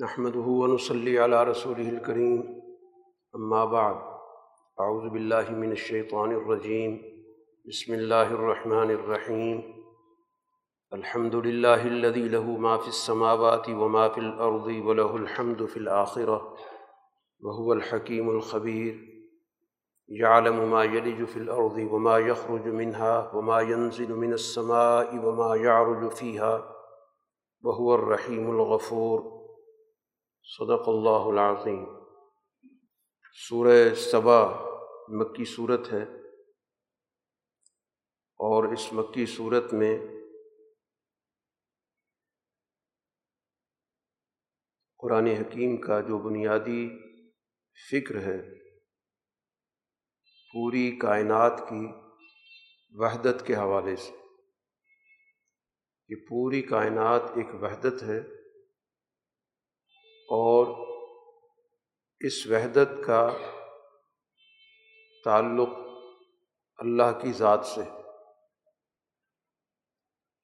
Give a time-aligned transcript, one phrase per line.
[0.00, 2.62] نحمده ونصلي على رسوله الكريم.
[3.34, 3.96] أما بعد،
[4.80, 7.02] أعوذ بالله من الشيطان الرجيم.
[7.68, 9.62] بسم الله الرحمن الرحيم.
[10.92, 16.56] الحمد لله الذي له ما في السماوات وما في الأرض وله الحمد في الآخرة،
[17.40, 18.94] وهو الحكيم الخبير.
[20.08, 26.74] يعلم ما يلج في الأرض وما يخرج منها وما ينزل من السماء وما يعرج فيها،
[27.64, 29.37] وهو الرحيم الغفور.
[30.50, 31.86] صدق اللہ العظیم۔
[33.48, 34.46] سورہ صبا
[35.08, 36.02] مکی صورت ہے
[38.36, 39.98] اور اس مکی صورت میں
[44.98, 46.88] قرآن حکیم کا جو بنیادی
[47.90, 48.54] فکر ہے،
[50.52, 51.86] پوری کائنات کی
[52.90, 54.12] وحدت کے حوالے سے۔
[56.08, 58.37] یہ پوری کائنات ایک وحدت ہے۔
[60.28, 60.66] اور
[62.20, 63.20] اس وحدت کا
[65.24, 65.76] تعلق
[66.78, 67.84] اللہ کی ذات سے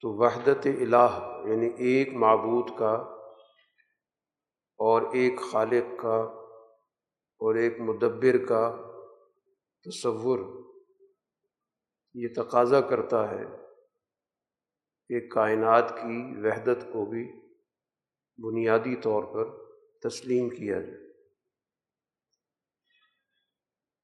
[0.03, 2.93] تو وحدت الہ یعنی ایک معبود کا
[4.81, 6.17] اور ایک خالق کا
[7.41, 8.63] اور ایک مدبر کا
[9.87, 10.39] تصور
[12.15, 13.45] یہ تقاضا کرتا ہے
[15.11, 17.25] کہ کائنات کی وحدت کو بھی
[18.39, 19.64] بنیادی طور پر
[20.09, 21.13] تسلیم کیا جائے۔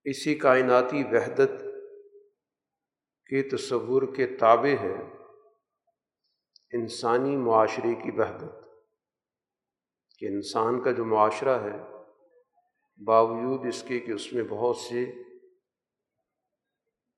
[0.05, 1.65] اسی کائناتی وحدت
[3.27, 4.97] کے تصور کے تابع ہے
[6.73, 8.71] انسانی معاشرے کی وحدت۔
[10.19, 11.79] کہ انسان کا جو معاشرہ ہے،
[13.05, 15.13] باوجود اس کے کہ اس میں بہت سے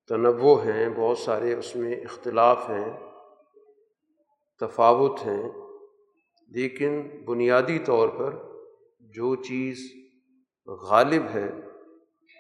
[0.09, 2.99] تنوع ہیں، بہت سارے اس میں اختلاف ہیں،
[4.61, 5.51] تفاوت ہیں،
[6.49, 8.52] لیکن بنیادی طور پر
[9.15, 9.93] جو چیز
[10.67, 11.51] غالب ہے،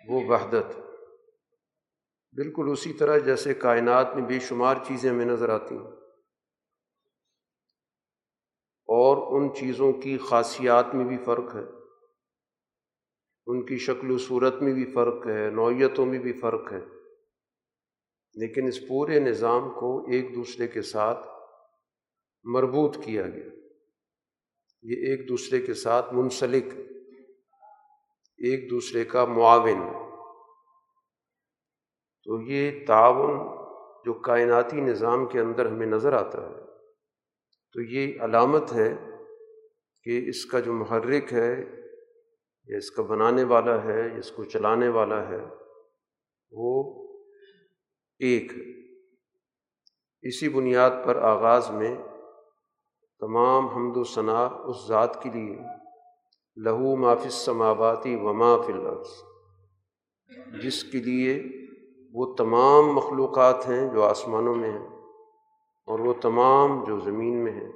[0.09, 0.81] وہ وحدت
[2.37, 5.91] بالکل اسی طرح جیسے کائنات میں بے شمار چیزیں ہمیں نظر آتی ہیں۔
[8.87, 11.65] اور ان چیزوں کی خاصیات میں بھی فرق ہے۔
[13.47, 16.81] ان کی شکل و صورت میں بھی فرق ہے، نوعیتوں میں بھی فرق ہے۔
[18.35, 21.29] لیکن اس پورے نظام کو ایک دوسرے کے ساتھ
[22.45, 23.62] مربوط کیا گیا۔
[24.83, 26.65] یہ ایک دوسرے کے ساتھ منسلک،
[28.39, 29.83] ایک دوسرے کا معاون۔
[32.25, 33.39] تو یہ تعاون
[34.05, 36.61] جو کائناتی نظام کے اندر ہمیں نظر آتا ہے،
[37.75, 38.95] تو یہ علامت ہے
[40.03, 41.55] کہ اس کا جو محرک ہے،
[42.69, 45.41] یا اس کا بنانے والا ہے، یا اس کو چلانے والا ہے،
[46.53, 46.73] وہ
[48.19, 48.53] ایک
[50.25, 51.95] اسی بنیاد پر آغاز میں
[53.27, 55.59] تمام حمد و ثناء اس ذات کے لیے۔
[56.57, 59.09] لہو مافس سماواتی وما الارض۔
[60.63, 61.43] جس کے لیے
[62.13, 64.89] وہ تمام مخلوقات ہیں جو آسمانوں میں ہیں
[65.87, 67.73] اور وہ تمام جو زمین میں ہیں۔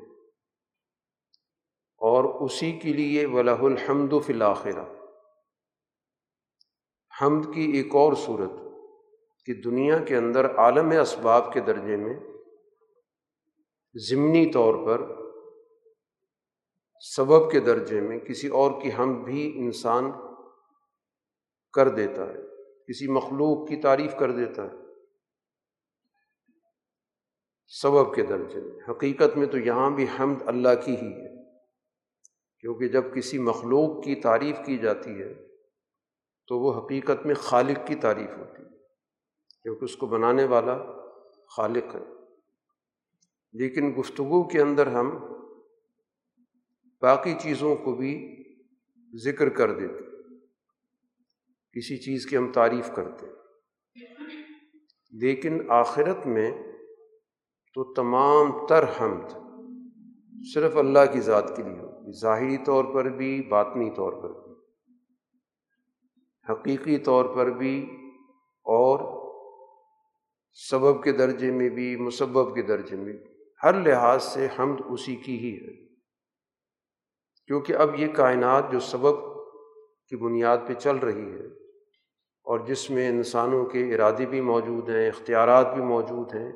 [1.99, 4.85] اور اسی کے لیے ولہ الحمد و فلاخرہ
[7.23, 8.53] حمد کی ایک اور صورت
[9.47, 12.21] کہ دنیا کے اندر عالم اسباب کے درجے میں
[14.11, 15.26] ضمنی طور پر
[17.01, 20.11] سبب کے درجے میں کسی اور کی ہم بھی انسان
[21.73, 22.39] کر دیتا ہے،
[22.89, 24.71] کسی مخلوق کی تعریف کر دیتا ہے۔
[27.67, 31.53] سبب کے درجے میں، حقیقت میں تو یہاں بھی حمد اللہ کی ہی ہے۔
[32.61, 35.35] کیونکہ جب کسی مخلوق کی تعریف کی جاتی ہے،
[36.47, 38.79] تو وہ حقیقت میں خالق کی تعریف ہوتی ہے۔
[39.63, 40.79] کیونکہ اس کو بنانے والا
[41.57, 42.05] خالق ہے۔
[43.53, 45.36] لیکن گفتگو کے اندر ہم
[47.03, 48.43] باقی چیزوں کو بھی
[49.25, 50.05] ذکر کر دیتے
[51.73, 53.27] کسی چیز کی ہم تعریف کرتے
[55.11, 56.51] لیکن آخرت میں
[57.75, 59.47] تو تمام تر حمد
[60.55, 64.55] صرف اللہ کی ذات کے لیے ہوگی ظاہری طور پر بھی، باطنی طور پر بھی۔
[66.53, 67.87] حقیقی طور پر بھی
[68.65, 69.27] اور
[70.53, 73.25] سبب کے درجے میں بھی، مسبب کے درجے میں بھی۔
[73.63, 75.86] ہر لحاظ سے حمد اسی کی ہی ہے۔
[77.47, 79.37] کیونکہ اب یہ کائنات جو سبب
[80.09, 81.47] کی بنیاد پہ چل رہی ہے
[82.43, 86.53] اور جس میں انسانوں کے ارادے بھی موجود ہیں، اختیارات بھی موجود ہیں،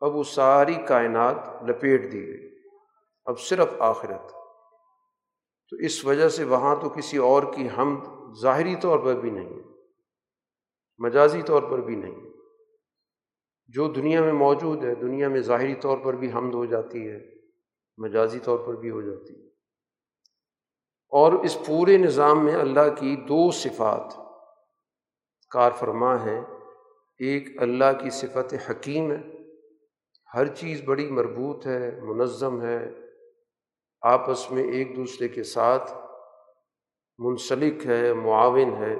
[0.00, 2.58] اب وہ ساری کائنات لپیٹ دی گئی۔
[3.24, 4.32] اب صرف آخرت۔
[5.70, 8.06] تو اس وجہ سے وہاں تو کسی اور کی حمد
[8.42, 9.62] ظاہری طور پر بھی نہیں
[10.98, 12.20] مجازی طور پر بھی نہیں
[13.66, 17.18] جو دنیا میں موجود ہے، دنیا میں ظاہری طور پر بھی حمد ہو جاتی ہے،
[17.98, 19.49] مجازی طور پر بھی ہو جاتی ہے۔
[21.10, 24.16] اور اس پورے نظام میں اللہ کی دو صفات
[25.50, 26.40] کار فرما ہیں۔
[27.18, 29.16] ایک اللہ کی صفت حکیم ہے۔
[30.34, 32.90] ہر چیز بڑی مربوط ہے، منظم ہے۔
[34.02, 35.92] آپس میں ایک دوسرے کے ساتھ
[37.18, 38.94] منسلک ہے، معاون ہے۔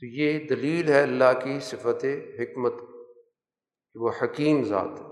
[0.00, 2.04] تو یہ دلیل ہے اللہ کی صفت
[2.40, 2.74] حکمت
[3.92, 5.06] کہ وہ حکیم ذات ہے۔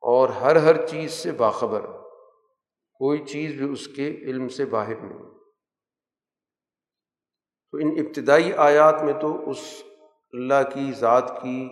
[0.00, 2.03] اور ہر ہر چیز سے باخبر
[2.94, 5.18] کوئی چیز بھی اس کے علم سے باہر نہیں۔
[7.70, 9.82] تو ان ابتدائی آیات میں تو اس
[10.32, 11.68] اللہ کی، ذات کی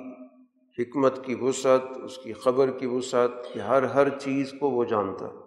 [0.79, 5.27] حکمت کی وسعت، اس کی خبر کی وسعت کہ ہر ہر چیز کو وہ جانتا
[5.27, 5.43] ہے۔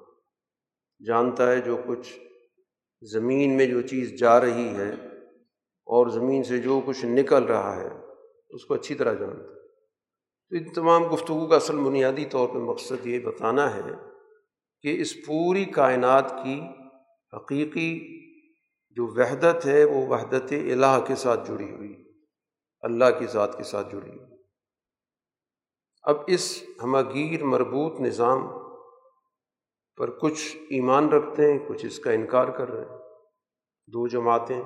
[1.05, 2.19] جانتا ہے جو کچھ
[3.01, 4.89] زمین میں جو چیز جا رہی ہے
[5.85, 7.89] اور زمین سے جو کچھ نکل رہا ہے،
[8.49, 9.67] اس کو اچھی طرح جانتا ہے۔
[10.49, 14.14] تو ان تمام گفتگو کا اصل بنیادی طور پہ مقصد یہ بتانا ہے
[14.85, 16.61] کہ اس پوری کائنات کی
[17.33, 17.91] حقیقی
[18.89, 22.13] جو وحدت ہے وہ وحدت الہ کے ساتھ جڑی ہوئی،
[22.81, 24.37] اللہ کی ذات کے ساتھ جڑی ہوئی۔
[26.03, 28.47] اب اس ہماگیر مربوط نظام
[29.97, 32.97] پر کچھ ایمان رکھتے ہیں، کچھ اس کا انکار کر رہے ہیں۔
[33.87, 34.61] دو جماعتیں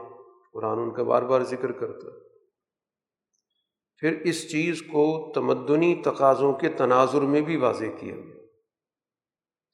[0.53, 2.09] قرآن ان کا بار بار ذکر کرتا
[3.97, 8.38] پھر اس چیز کو تمدنی تقاضوں کے تناظر میں بھی واضح کیا گیا۔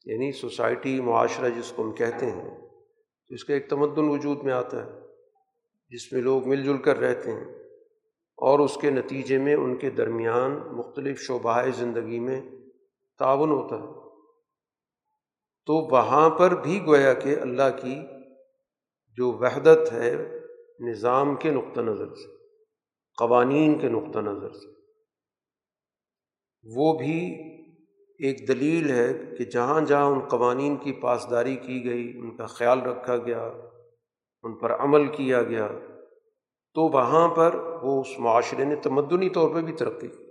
[0.06, 2.68] یعنی سوسائٹی، معاشرہ جس کو ہم کہتے ہیں،
[3.28, 4.90] تو اس کا ایک تمدن وجود میں آتا ہے،
[5.90, 7.54] جس میں لوگ مل جل کر رہتے ہیں
[8.38, 12.40] اور اس کے نتیجے میں ان کے درمیان مختلف شعبہ زندگی میں
[13.18, 14.06] تعاون ہوتا ہے۔
[15.66, 17.96] تو وہاں پر بھی گویا کہ اللہ کی
[19.18, 20.40] جو وحدت ہے،
[20.80, 22.36] نظام کے نقطہ نظر سے،
[23.18, 24.68] قوانین کے نقطہ نظر سے،
[26.66, 27.18] وہ بھی
[28.18, 32.82] ایک دلیل ہے کہ جہاں جہاں ان قوانین کی پاسداری کی گئی، ان کا خیال
[32.82, 33.50] رکھا گیا،
[34.42, 35.68] ان پر عمل کیا گیا،
[36.74, 40.24] تو وہاں پر وہ اس معاشرے نے تمدنی طور پہ بھی ترقی کی۔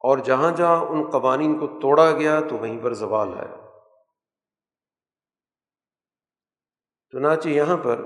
[0.00, 3.68] اور جہاں جہاں ان قوانین کو توڑا گیا، تو وہیں پر زوال ہے۔
[7.10, 8.00] چنانچہ یہاں پر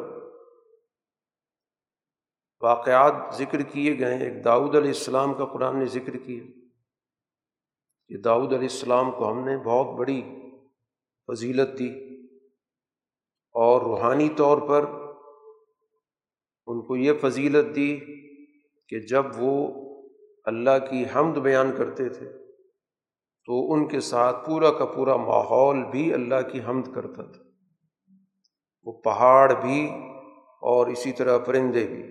[2.61, 6.62] واقعات ذکر کیے گئے ایک داؤد علیہ السلام کا قرآن نے ذکر کیا۔
[8.13, 10.23] کہ داؤد علیہ السلام کو ہم نے بہت بڑی
[11.27, 11.89] فضیلت دی
[13.55, 14.85] اور روحانی طور پر
[16.67, 18.01] ان کو یہ فضیلت دی
[18.89, 19.69] کہ جب وہ
[20.45, 22.29] اللہ کی حمد بیان کرتے تھے
[23.45, 27.43] تو ان کے ساتھ پورا کا پورا ماحول بھی اللہ کی حمد کرتا تھا۔
[28.85, 29.91] وہ پہاڑ بھی
[30.61, 32.03] اور اسی طرح پرندے بھی۔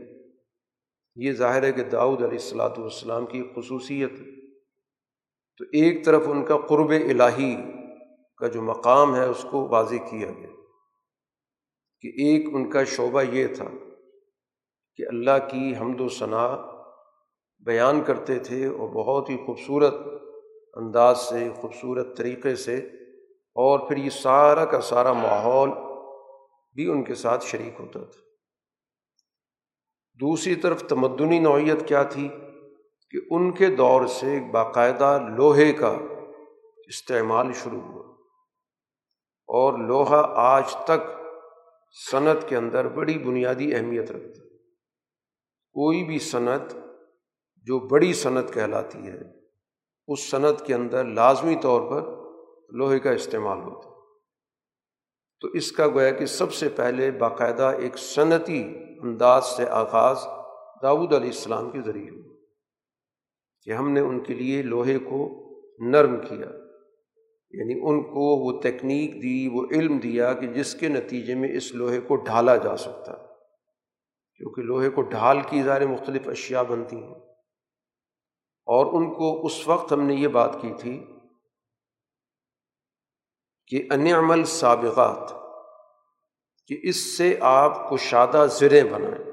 [1.15, 4.41] یہ ظاہر ہے کہ داؤد علیہ السلاۃ والسلام کی خصوصیت ہے۔
[5.62, 7.56] تو ایک طرف ان کا قرب الہی
[8.38, 10.50] کا جو مقام ہے اس کو واضح کیا گیا
[12.02, 13.66] کہ ایک ان کا شعبہ یہ تھا
[14.96, 16.56] کہ اللہ کی حمد و ثناء
[17.60, 19.94] بیان کرتے تھے اور بہت ہی خوبصورت
[20.74, 22.78] انداز سے، خوبصورت طریقے سے
[23.56, 25.69] اور پھر یہ سارا کا سارا ماحول
[26.74, 28.19] بھی ان کے ساتھ شریک ہوتا تھا۔
[30.19, 32.30] دوسری طرف تمدنی نوعیت کیا تھی؟
[33.12, 35.97] کہ ان کے دور سے باقاعدہ لوہے کا
[36.88, 38.12] استعمال شروع ہوا۔
[39.47, 41.12] اور لوہا آج تک
[42.12, 44.50] صنعت کے اندر بڑی بنیادی اہمیت رکھتا ہے۔
[45.74, 46.74] کوئی بھی صنعت
[47.56, 49.19] جو بڑی صنعت کہلاتی ہے،
[50.07, 52.02] اس صنعت کے اندر لازمی طور پر
[52.76, 53.95] لوہے کا استعمال ہوتا ہے۔
[55.42, 60.18] تو اس کا گویا کہ سب سے پہلے باقاعدہ ایک صنعتی انداز سے آغاز
[60.81, 62.31] داود علیہ السلام کے ذریعے ہوا۔
[63.61, 65.37] کہ ہم نے ان کے لیے لوہے کو
[65.80, 66.61] نرم کیا
[67.53, 71.71] یعنی ان کو وہ تکنیک دی، وہ علم دیا کہ جس کے نتیجے میں اس
[71.71, 73.13] لوہے کو ڈھالا جا سکتا۔
[74.35, 77.15] کیونکہ لوہے کو ڈھال کی ظاہر مختلف اشیاء بنتی ہیں۔
[78.65, 81.06] اور ان کو اس وقت ہم نے یہ بات کی تھی
[83.68, 85.33] کہ ان عمل سابقات،
[86.68, 89.31] کہ اس سے آپ کو شادہ زریں بنائیں۔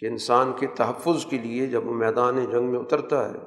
[0.00, 3.38] کہ انسان کے تحفظ کے لیے جب وہ میدان جنگ میں اترتا ہے،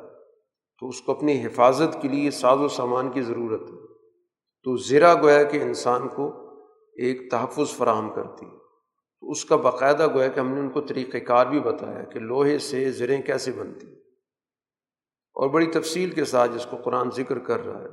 [0.80, 3.94] تو اس کو اپنی حفاظت کے لیے ساز و سامان کی ضرورت ہے۔
[4.64, 6.30] تو زرا گویا کہ انسان کو
[6.96, 8.58] ایک تحفظ فراہم کرتی۔ ہے
[9.22, 12.20] تو اس کا باقاعدہ گویا کہ ہم نے ان کو طریقۂ کار بھی بتایا کہ
[12.20, 13.88] لوہے سے زریں کیسے بنتی۔
[15.34, 17.88] اور بڑی تفصیل کے ساتھ جس کو قرآن ذکر کر رہا ہے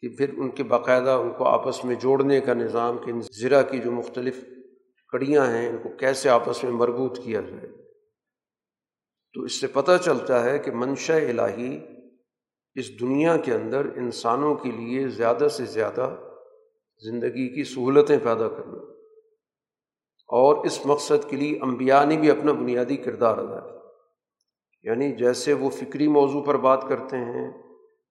[0.00, 3.62] کہ پھر ان کے باقاعدہ ان کو آپس میں جوڑنے کا نظام کہ ان زرا
[3.62, 4.44] کی جو مختلف
[5.12, 7.80] کڑیاں ہیں، ان کو کیسے آپس میں مربوط کیا جائے۔
[9.34, 11.80] تو اس سے پتہ چلتا ہے کہ منشا الہی
[12.74, 16.16] اس دنیا کے اندر انسانوں کے لیے زیادہ سے زیادہ
[17.04, 18.78] زندگی کی سہولتیں پیدا کرنا
[20.26, 23.80] اور اس مقصد کے لیے انبیاء نے بھی اپنا بنیادی کردار ادا کیا۔
[24.82, 27.62] یعنی جیسے وہ فکری موضوع پر بات کرتے ہیں،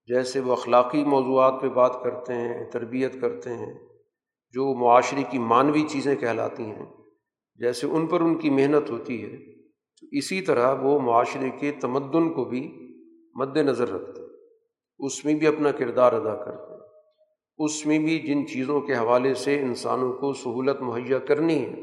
[0.08, 3.89] جیسے وہ اخلاقی موضوعات پہ بات کرتے ہیں، تربیت کرتے ہیں
[4.52, 6.86] جو معاشرے کی معنوی چیزیں کہلاتی ہیں،
[7.56, 9.62] جیسے ان پر ان کی محنت ہوتی ہے،
[10.02, 12.72] تو اسی طرح وہ معاشرے کے تمدن کو بھی
[13.36, 14.30] مد نظر رکھتے ہیں۔
[15.00, 16.80] اس میں بھی اپنا کردار ادا کرتے ہیں۔
[17.58, 21.76] اس میں بھی جن چیزوں کے حوالے سے انسانوں کو سہولت مہیا کرنی ہے،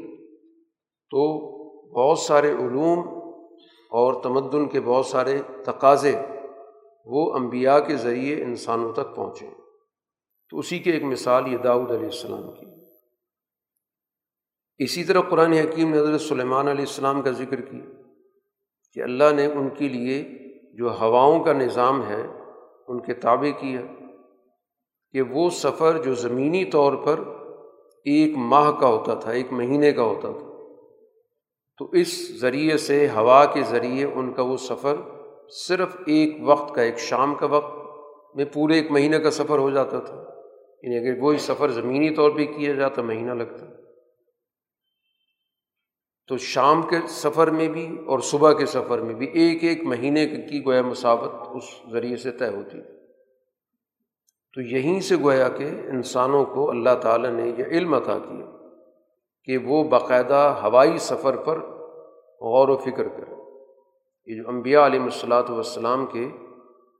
[1.09, 1.47] تو
[1.87, 2.99] بہت سارے علوم
[3.91, 6.15] اور تمدن کے بہت سارے تقاضے
[7.05, 9.66] وہ انبیاء کے ذریعے انسانوں تک پہنچے۔
[10.49, 12.65] تو اسی کی ایک مثال یہ داؤد علیہ السلام کی۔
[14.77, 17.85] اسی طرح قرآن حکیم نے حضرت سلیمان علیہ السلام کا ذکر کیا
[18.93, 20.23] کہ اللہ نے ان کے لیے
[20.73, 22.21] جو ہواؤں کا نظام ہے،
[22.87, 23.81] ان کے تابع کیا
[25.11, 27.19] کہ وہ سفر جو زمینی طور پر
[28.05, 30.47] ایک ماہ کا ہوتا تھا، ایک مہینے کا ہوتا تھا،
[31.77, 34.95] تو اس ذریعے سے، ہوا کے ذریعے ان کا وہ سفر
[35.67, 39.69] صرف ایک وقت کا، ایک شام کا وقت میں پورے ایک مہینے کا سفر ہو
[39.69, 40.26] جاتا تھا۔
[40.83, 43.65] یعنی اگر وہی سفر زمینی طور پہ کیا جاتا مہینہ لگتا
[46.27, 50.25] تو شام کے سفر میں بھی اور صبح کے سفر میں بھی ایک ایک مہینے
[50.25, 52.81] کی گویا مساوت اس ذریعے سے طے ہوتی
[54.53, 58.45] تو یہیں سے گویا کہ انسانوں کو اللہ تعالیٰ نے یہ علم عطا کیا
[59.43, 61.59] کہ وہ باقاعدہ ہوائی سفر پر
[62.41, 63.35] غور و فکر کرے
[64.27, 66.27] یہ جو انبیاء علیہ الصلاۃ والسلام کے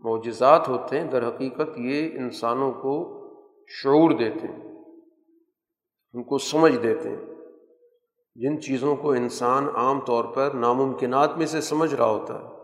[0.03, 3.16] معجزات ہوتے ہیں، در حقیقت یہ انسانوں کو
[3.71, 4.65] شعور دیتے ہیں
[6.13, 7.25] ان کو سمجھ دیتے ہیں۔
[8.35, 12.55] جن چیزوں کو انسان عام طور پر ناممکنات میں سے سمجھ رہا ہوتا ہے،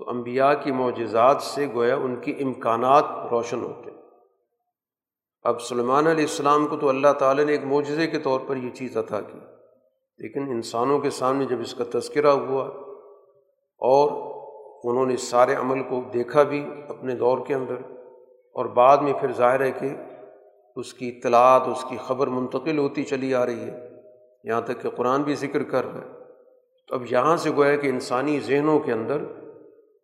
[0.00, 3.98] تو انبیاء کی معجزات سے گویا ان کی امکانات روشن ہوتے ہیں۔
[5.44, 8.70] اب سلمان علیہ السلام کو تو اللہ تعالیٰ نے ایک معجزے کے طور پر یہ
[8.70, 9.38] چیز عطا کی،
[10.18, 12.64] لیکن انسانوں کے سامنے جب اس کا تذکرہ ہوا
[13.80, 14.10] اور
[14.84, 17.80] انہوں نے سارے عمل کو دیکھا بھی اپنے دور کے اندر
[18.56, 19.88] اور بعد میں پھر ظاہر ہے کہ
[20.76, 23.88] اس کی اطلاعات، اس کی خبر منتقل ہوتی چلی آ رہی ہے۔
[24.44, 26.06] یہاں تک کہ قرآن بھی ذکر کر رہا ہے۔
[26.88, 29.22] تو اب یہاں سے گویا کہ انسانی ذہنوں کے اندر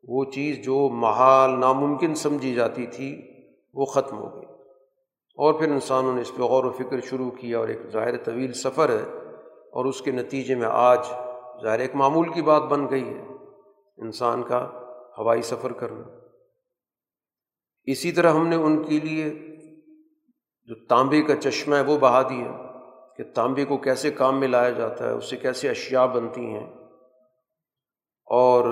[0.09, 3.23] وہ چیز جو محال، ناممکن سمجھی جاتی تھی،
[3.75, 4.45] وہ ختم ہو گئی۔
[5.37, 8.53] اور پھر انسانوں نے اس پہ غور و فکر شروع کیا اور ایک ظاہر طویل
[8.53, 9.29] سفر ہے
[9.73, 10.99] اور اس کے نتیجے میں آج
[11.63, 13.23] ظاہر ایک معمول کی بات بن گئی ہے۔
[13.97, 14.71] انسان کا
[15.19, 16.05] ہوائی سفر کرنا۔
[17.85, 19.52] اسی طرح ہم نے ان کے لیے
[20.65, 22.73] جو تانبے کا چشمہ ہے وہ بہا دیا
[23.17, 26.67] کہ تانبے کو کیسے کام میں لایا جاتا ہے اس سے کیسے اشیاء بنتی ہیں۔
[28.27, 28.65] اور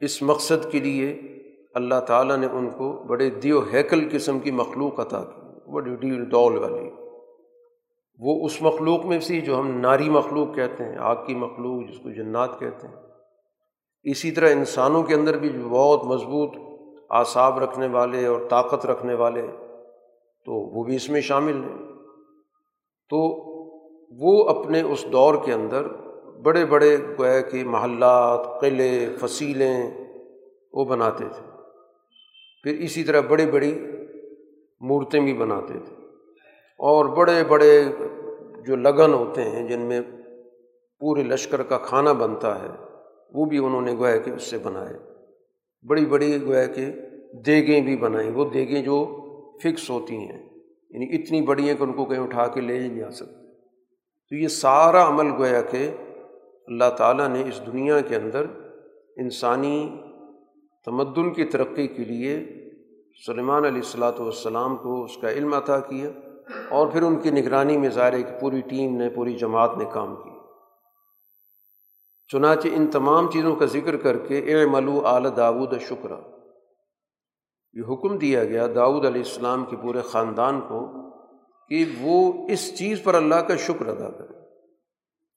[0.00, 1.20] اس مقصد کے لیے
[1.74, 6.24] اللہ تعالیٰ نے ان کو بڑے دیو ہیکل قسم کی مخلوق عطا کی، بڑی ڈیل
[6.24, 6.90] ڈول والی۔
[8.18, 11.98] وہ اس مخلوق میں سے جو ہم ناری مخلوق کہتے ہیں، آگ کی مخلوق جس
[11.98, 12.94] کو جنات کہتے ہیں۔
[14.02, 16.50] اسی طرح انسانوں کے اندر بھی بہت مضبوط
[17.10, 19.46] اعصاب رکھنے والے اور طاقت رکھنے والے
[20.44, 21.78] تو وہ بھی اس میں شامل ہیں۔
[23.08, 23.44] تو
[24.10, 25.86] وہ اپنے اس دور کے اندر
[26.42, 29.90] بڑے بڑے گویا کہ محلات، قلعے، فصیلیں
[30.72, 31.46] وہ بناتے تھے۔
[32.62, 33.78] پھر اسی طرح بڑی بڑی
[34.80, 35.96] مورتیں بھی بناتے تھے۔
[36.78, 37.84] اور بڑے بڑے
[38.66, 40.00] جو لگن ہوتے ہیں جن میں
[41.00, 42.68] پورے لشکر کا کھانا بنتا ہے،
[43.34, 44.94] وہ بھی انہوں نے گویا کہ اس سے بنائے۔
[45.88, 46.86] بڑی بڑی گویا کہ
[47.46, 49.20] دیگیں بھی بنائیں۔ وہ دیگیں جو
[49.62, 50.48] فکس ہوتی ہیں
[50.90, 53.44] یعنی اتنی بڑی ہیں کہ ان کو کہیں اٹھا کے لے ہی نہیں آ سکتے۔
[54.28, 55.90] تو یہ سارا عمل گویا کہ
[56.66, 58.46] اللہ تعالیٰ نے اس دنیا کے اندر
[59.16, 60.00] انسانی
[60.84, 62.44] تمدن کی ترقی کے لیے
[63.26, 66.08] سلیمان علیہ الصلاۃ والسلام کو اس کا علم عطا کیا
[66.68, 69.84] اور پھر ان کی نگرانی میں ظاہر ہے کہ پوری ٹیم نے، پوری جماعت نے
[69.92, 70.34] کام کیا۔
[72.28, 76.33] چنانچہ ان تمام چیزوں کا ذکر کر کے اے ملو اعلی داود شکر
[77.74, 80.86] یہ حکم دیا گیا داؤد علیہ السلام کے پورے خاندان کو
[81.68, 84.34] کہ وہ اس چیز پر اللہ کا شکر ادا کرے۔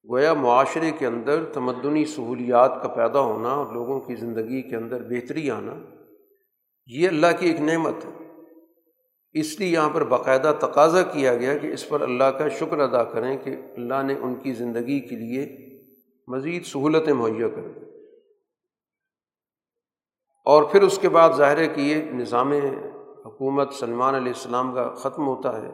[0.09, 5.03] گویا معاشرے کے اندر تمدنی سہولیات کا پیدا ہونا اور لوگوں کی زندگی کے اندر
[5.03, 5.73] بہتری آنا،
[6.85, 8.11] یہ اللہ کی ایک نعمت ہے۔
[9.33, 13.03] اس لیے یہاں پر باقاعدہ تقاضا کیا گیا کہ اس پر اللہ کا شکر ادا
[13.03, 15.57] کریں کہ اللہ نے ان کی زندگی کے لیے
[16.27, 17.73] مزید سہولتیں مہیا کریں
[20.47, 22.51] اور پھر اس کے بعد ظاہر ہے کہ یہ نظام
[23.25, 25.71] حکومت سلمان علیہ السلام کا ختم ہوتا ہے،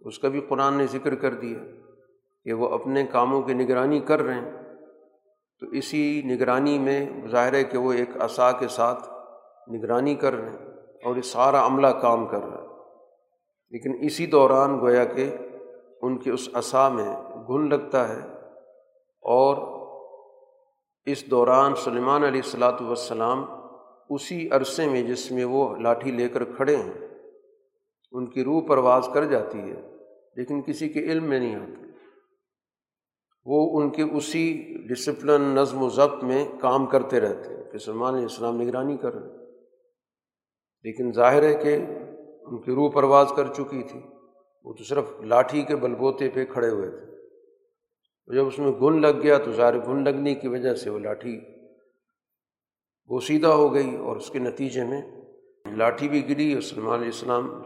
[0.00, 1.58] اس کا بھی قرآن نے ذکر کر دیا
[2.44, 4.52] کہ وہ اپنے کاموں کی نگرانی کر رہے ہیں۔
[5.60, 9.08] تو اسی نگرانی میں ظاہر ہے کہ وہ ایک عصا کے ساتھ
[9.70, 10.66] نگرانی کر رہے ہیں
[11.04, 12.68] اور یہ سارا عملہ کام کر رہا ہے۔
[13.70, 15.36] لیکن اسی دوران گویا کہ
[16.02, 17.14] ان کے اس عصا میں
[17.48, 18.20] گن لگتا ہے
[19.22, 19.56] اور
[21.06, 23.61] اس دوران سلیمان علیہ السلاۃ والسلام
[24.08, 27.08] اسی عرصے میں جس میں وہ لاٹھی لے کر کھڑے ہیں،
[28.12, 29.82] ان کی روح پرواز کر جاتی ہے،
[30.36, 31.86] لیکن کسی کے علم میں نہیں آتی۔
[33.44, 38.14] وہ ان کے اسی ڈسپلن نظم و ضبط میں کام کرتے رہتے ہیں۔ کہ سلمان
[38.14, 39.52] علیہ السلام نگرانی کر رہے
[40.82, 41.76] لیکن ظاہر ہے کہ
[42.42, 44.00] ان کی روح پرواز کر چکی تھی۔
[44.64, 47.12] وہ تو صرف لاٹھی کے بلبوتے پہ کھڑے ہوئے تھے۔
[48.34, 51.40] جب اس میں گن لگ گیا تو ظاہر گن لگنے کی وجہ سے وہ لاٹھی
[53.08, 55.02] وہ سیدھا ہو گئی اور اس کے نتیجے میں
[55.76, 57.62] لاٹھی بھی گری اور سلمان علیہ السلام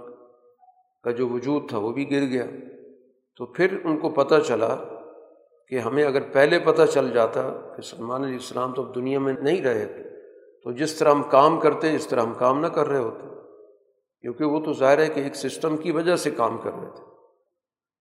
[1.04, 2.44] کا جو وجود تھا وہ بھی گر گیا۔
[3.36, 4.76] تو پھر ان کو پتہ چلا
[5.68, 7.42] کہ ہمیں اگر پہلے پتہ چل جاتا
[7.76, 10.02] کہ سلمان علیہ السلام تو اب دنیا میں نہیں رہے تھے
[10.62, 13.26] تو جس طرح ہم کام کرتے، اس طرح ہم کام نہ کر رہے ہوتے۔
[14.20, 17.04] کیونکہ وہ تو ظاہر ہے کہ ایک سسٹم کی وجہ سے کام کر رہے تھے،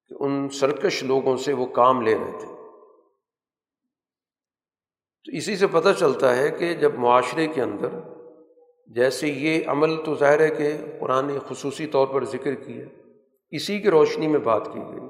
[0.07, 2.54] کہ ان سرکش لوگوں سے وہ کام لے رہے تھے۔
[5.25, 7.87] تو اسی سے پتہ چلتا ہے کہ جب معاشرے کے اندر
[8.87, 12.85] جیسے یہ عمل تو ظاہر ہے کہ قرآن خصوصی طور پر ذکر کیا
[13.51, 15.09] اسی کی روشنی میں بات کی گئی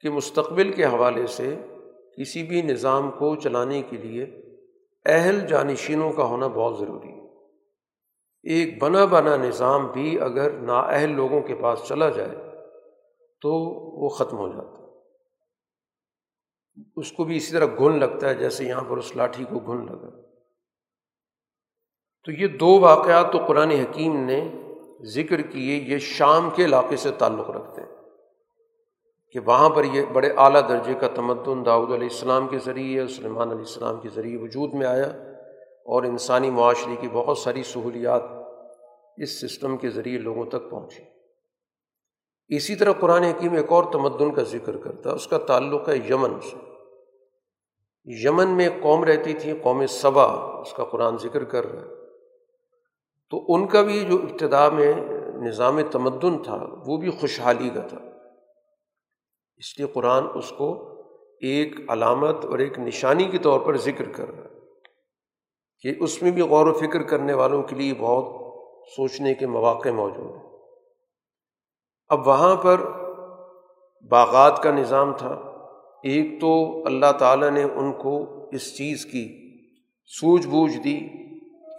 [0.00, 1.56] کہ مستقبل کے حوالے سے
[2.18, 4.26] کسی بھی نظام کو چلانے کے لیے
[5.06, 7.28] اہل جانشینوں کا ہونا بہت ضروری ہے۔
[8.42, 12.36] ایک بنا بنا نظام بھی اگر نااہل لوگوں کے پاس چلا جائے
[13.40, 13.50] تو
[14.02, 14.77] وہ ختم ہو جاتا ہے۔
[16.96, 19.86] اس کو بھی اسی طرح گھن لگتا ہے جیسے یہاں پر اس لاٹھی کو گھن
[19.86, 20.10] لگا۔
[22.24, 24.48] تو یہ دو واقعات تو قرآن حکیم نے
[25.02, 27.88] ذکر کیے، یہ شام کے علاقے سے تعلق رکھتے ہیں
[29.32, 33.48] کہ وہاں پر یہ بڑے اعلیٰ درجے کا تمدن داؤد علیہ السلام کے ذریعے سلمان
[33.48, 35.06] علیہ السلام کے ذریعے وجود میں آیا
[35.84, 38.22] اور انسانی معاشرے کی بہت ساری سہولیات
[39.16, 41.02] اس سسٹم کے ذریعے لوگوں تک پہنچی۔
[42.48, 45.96] اسی طرح قرآن حکیم ایک اور تمدن کا ذکر کرتا ہے اس کا تعلق ہے
[45.96, 46.67] یمن سے۔
[48.08, 50.24] یمن میں قوم رہتی تھی، قوم صبا
[50.60, 51.88] اس کا قرآن ذکر کر رہا ہے۔
[53.30, 54.92] تو ان کا بھی جو ابتدا میں
[55.34, 57.98] نظام تمدن تھا، وہ بھی خوشحالی کا تھا۔
[59.56, 60.94] اس لیے قرآن اس کو
[61.40, 64.58] ایک علامت اور ایک نشانی کے طور پر ذکر کر رہا ہے۔
[65.80, 68.24] کہ اس میں بھی غور و فکر کرنے والوں کے لیے بہت
[68.96, 70.50] سوچنے کے مواقع موجود ہیں۔
[72.08, 72.80] اب وہاں پر
[74.10, 75.47] باغات کا نظام تھا۔
[76.02, 79.56] ایک تو اللہ تعالیٰ نے ان کو اس چیز کی
[80.06, 81.00] سوجھ بوجھ دی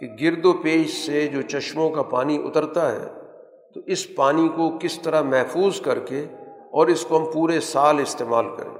[0.00, 3.08] کہ گرد و پیش سے جو چشموں کا پانی اترتا ہے،
[3.74, 6.26] تو اس پانی کو کس طرح محفوظ کر کے
[6.70, 8.78] اور اس کو ہم پورے سال استعمال کریں۔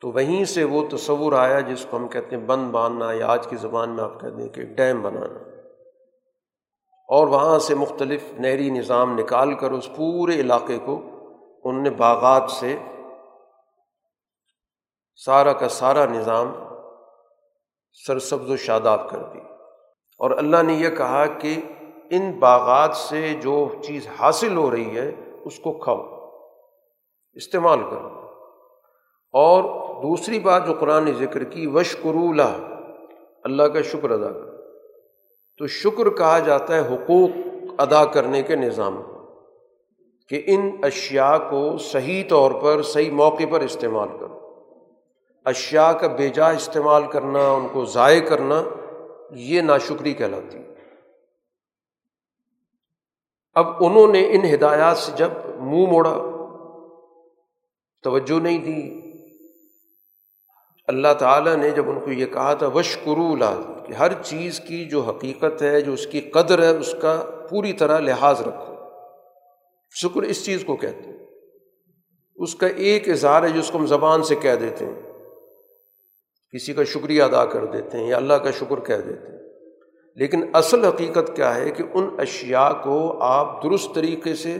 [0.00, 3.46] تو وہیں سے وہ تصور آیا جس کو ہم کہتے ہیں بند باندھنا، یا آج
[3.46, 5.38] کی زبان میں آپ کہتے ہیں کہ ڈیم بنانا۔
[7.08, 11.02] اور وہاں سے مختلف نہری نظام نکال کر اس پورے علاقے کو
[11.64, 12.76] ان نے باغات سے
[15.16, 16.52] سارا کا سارا نظام
[18.06, 19.38] سرسبز و شاداب کر دی۔
[20.18, 21.56] اور اللہ نے یہ کہا کہ
[22.10, 25.12] ان باغات سے جو چیز حاصل ہو رہی ہے،
[25.44, 26.30] اس کو کھاؤ،
[27.32, 28.08] استعمال کرو۔
[29.32, 29.64] اور
[30.02, 32.56] دوسری بات جو قرآن نے ذکر کی وش اللہ
[33.44, 34.54] اللہ کا شکر ادا کر
[35.58, 37.30] تو شکر کہا جاتا ہے حقوق
[37.78, 39.02] ادا کرنے کے نظام
[40.28, 44.43] کہ ان اشیاء کو صحیح طور پر، صحیح موقع پر استعمال کرو۔
[45.44, 48.62] اشیاء کا بیجا استعمال کرنا، ان کو ضائع کرنا،
[49.30, 50.58] یہ ناشکری کہلاتی
[53.54, 56.14] اب انہوں نے ان ہدایات سے جب منہ موڑا،
[58.02, 59.00] توجہ نہیں دی۔
[60.86, 62.98] اللہ تعالیٰ نے جب ان کو یہ کہا تھا وش
[63.38, 63.54] لا،
[63.86, 67.72] کہ ہر چیز کی جو حقیقت ہے، جو اس کی قدر ہے، اس کا پوری
[67.72, 68.74] طرح لحاظ رکھو۔
[69.90, 71.26] شکر اس چیز کو کہتے ہیں۔
[72.36, 75.13] اس کا ایک اظہار ہے جس کو ہم زبان سے کہہ دیتے ہیں۔
[76.54, 79.38] کسی کا شکریہ ادا کر دیتے ہیں یا اللہ کا شکر کہہ دیتے ہیں۔
[80.16, 84.56] لیکن اصل حقیقت کیا ہے کہ ان اشیاء کو آپ درست طریقے سے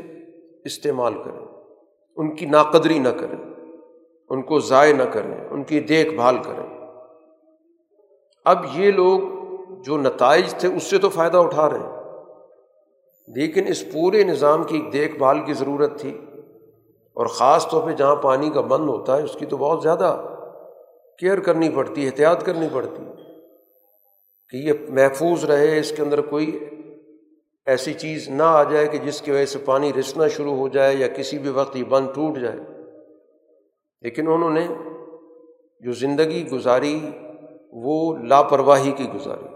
[0.64, 1.46] استعمال کریں۔
[2.16, 3.54] ان کی ناقدری نہ کریں۔
[4.30, 6.88] ان کو ضائع نہ کریں۔ ان کی دیکھ بھال کریں۔
[8.44, 9.20] اب یہ لوگ
[9.83, 12.02] جو نتائج تھے اس سے تو فائدہ اٹھا رہے ہیں۔
[13.28, 16.18] لیکن اس پورے نظام کی دیکھ بھال کی ضرورت تھی۔
[17.14, 20.33] اور خاص طور پہ جہاں پانی کا بند ہوتا ہے، اس کی تو بہت زیادہ
[21.18, 23.12] کیئر کرنی پڑتی ہے احتیاط کرنی پڑتی ہے
[24.48, 26.59] کہ یہ محفوظ رہے، اس کے اندر کوئی
[27.66, 30.94] ایسی چیز نہ آ جائے کہ جس کی وجہ سے پانی رسنا شروع ہو جائے
[30.94, 32.57] یا کسی بھی وقت یہ بند ٹوٹ جائے۔
[34.03, 34.68] لیکن انہوں نے
[35.81, 37.11] جو زندگی گزاری،
[37.72, 39.55] وہ لاپرواہی کی گزاری۔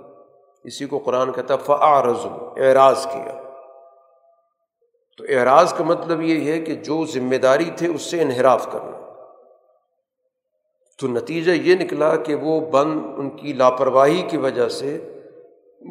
[0.65, 3.43] اسی کو قرآن کہتا فعارض اعراض کیا۔
[5.19, 8.98] تو اعراض کا مطلب یہ ہے کہ جو ذمہ داری تھے، اس سے انحراف کرنا۔
[11.01, 15.21] تو نتیجہ یہ نکلا کہ وہ بند ان کی لاپرواہی کی وجہ سے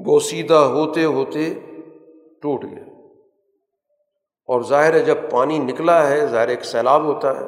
[0.05, 1.53] بوسیدہ ہوتے ہوتے
[2.41, 2.83] ٹوٹ گیا
[4.47, 7.45] اور ظاہر ہے جب پانی نکلا ہے، ظاہر ایک سیلاب ہوتا ہے،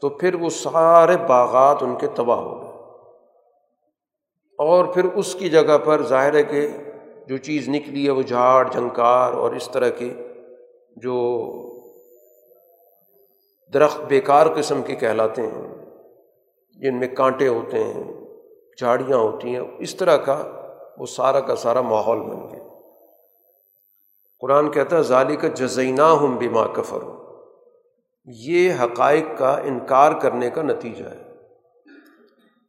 [0.00, 2.70] تو پھر وہ سارے باغات ان کے تباہ ہو گئے۔
[4.58, 6.68] اور پھر اس کی جگہ پر ظاہر ہے کہ
[7.26, 10.14] جو چیز نکلی ہے، وہ جھاڑ، جھنکار اور اس طرح کے
[10.96, 11.42] جو
[13.74, 15.73] درخت بیکار قسم کے کہلاتے ہیں۔
[16.80, 18.04] جن میں کانٹے ہوتے ہیں،
[18.78, 20.60] جھاڑیاں ہوتی ہیں، اس طرح کا
[20.98, 22.64] وہ سارا کا سارا ماحول بن گیا۔
[24.40, 26.98] قرآن کہتا ہے ظالی کا جزینہ ہم بیما کفر
[28.26, 31.22] یہ حقائق کا انکار کرنے کا نتیجہ ہے۔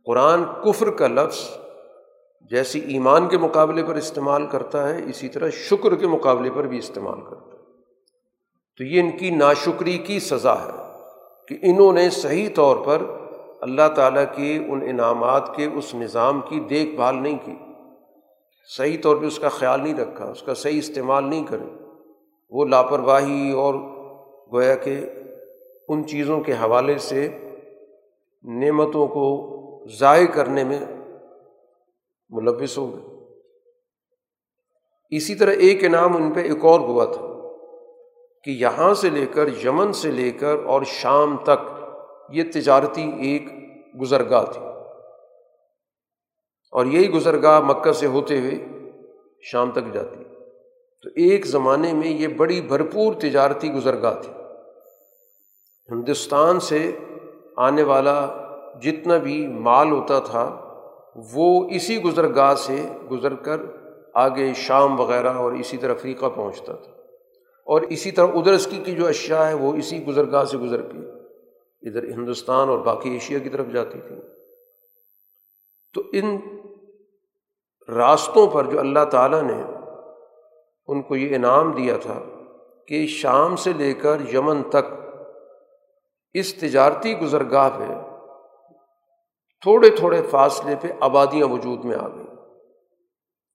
[0.05, 1.49] قرآن کفر کا لفظ
[2.49, 6.77] جیسی ایمان کے مقابلے پر استعمال کرتا ہے، اسی طرح شکر کے مقابلے پر بھی
[6.77, 7.63] استعمال کرتا ہے۔
[8.77, 10.99] تو یہ ان کی ناشکری کی سزا ہے
[11.47, 13.01] کہ انہوں نے صحیح طور پر
[13.65, 17.55] اللہ تعالیٰ کے ان انعامات کے اس نظام کی دیکھ بھال نہیں کی۔
[18.77, 21.65] صحیح طور پہ اس کا خیال نہیں رکھا، اس کا صحیح استعمال نہیں کرے۔
[22.49, 23.73] وہ لاپرواہی اور
[24.53, 25.09] گویا کہ
[25.89, 27.27] ان چیزوں کے حوالے سے
[28.43, 29.25] نعمتوں کو
[29.99, 30.79] ضائع کرنے میں
[32.29, 33.03] ملوث ہو گئے
[35.17, 37.25] اسی طرح ایک انعام ان پہ ایک اور ہوا تھا
[38.43, 41.74] کہ یہاں سے لے کر یمن سے لے کر اور شام تک
[42.29, 43.43] یہ تجارتی ایک
[44.01, 44.61] گزرگاہ تھی۔
[46.71, 48.65] اور یہی گزرگاہ مکہ سے ہوتے ہوئے
[49.41, 50.23] شام تک جاتی۔
[51.03, 54.33] تو ایک زمانے میں یہ بڑی بھرپور تجارتی گزرگاہ تھی۔
[55.91, 56.97] ہندوستان سے
[57.57, 58.27] آنے والا
[58.81, 60.61] جتنا بھی مال ہوتا تھا،
[61.33, 63.61] وہ اسی گزرگاہ سے گزر کر
[64.13, 66.91] آگے شام وغیرہ اور اسی طرح افریقہ پہنچتا تھا۔
[67.65, 71.14] اور اسی طرح ادھر اس کی جو اشیاء ہے وہ اسی گزرگاہ سے گزر کے
[71.85, 74.15] ادھر ہندوستان اور باقی ایشیا کی طرف جاتی تھی
[75.93, 76.37] تو ان
[77.87, 79.63] راستوں پر جو اللہ تعالیٰ نے
[80.87, 82.23] ان کو یہ انعام دیا تھا
[82.87, 84.93] کہ شام سے لے کر یمن تک
[86.33, 87.93] اس تجارتی گزرگاہ پہ
[89.61, 92.35] تھوڑے تھوڑے فاصلے پہ آبادیاں وجود میں آ گئیں،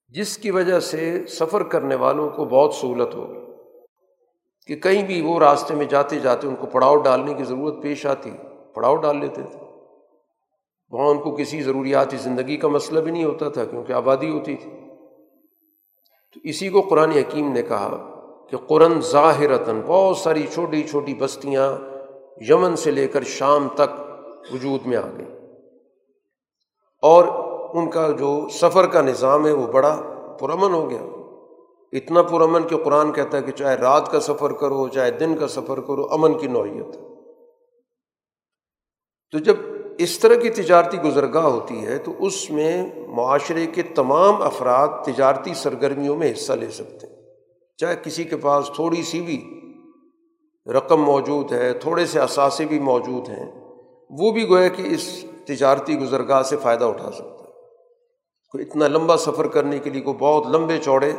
[0.07, 3.50] جس کی وجہ سے سفر کرنے والوں کو بہت سہولت ہوگی
[4.67, 8.05] کہ کہیں بھی وہ راستے میں جاتے جاتے ان کو پڑاؤ ڈالنے کی ضرورت پیش
[8.05, 8.31] آتی،
[8.73, 9.59] پڑاؤ ڈال لیتے تھے۔
[10.91, 14.55] وہاں ان کو کسی ضروریات زندگی کا مسئلہ بھی نہیں ہوتا تھا کیونکہ آبادی ہوتی
[14.55, 14.71] تھی۔
[16.33, 18.07] تو اسی کو قرآن حکیم نے کہا
[18.49, 21.77] کہ قرآن ظاہرتاً بہت ساری چھوٹی چھوٹی بستیاں
[22.49, 23.99] یمن سے لے کر شام تک
[24.53, 25.25] وجود میں آ گئی
[27.01, 27.23] اور
[27.73, 30.01] ان کا جو سفر کا نظام ہے وہ بڑا
[30.39, 31.20] پرامن ہو گیا۔
[31.91, 35.47] اتنا پرامن کہ قرآن کہتا ہے کہ چاہے رات کا سفر کرو، چاہے دن کا
[35.47, 36.95] سفر کرو، امن کی نوعیت
[39.31, 39.55] تو جب
[39.97, 45.53] اس طرح کی تجارتی گزرگاہ ہوتی ہے تو اس میں معاشرے کے تمام افراد تجارتی
[45.53, 47.15] سرگرمیوں میں حصہ لے سکتے ہیں۔
[47.77, 49.59] چاہے کسی کے پاس تھوڑی سی بھی
[50.73, 53.51] رقم موجود ہے، تھوڑے سے اثاثے بھی موجود ہیں،
[54.09, 57.51] وہ بھی گویا کہ اس تجارتی گزرگاہ سے فائدہ اٹھا سکتا ہے۔
[58.51, 61.11] کوئی اتنا لمبا سفر کرنے کے لیے، کوئی بہت لمبے چوڑے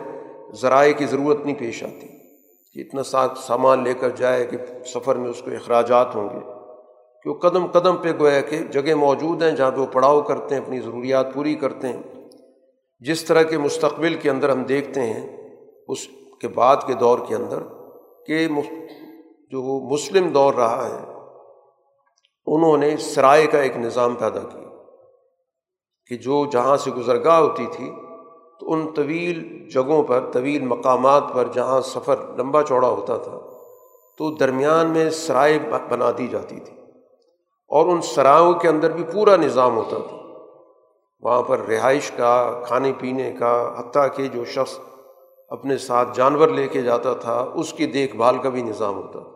[0.55, 2.07] ذرائع کی ضرورت نہیں پیش آتی۔
[2.73, 6.41] کہ اتنا سامان لے کر جائے کہ سفر میں اس کو اخراجات ہوں گے۔
[7.23, 10.55] کہ وہ قدم قدم پہ گویا کہ جگہ موجود ہیں جہاں پہ وہ پڑاؤ کرتے
[10.55, 12.03] ہیں، اپنی ضروریات پوری کرتے ہیں۔
[13.01, 15.51] جس طرح کے مستقبل کے اندر ہم دیکھتے ہیں،
[15.89, 15.99] اس
[16.41, 17.59] کے بعد کے دور کے اندر
[18.27, 18.49] کہ
[19.51, 21.13] جو مسلم دور رہا ہے،
[22.47, 24.69] انہوں نے سرائے کا ایک نظام پیدا کیا۔
[26.07, 27.93] کہ جو جہاں سے گزرگاہ ہوتی تھی
[28.63, 33.39] تو ان طویل جگہوں پر، طویل مقامات پر جہاں سفر لمبا چوڑا ہوتا تھا،
[34.19, 36.77] تو درمیان میں سرائے بنا دی جاتی تھی
[37.69, 40.17] اور ان سراہوں کے اندر بھی پورا نظام ہوتا تھا۔
[41.21, 44.79] وہاں پر رہائش کا، کھانے پینے کا، حتیٰ کہ جو شخص
[45.49, 49.21] اپنے ساتھ جانور لے کے جاتا تھا، اس کی دیکھ بھال کا بھی نظام ہوتا
[49.21, 49.31] تھا۔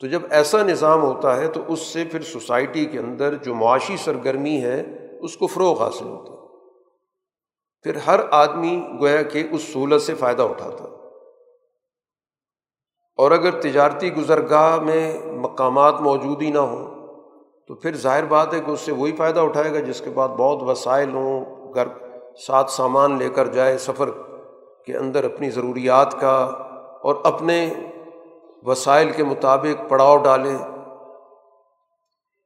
[0.00, 3.96] تو جب ایسا نظام ہوتا ہے، تو اس سے پھر سوسائٹی کے اندر جو معاشی
[3.96, 4.82] سرگرمی ہے،
[5.20, 6.41] اس کو فروغ حاصل ہوتا ہے۔
[7.82, 10.84] پھر ہر آدمی گویا کہ اس سہولت سے فائدہ اٹھاتا۔
[13.16, 17.08] اور اگر تجارتی گزرگاہ میں مقامات موجود ہی نہ ہوں،
[17.68, 20.28] تو پھر ظاہر بات ہے کہ اس سے وہی فائدہ اٹھائے گا جس کے بعد
[20.28, 21.88] بہت وسائل ہوں، گھر
[22.46, 24.10] ساتھ سامان لے کر جائے، سفر
[24.86, 26.36] کے اندر اپنی ضروریات کا
[27.02, 27.74] اور اپنے
[28.62, 30.56] وسائل کے مطابق پڑاؤ ڈالے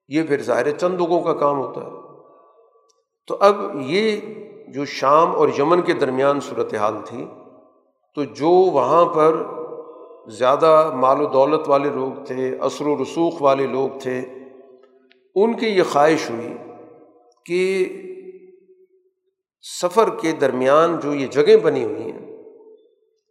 [0.09, 1.91] یہ پھر ظاہر چند لوگوں کا کام ہوتا ہے۔
[3.27, 4.21] تو اب یہ
[4.69, 7.27] جو شام اور یمن کے درمیان صورت حال تھی،
[8.15, 9.37] تو جو وہاں پر
[10.27, 14.23] زیادہ مال و دولت والے لوگ تھے اثر و رسوخ والے لوگ تھے،
[15.35, 16.55] ان کی یہ خواہش ہوئی
[17.45, 17.89] کہ
[19.83, 22.43] سفر کے درمیان جو یہ جگہیں بنی ہوئی ہیں،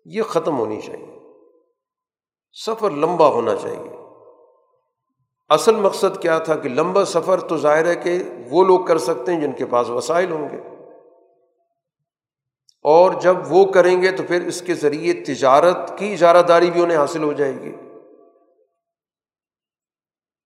[0.06, 1.20] یہ ختم ہونی چاہیے۔
[2.66, 3.96] سفر لمبا ہونا چاہیے۔
[5.50, 8.18] اصل مقصد کیا تھا کہ لمبا سفر تو ظاہر ہے کہ
[8.52, 10.75] وہ لوگ کر سکتے ہیں جن کے پاس وسائل ہوں گے۔
[12.86, 16.84] اور جب وہ کریں گے تو پھر اس کے ذریعے تجارت کی اجارہ داری بھی
[16.84, 17.72] انہیں حاصل ہو جائے گی۔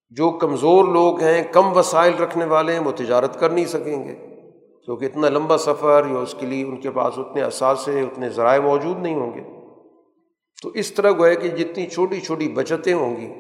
[0.10, 4.16] جو کمزور لوگ ہیں، کم وسائل رکھنے والے ہیں، وہ تجارت کر نہیں سکیں گے۔
[4.86, 8.62] کیونکہ اتنا لمبا سفر یا اس کے لیے ان کے پاس اتنے اثاثے اتنے ذرائع
[8.62, 9.42] موجود نہیں ہوں گے۔
[10.64, 13.34] تو اس طرح گویا کہ جتنی چھوٹی چھوٹی بچتیں ہوں گی،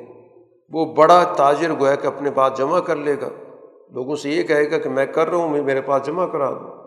[0.69, 3.29] وہ بڑا تاجر گویا کہ اپنے پاس جمع کر لے گا۔
[3.89, 6.51] لوگوں سے یہ کہے گا کہ میں کر رہا ہوں، میں میرے پاس جمع کرا
[6.51, 6.78] دوں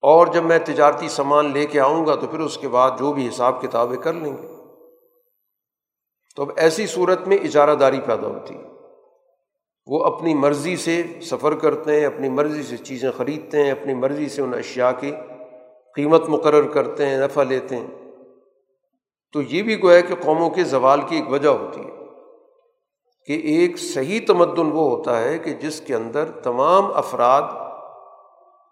[0.00, 3.12] اور جب میں تجارتی سامان لے کے آؤں گا تو پھر اس کے بعد جو
[3.12, 4.46] بھی حساب کتابیں کر لیں گے۔
[6.36, 8.62] تو اب ایسی صورت میں اجارہ داری پیدا ہوتی ہے۔
[9.86, 14.28] وہ اپنی مرضی سے سفر کرتے ہیں، اپنی مرضی سے چیزیں خریدتے ہیں، اپنی مرضی
[14.28, 15.12] سے ان اشیاء کی
[15.94, 17.86] قیمت مقرر کرتے ہیں، نفع لیتے ہیں۔
[19.32, 21.90] تو یہ بھی گویا کہ قوموں کے زوال کی ایک وجہ ہوتی ہے
[23.26, 27.42] کہ ایک صحیح تمدن وہ ہوتا ہے کہ جس کے اندر تمام افراد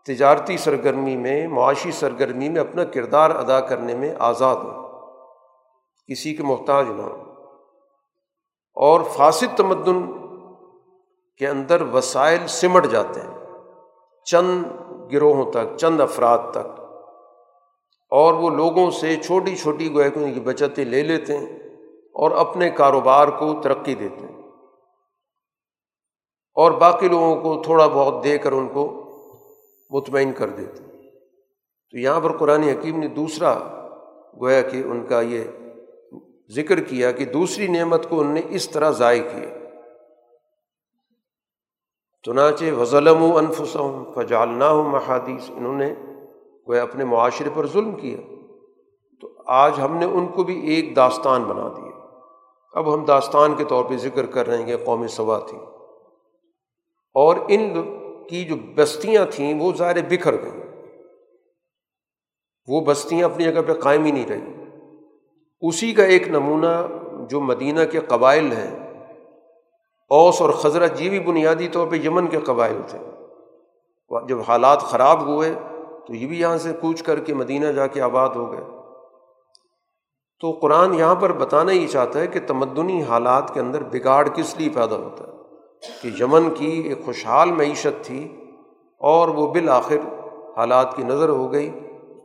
[0.07, 4.87] تجارتی سرگرمی میں، معاشی سرگرمی میں اپنا کردار ادا کرنے میں آزاد ہوں۔
[6.07, 7.25] کسی کے محتاج نہ ہوں۔
[8.75, 10.13] اور فاسد تمدن
[11.37, 13.39] کے اندر وسائل سمٹ جاتے ہیں۔
[14.25, 14.65] چند
[15.13, 16.81] گروہوں تک، چند افراد تک۔
[18.11, 21.59] اور وہ لوگوں سے چھوٹی چھوٹی گویا کی بچتیں لے لیتے ہیں
[22.15, 24.43] اور اپنے کاروبار کو ترقی دیتے ہیں۔
[26.55, 29.03] اور باقی لوگوں کو تھوڑا بہت دے کر ان کو
[29.91, 31.11] مطمئن کر دیتے ہیں۔
[31.91, 33.59] تو یہاں پر قرآن حکیم نے دوسرا
[34.41, 35.45] گویا کہ ان کا یہ
[36.51, 39.59] ذکر کیا کہ دوسری نعمت کو ان نے اس طرح ضائع کیا۔
[42.23, 45.95] چنانچہ وزلم و انفسم فجالنا ہوں محادیث انہوں نے
[46.67, 48.17] وہ اپنے معاشرے پر ظلم کیا۔
[49.21, 52.19] تو آج ہم نے ان کو بھی ایک داستان بنا دیا۔
[52.73, 55.59] اب ہم داستان کے طور پہ ذکر کر رہے ہیں قوم سوا تھی۔
[57.15, 57.75] اور ان
[58.29, 60.67] کی جو بستیاں تھیں وہ ظاہر بکھر گئیں۔
[62.69, 64.67] وہ بستیاں اپنی جگہ پہ قائم ہی نہیں رہیں۔
[65.61, 66.87] اسی کا ایک نمونہ
[67.31, 69.05] جو مدینہ کے قبائل ہیں،
[70.11, 72.99] اوس اور خزرت یہ بھی بنیادی طور پہ یمن کے قبائل تھے۔
[74.29, 75.55] جب حالات خراب ہوئے
[76.07, 78.61] تو یہ بھی یہاں سے کوچ کر کے مدینہ جا کے آباد ہو گئے۔
[80.41, 84.57] تو قرآن یہاں پر بتانا ہی چاہتا ہے کہ تمدنی حالات کے اندر بگاڑ کس
[84.59, 85.36] لیے پیدا ہوتا ہے۔
[86.03, 88.37] کہ یمن کی ایک خوشحال معیشت تھی
[89.01, 89.99] اور وہ بالآخر
[90.57, 91.71] حالات کی نظر ہو گئی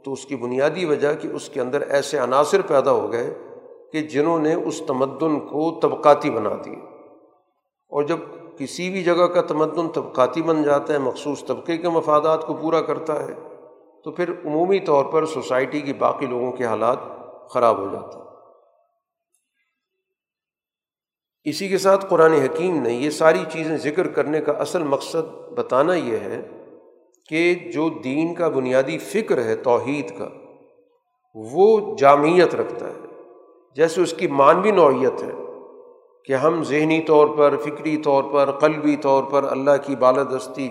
[0.06, 3.34] تو اس کی بنیادی وجہ کہ اس کے اندر ایسے عناصر پیدا ہو گئے
[3.94, 6.76] کہ جنہوں نے اس تمدن کو طبقاتی بنا دی
[7.92, 8.18] اور جب
[8.58, 12.82] کسی بھی جگہ کا تمدن طبقاتی بن جاتا ہے، مخصوص طبقے کے مفادات کو پورا
[12.82, 13.34] کرتا ہے،
[14.04, 16.98] تو پھر عمومی طور پر سوسائٹی کی باقی لوگوں کے حالات
[17.50, 18.21] خراب ہو جاتے ہیں۔
[21.44, 25.94] اسی کے ساتھ قرآن حکیم نے یہ ساری چیزیں ذکر کرنے کا اصل مقصد بتانا
[25.94, 26.48] یہ ہے
[27.30, 30.28] کہ جو دین کا بنیادی فکر ہے، توحید کا،
[31.36, 32.94] وہ جامعیت رکھتا ہے۔
[33.76, 35.32] جیسے اس کی مانوی نوعیت ہے
[36.26, 40.70] کہ ہم ذہنی طور پر، فکری طور پر، قلبی طور پر اللہ کی بالادستی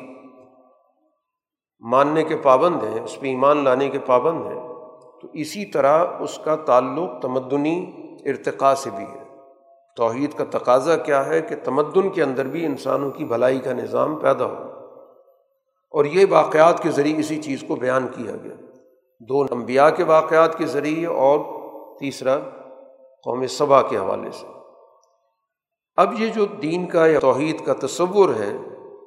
[1.81, 4.69] ماننے کے پابند ہیں، اس پہ ایمان لانے کے پابند ہیں۔
[5.23, 7.91] تو اسی طرح اس کا تعلق تمدنی
[8.27, 9.20] ارتقاء سے بھی ہے۔
[10.01, 14.17] توحید کا تقاضا کیا ہے کہ تمدن کے اندر بھی انسانوں کی بھلائی کا نظام
[14.17, 14.63] پیدا ہو۔
[15.91, 18.55] اور یہ واقعات کے ذریعے اسی چیز کو بیان کیا گیا۔
[19.21, 21.39] دو انبیاء کے واقعات کے ذریعے اور
[21.99, 22.39] تیسرا
[23.25, 24.47] قوم صبا کے حوالے سے۔
[25.97, 28.57] اب یہ جو دین کا یا توحید کا تصور ہے،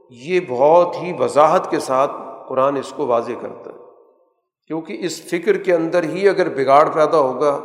[0.10, 2.12] یہ بہت ہی وضاحت کے ساتھ
[2.50, 3.78] قرآن اس کو واضح کرتا ہے۔
[4.68, 7.60] کیونکہ اس فکر کے اندر ہی اگر بگاڑ پیدا ہوگا،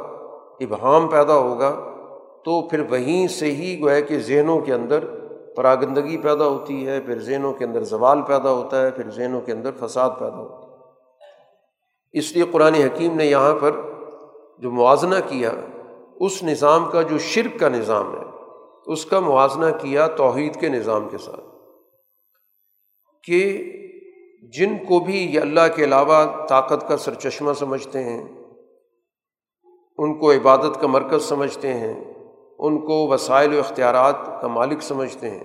[0.60, 1.94] ابہام پیدا ہوگا
[2.44, 5.04] تو پھر وہیں سے ہی گویا کہ ذہنوں کے اندر
[5.56, 9.52] پراگندگی پیدا ہوتی ہے، پھر ذہنوں کے اندر زوال پیدا ہوتا ہے، پھر ذہنوں کے
[9.52, 10.78] اندر فساد پیدا ہوتا ہے۔
[12.12, 13.72] اس لیے قرآن حکیم نے یہاں پر
[14.58, 15.50] جو موازنہ کیا،
[16.20, 18.24] اس نظام کا جو شرک کا نظام ہے،
[18.86, 21.40] اس کا موازنہ کیا توحید کے نظام کے ساتھ۔
[23.24, 23.72] کہ
[24.58, 28.28] جن کو بھی یہ اللہ کے علاوہ طاقت کا سر چشمہ سمجھتے ہیں،
[29.98, 32.17] ان کو عبادت کا مرکز سمجھتے ہیں
[32.58, 35.44] ان کو وسائل و اختیارات کا مالک سمجھتے ہیں۔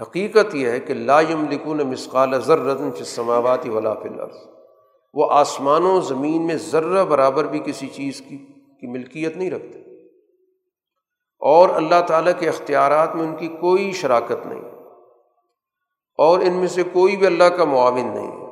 [0.00, 4.36] حقیقت یہ ہے کہ لا لکون مسقال ذرۃ فی ولا فی الارض۔
[5.14, 8.38] وہ آسمان و زمین میں ذرہ برابر بھی کسی چیز کی
[8.80, 9.78] کی ملکیت نہیں رکھتے۔
[11.38, 14.60] اور اللہ تعالیٰ کے اختیارات میں ان کی کوئی شراکت نہیں۔
[16.18, 18.46] اور ان میں سے کوئی بھی اللہ کا معاون نہیں۔ ہے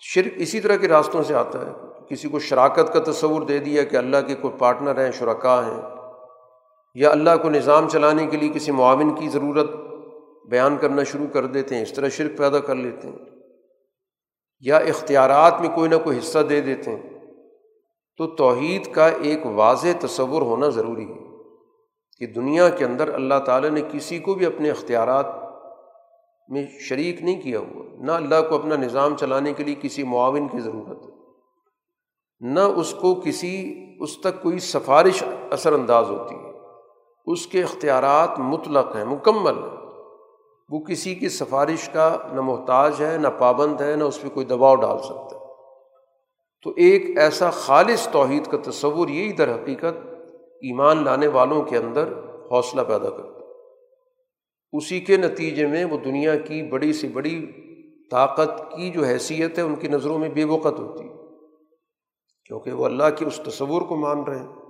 [0.00, 1.72] شرک اسی طرح کے راستوں سے آتا ہے۔
[2.08, 5.93] کسی کو شراکت کا تصور دے دیا کہ اللہ کے کوئی پارٹنر ہیں شرکا ہیں۔
[6.94, 9.70] یا اللہ کو نظام چلانے کے لیے کسی معاون کی ضرورت
[10.50, 13.18] بیان کرنا شروع کر دیتے ہیں، اس طرح شرک پیدا کر لیتے ہیں۔
[14.60, 17.10] یا اختیارات میں کوئی نہ کوئی حصہ دے دیتے ہیں۔
[18.16, 21.18] تو توحید کا ایک واضح تصور ہونا ضروری ہے
[22.18, 25.26] کہ دنیا کے اندر اللہ تعالیٰ نے کسی کو بھی اپنے اختیارات
[26.48, 30.48] میں شریک نہیں کیا ہوا۔ نہ اللہ کو اپنا نظام چلانے کے لیے کسی معاون
[30.48, 31.12] کی ضرورت ہے۔
[32.40, 36.43] نہ اس کو کسی، اس تک کوئی سفارش اثر انداز ہوتی۔ ہے
[37.24, 39.84] اس کے اختیارات مطلق ہیں، مکمل ہیں۔
[40.68, 44.46] وہ کسی کی سفارش کا نہ محتاج ہے، نہ پابند ہے، نہ اس پہ کوئی
[44.46, 45.44] دباؤ ڈال سکتا ہے۔
[46.62, 50.06] تو ایک ایسا خالص توحید کا تصور یہی در حقیقت
[50.42, 52.08] ایمان لانے والوں کے اندر
[52.50, 53.34] حوصلہ پیدا کرتا
[54.72, 57.46] اسی کے نتیجے میں وہ دنیا کی بڑی سی بڑی
[58.10, 61.14] طاقت کی جو حیثیت ہے، ان کی نظروں میں بے وقت ہوتی ہے۔
[62.46, 64.63] کیونکہ وہ اللہ کے اس تصور کو مان رہے ہیں۔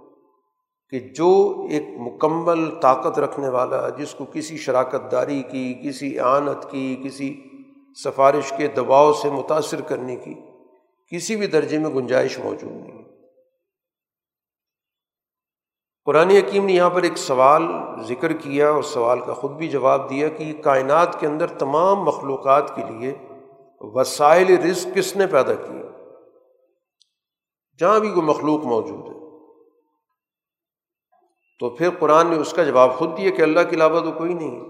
[0.94, 6.70] کہ جو ایک مکمل طاقت رکھنے والا، جس کو کسی شراکت داری کی، کسی اعانت
[6.70, 7.42] کی، کسی
[8.04, 10.34] سفارش کے دباؤ سے متاثر کرنے کی
[11.10, 13.02] کسی بھی درجے میں گنجائش موجود نہیں۔
[16.04, 17.62] قرآن حکیم نے یہاں پر ایک سوال
[18.08, 22.76] ذکر کیا اور سوال کا خود بھی جواب دیا کہ کائنات کے اندر تمام مخلوقات
[22.76, 23.14] کے لیے
[23.80, 25.82] وسائل رزق کس نے پیدا کیا
[27.78, 29.23] جہاں بھی کوئی مخلوق موجود ہے۔
[31.58, 34.34] تو پھر قرآن نے اس کا جواب خود دیا کہ اللہ کے علاوہ تو کوئی
[34.34, 34.60] نہیں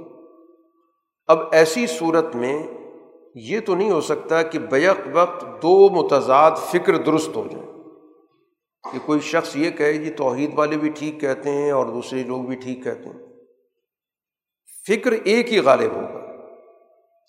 [1.26, 2.62] اب ایسی صورت میں
[3.34, 7.74] یہ تو نہیں ہو سکتا کہ بیک وقت دو متضاد فکر درست ہو جائیں۔
[8.92, 12.42] کہ کوئی شخص یہ کہے جی توحید والے بھی ٹھیک کہتے ہیں اور دوسرے لوگ
[12.42, 13.26] بھی ٹھیک کہتے ہیں۔
[14.88, 16.20] فکر ایک ہی غالب ہوگا۔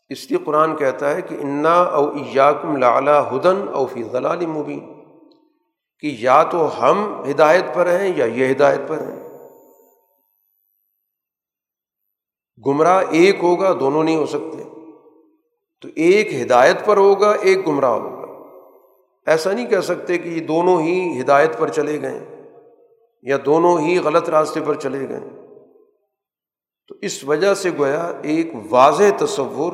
[0.10, 4.94] اس لیے قرآن کہتا ہے کہ انا او ایاکم لالا ہدن او فی ضلال مبین۔
[6.00, 9.25] کہ یا تو ہم ہدایت پر ہیں یا یہ ہدایت پر ہیں۔
[12.68, 14.64] گمراہ ایک ہوگا، دونوں نہیں ہو سکتے۔
[15.82, 18.26] تو ایک ہدایت پر ہوگا، ایک گمراہ ہوگا۔
[19.28, 22.46] ایسا نہیں کہہ سکتے کہ یہ دونوں ہی ہدایت پر چلے گئے
[23.22, 25.20] یا دونوں ہی غلط راستے پر چلے گئے۔
[26.88, 29.74] تو اس وجہ سے گویا ایک واضح تصور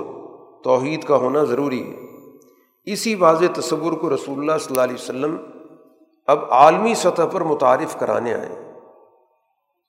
[0.63, 1.95] توحید کا ہونا ضروری ہے۔
[2.85, 5.37] اسی واضح تصور کو رسول اللہ صلی اللہ علیہ وسلم
[6.27, 8.70] اب عالمی سطح پر متعارف کرانے آئے۔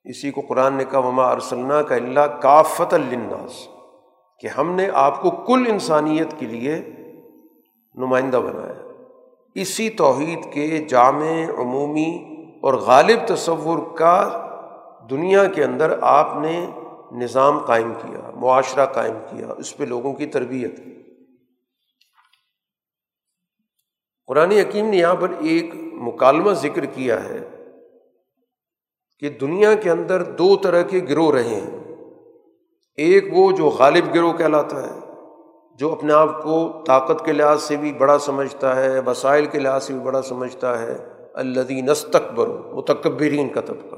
[0.04, 3.68] اسی کو قرآن نے کہا، وما ارسلنا کا اللہ کافت الناس
[4.40, 6.82] کہ ہم نے آپ کو کل انسانیت کے لیے
[7.94, 8.92] نمائندہ بنایا۔
[9.54, 14.46] اسی توحید کے جامع، عمومی اور غالب تصور کا
[15.10, 16.66] دنیا کے اندر آپ نے
[17.12, 21.02] نظام قائم کیا، معاشرہ قائم کیا، اس پہ لوگوں کی تربیت کی۔
[24.26, 27.38] قرآن حکیم نے یہاں پر ایک مکالمہ ذکر کیا ہے۔
[29.22, 31.94] کہ دنیا کے اندر دو طرح کے گروہ رہے ہیں۔
[32.96, 34.98] ایک وہ جو غالب گروہ کہلاتا ہے،
[35.74, 39.84] جو اپنے آپ کو طاقت کے لحاظ سے بھی بڑا سمجھتا ہے، وسائل کے لحاظ
[39.84, 43.96] سے بھی بڑا سمجھتا ہے۔ الدی نستقبر متکبرین کا طبقہ۔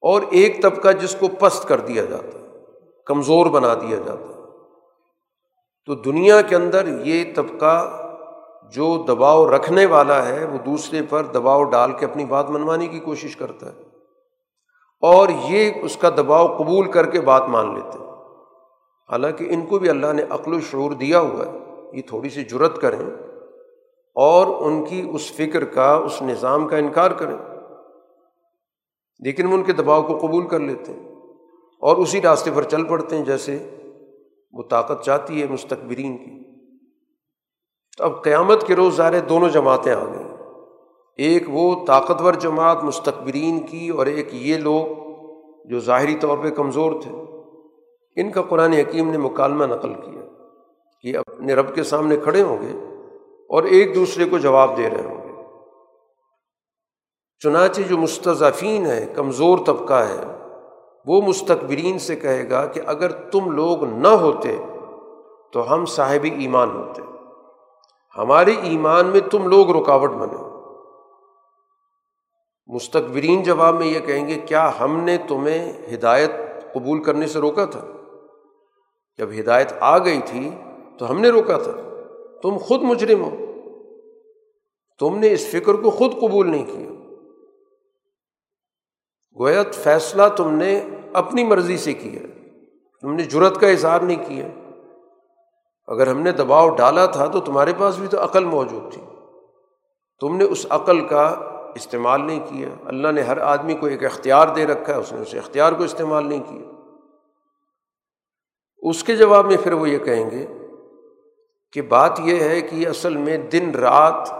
[0.00, 2.46] اور ایک طبقہ جس کو پست کر دیا جاتا ہے،
[3.06, 4.42] کمزور بنا دیا جاتا ہے۔
[5.86, 8.04] تو دنیا کے اندر یہ طبقہ
[8.72, 12.98] جو دباؤ رکھنے والا ہے، وہ دوسرے پر دباؤ ڈال کے اپنی بات منوانے کی
[12.98, 13.80] کوشش کرتا ہے۔
[15.00, 18.08] اور یہ اس کا دباؤ قبول کر کے بات مان لیتے ہیں۔
[19.10, 21.58] حالانکہ ان کو بھی اللہ نے عقل و شعور دیا ہوا ہے۔
[21.92, 22.98] یہ تھوڑی سی جرت کریں
[24.14, 27.36] اور ان کی اس فکر کا، اس نظام کا انکار کریں۔
[29.18, 31.12] لیکن وہ ان کے دباؤ کو قبول کر لیتے ہیں
[31.80, 33.70] اور اسی راستے پر چل پڑتے ہیں، جیسے
[34.52, 36.47] وہ طاقت چاہتی ہے مستقبرین کی۔
[37.98, 40.36] تو اب قیامت کے روز ظاہر دونوں جماعتیں آ گئیں۔
[41.16, 44.86] ایک وہ طاقتور جماعت مستقبرین کی اور ایک یہ لوگ
[45.68, 47.10] جو ظاہری طور پہ کمزور تھے۔
[48.16, 50.22] ان کا قرآن حکیم نے مکالمہ نقل کیا
[51.02, 52.86] کہ اپنے رب کے سامنے کھڑے ہوں گے
[53.48, 55.42] اور ایک دوسرے کو جواب دے رہے ہوں گے۔
[57.38, 60.36] چنانچہ جو مستضفین ہے کمزور طبقہ ہے،
[61.06, 64.56] وہ مستقبرین سے کہے گا کہ اگر تم لوگ نہ ہوتے
[65.52, 67.17] تو ہم صاحب ایمان ہوتے۔
[68.18, 70.36] ہمارے ایمان میں تم لوگ رکاوٹ بنے
[72.66, 76.30] مستقبرین جواب میں یہ کہیں گے، کیا ہم نے تمہیں ہدایت
[76.74, 77.86] قبول کرنے سے روکا تھا؟
[79.18, 80.50] جب ہدایت آ گئی تھی
[80.98, 81.72] تو ہم نے روکا تھا۔
[82.42, 83.36] تم خود مجرم ہو۔
[84.98, 86.90] تم نے اس فکر کو خود قبول نہیں کیا۔
[89.38, 92.26] گویت فیصلہ تم نے اپنی مرضی سے کیا۔
[93.00, 94.67] تم نے جرت کا اظہار نہیں کیا۔
[95.88, 99.02] اگر ہم نے دباؤ ڈالا تھا تو تمہارے پاس بھی تو عقل موجود تھی۔
[100.20, 101.24] تم نے اس عقل کا
[101.74, 105.20] استعمال نہیں کیا۔ اللہ نے ہر آدمی کو ایک اختیار دے رکھا ہے، اس نے
[105.20, 106.70] اس اختیار کو استعمال نہیں کیا۔
[108.78, 110.46] اس کے جواب میں پھر وہ یہ کہیں گے
[111.72, 114.30] کہ بات یہ ہے کہ اصل میں دن رات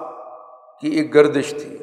[0.81, 1.77] کی ایک گردش تھی۔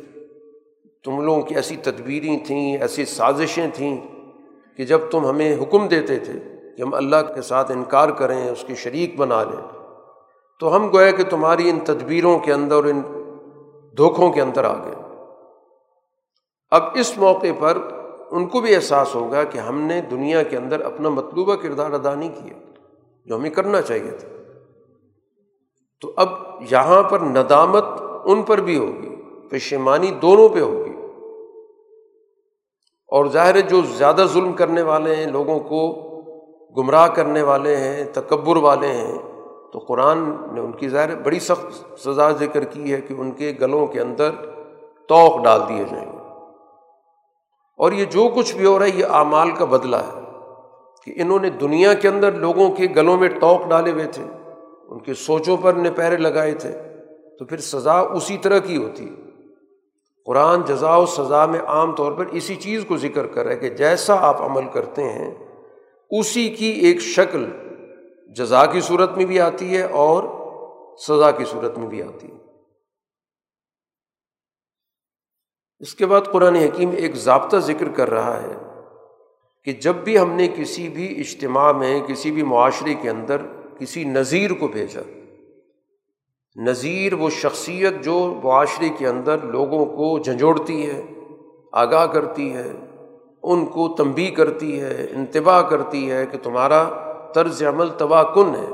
[1.03, 4.01] تم لوگوں کی ایسی تدبیریں تھیں، ایسی سازشیں تھیں
[4.77, 8.63] کہ جب تم ہمیں حکم دیتے تھے کہ ہم اللہ کے ساتھ انکار کریں، اس
[8.67, 9.85] کے شریک بنا لیں۔
[10.59, 13.01] تو ہم گویا کہ تمہاری ان تدبیروں کے اندر ان
[13.97, 14.95] دھوکھوں کے اندر آ گئے
[16.71, 17.77] اب اس موقع پر
[18.31, 22.15] ان کو بھی احساس ہوگا کہ ہم نے دنیا کے اندر اپنا مطلوبہ کردار ادا
[22.15, 22.71] نہیں کیا،
[23.25, 24.27] جو ہمیں کرنا چاہیے تھا۔
[26.01, 26.29] تو اب
[26.71, 27.85] یہاں پر ندامت
[28.25, 29.15] ان پر بھی ہوگی،
[29.49, 30.91] پشیمانی دونوں پہ ہوگی۔
[33.07, 36.04] اور ظاہر جو زیادہ ظلم کرنے والے ہیں لوگوں کو
[36.77, 39.17] گمراہ کرنے والے ہیں، تکبر والے ہیں،
[39.73, 40.19] تو قرآن
[40.51, 44.01] نے ان کی ظاہر بڑی سخت سزا ذکر کی ہے کہ ان کے گلوں کے
[44.01, 44.29] اندر
[45.07, 46.17] توق ڈال دیے جائیں گے۔
[47.77, 50.21] اور یہ جو کچھ بھی ہو رہا ہے، یہ اعمال کا بدلہ ہے
[51.05, 54.23] کہ انہوں نے دنیا کے اندر لوگوں کے گلوں میں توق ڈالے ہوئے تھے،
[54.87, 56.71] ان کے سوچوں پر نے پہرے لگائے تھے،
[57.39, 59.15] تو پھر سزا اسی طرح کی ہوتی
[60.25, 63.57] قرآن جزا و سزا میں عام طور پر اسی چیز کو ذکر کر رہا ہے
[63.57, 65.44] کہ جیسا آپ عمل کرتے ہیں
[66.11, 67.45] اسی کی ایک شکل
[68.35, 70.23] جزا کی صورت میں بھی آتی ہے اور
[70.97, 72.37] سزا کی صورت میں بھی آتی ہے۔
[75.79, 78.55] اس کے بعد قرآن حکیم ایک ضابطہ ذکر کر رہا ہے
[79.63, 83.41] کہ جب بھی ہم نے کسی بھی اجتماع میں، کسی بھی معاشرے کے اندر
[83.79, 85.01] کسی نذیر کو بھیجا
[86.55, 91.01] نذیر وہ شخصیت جو معاشرے کے اندر لوگوں کو جھنجھوڑتی ہے،
[91.71, 92.71] آگاہ کرتی ہے
[93.51, 96.89] ان کو تنبی کرتی ہے، انتباہ کرتی ہے کہ تمہارا
[97.35, 98.69] طرز عمل تباہ کن ہے۔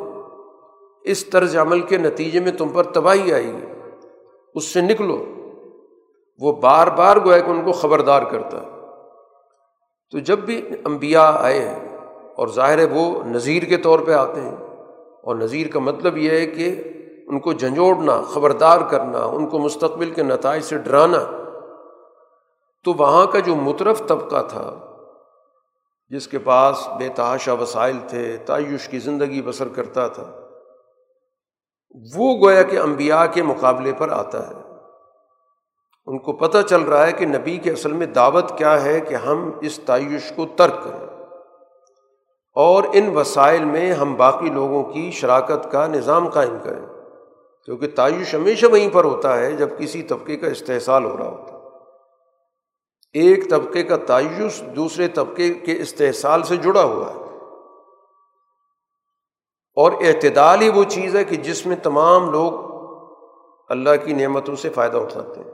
[1.11, 3.65] اس طرز عمل کے نتیجے میں تم پر تباہی آئے گی۔
[4.55, 5.25] اس سے نکلو۔
[6.39, 8.67] وہ بار بار گویا کہ ان کو خبردار کرتا ہے۔
[10.11, 11.69] تو جب بھی امبیا آئے
[12.37, 14.55] اور ظاہر ہے وہ نذیر کے طور پہ آتے ہیں،
[15.23, 16.75] اور نذیر کا مطلب یہ ہے کہ
[17.27, 21.40] ان کو جھنجھوڑنا، خبردار کرنا، ان کو مستقبل کے نتائج سے ڈرانا
[22.83, 24.73] تو وہاں کا جو مترف طبقہ تھا،
[26.09, 30.31] جس کے پاس بے تحاشا وسائل تھے، تعیش کی زندگی بسر کرتا تھا،
[32.15, 34.53] وہ گویا کہ امبیا کے مقابلے پر آتا ہے۔
[36.05, 39.15] ان کو پتہ چل رہا ہے کہ نبی کے اصل میں دعوت کیا ہے کہ
[39.15, 41.25] ہم اس تعیش کو ترک کریں۔
[42.55, 46.85] اور ان وسائل میں ہم باقی لوگوں کی شراکت کا نظام قائم کریں۔
[47.65, 51.50] کیونکہ تعیش ہمیشہ وہیں پر ہوتا ہے جب کسی طبقے کا استحصال ہو رہا ہوتا
[51.50, 51.50] ہے۔
[53.13, 57.21] ایک طبقے کا تعیش دوسرے طبقے کے استحصال سے جڑا ہوا ہے۔
[59.75, 62.71] اور اعتدال ہی وہ چیز ہے کہ جس میں تمام لوگ
[63.69, 65.51] اللہ کی نعمتوں سے فائدہ اٹھاتے ہیں۔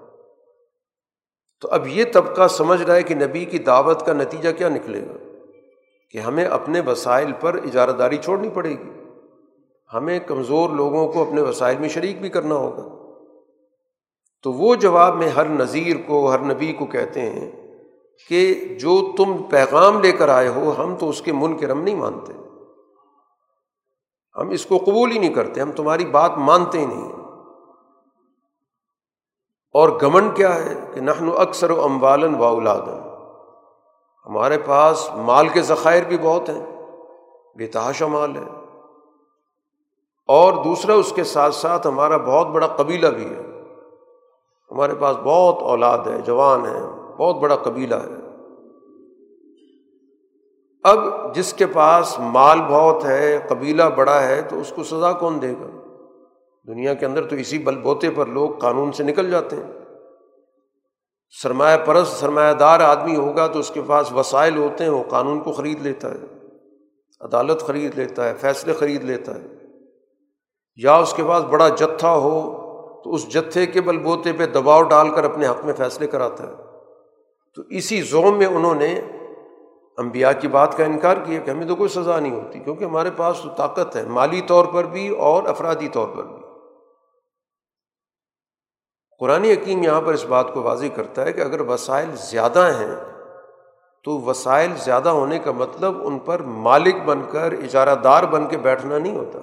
[1.62, 5.01] تو اب یہ طبقہ سمجھ رہا ہے کہ نبی کی دعوت کا نتیجہ کیا نکلے
[5.01, 5.14] گا؟
[6.12, 9.03] کہ ہمیں اپنے وسائل پر اجارہ داری چھوڑنی پڑے گی۔
[9.93, 12.96] ہمیں کمزور لوگوں کو اپنے وسائل میں شریک بھی کرنا ہوگا۔
[14.47, 17.51] تو وہ جواب میں ہر نذیر کو، ہر نبی کو کہتے ہیں
[18.29, 21.81] کہ جو تم پیغام لے کر آئے ہو، ہم تو اس کے من کے رم
[21.81, 22.33] نہیں مانتے۔
[24.37, 27.11] ہم اس کو قبول ہی نہیں کرتے، ہم تمہاری بات مانتے ہی نہیں۔
[29.73, 32.99] اور گمن کیا ہے کہ نہن اکثر و اموالن و اولادن۔
[34.25, 36.65] ہمارے پاس مال کے ذخائر بھی بہت ہیں،
[37.57, 38.65] بے تحاشا مال ہے۔
[40.27, 43.46] اور دوسرا، اس کے ساتھ ساتھ ہمارا بہت بڑا قبیلہ بھی ہے۔
[44.72, 46.82] ہمارے پاس بہت اولاد ہے، جوان ہے،
[47.18, 48.28] بہت بڑا قبیلہ ہے۔
[50.84, 50.97] اب
[51.36, 55.51] جس کے پاس مال بہت ہے، قبیلہ بڑا ہے، تو اس کو سزا کون دے
[55.51, 55.97] گا؟
[56.68, 59.72] دنیا کے اندر تو اسی بل بوتے پر لوگ قانون سے نکل جاتے ہیں۔
[61.41, 65.39] سرمایہ پرست، سرمایہ دار آدمی ہوگا تو اس کے پاس وسائل ہوتے ہیں، وہ قانون
[65.39, 66.20] کو خرید لیتا ہے۔
[67.22, 69.47] عدالت خرید لیتا ہے، فیصلے خرید لیتا ہے۔
[70.76, 72.66] یا اس کے پاس بڑا جتھا ہو
[73.03, 76.43] تو اس جتھے کے بل بوتے پہ دباؤ ڈال کر اپنے حق میں فیصلے کراتا
[76.43, 76.53] ہے۔
[77.55, 79.01] تو اسی زوم میں انہوں نے
[79.97, 83.09] امبیا کی بات کا انکار کیا کہ ہمیں تو کوئی سزا نہیں ہوتی کیونکہ ہمارے
[83.17, 86.35] پاس تو طاقت ہے، مالی طور پر بھی اور افرادی طور پر بھی۔
[89.19, 92.95] قرآن یقین یہاں پر اس بات کو واضح کرتا ہے کہ اگر وسائل زیادہ ہیں
[94.03, 98.57] تو وسائل زیادہ ہونے کا مطلب ان پر مالک بن کر، اجارہ دار بن کے
[98.57, 99.39] بیٹھنا نہیں ہوتا۔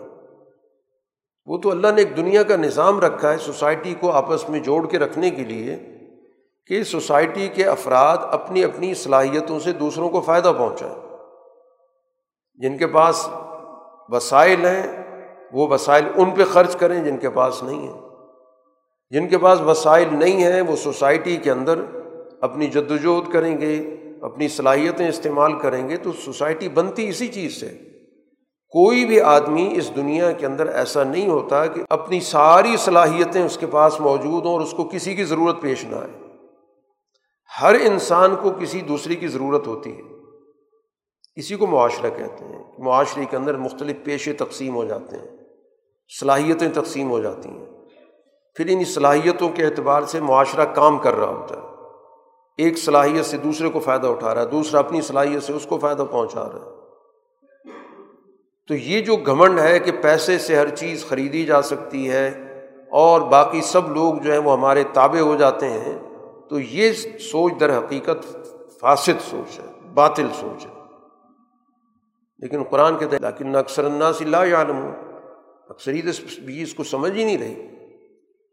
[1.47, 4.87] وہ تو اللہ نے ایک دنیا کا نظام رکھا ہے سوسائٹی کو آپس میں جوڑ
[4.87, 5.77] کے رکھنے کے لیے
[6.67, 10.95] کہ سوسائٹی کے افراد اپنی اپنی صلاحیتوں سے دوسروں کو فائدہ پہنچائیں۔
[12.55, 13.29] جن کے پاس
[14.09, 15.03] وسائل ہیں،
[15.53, 18.01] وہ وسائل ان پہ خرچ کریں جن کے پاس نہیں ہیں۔
[19.11, 21.79] جن کے پاس وسائل نہیں ہیں، وہ سوسائٹی کے اندر
[22.41, 27.61] اپنی جد وجہد کریں گے، اپنی صلاحیتیں استعمال کریں گے، تو سوسائٹی بنتی اسی چیز
[27.61, 27.79] سے۔
[28.75, 33.59] کوئی بھی آدمی اس دنیا کے اندر ایسا نہیں ہوتا کہ اپنی ساری صلاحیتیں اس
[33.59, 36.23] کے پاس موجود ہوں اور اس کو کسی کی ضرورت پیش نہ آئے۔
[37.63, 40.03] ہر انسان کو کسی دوسری کی ضرورت ہوتی ہے۔
[41.37, 45.37] اسی کو معاشرہ کہتے ہیں۔ معاشرے کے اندر مختلف پیشے تقسیم ہو جاتے ہیں،
[46.21, 47.67] صلاحیتیں تقسیم ہو جاتی ہیں۔
[48.55, 51.67] پھر ان صلاحیتوں کے اعتبار سے معاشرہ کام کر رہا ہوتا ہے۔
[52.59, 55.79] ایک صلاحیت سے دوسرے کو فائدہ اٹھا رہا ہے، دوسرا اپنی صلاحیت سے اس کو
[55.79, 56.74] فائدہ پہنچا رہا ہے۔
[58.69, 62.29] تو یہ جو گھمنڈ ہے کہ پیسے سے ہر چیز خریدی جا سکتی ہے
[62.91, 65.99] اور باقی سب لوگ جو ہیں وہ ہمارے تابع ہو جاتے ہیں،
[66.49, 68.37] تو یہ سوچ در حقیقت
[68.81, 70.71] فاسد سوچ ہے، باطل سوچ ہے۔
[72.39, 74.91] لیکن قرآن کہتے ہیں لیکن اکثر الناس اللہ عالم
[75.69, 76.05] اکثریت
[76.41, 77.67] بھی اس کو سمجھ ہی نہیں رہی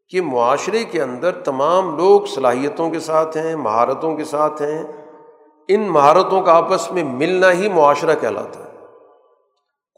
[0.09, 4.83] کہ معاشرے کے اندر تمام لوگ صلاحیتوں کے ساتھ ہیں، مہارتوں کے ساتھ ہیں۔
[5.67, 8.70] ان مہارتوں کا آپس میں ملنا ہی معاشرہ کہلاتا ہے۔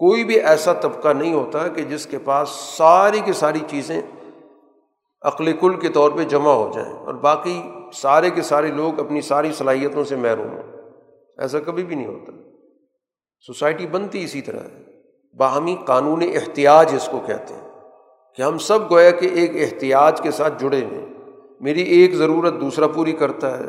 [0.03, 4.01] کوئی بھی ایسا طبقہ نہیں ہوتا کہ جس کے پاس ساری کی ساری چیزیں
[5.21, 7.61] عقل کل کے طور پہ جمع ہو جائیں اور باقی
[7.93, 10.91] سارے کے سارے لوگ اپنی ساری صلاحیتوں سے محروم ہوں۔
[11.37, 12.31] ایسا کبھی بھی نہیں ہوتا۔
[13.47, 14.83] سوسائٹی بنتی اسی طرح ہے۔
[15.37, 17.69] باہمی قانون احتیاج اس کو کہتے ہیں
[18.35, 21.05] کہ ہم سب گویا کہ ایک احتیاج کے ساتھ جڑے ہوئے
[21.59, 23.65] میری ایک ضرورت دوسرا پوری کرتا ہے،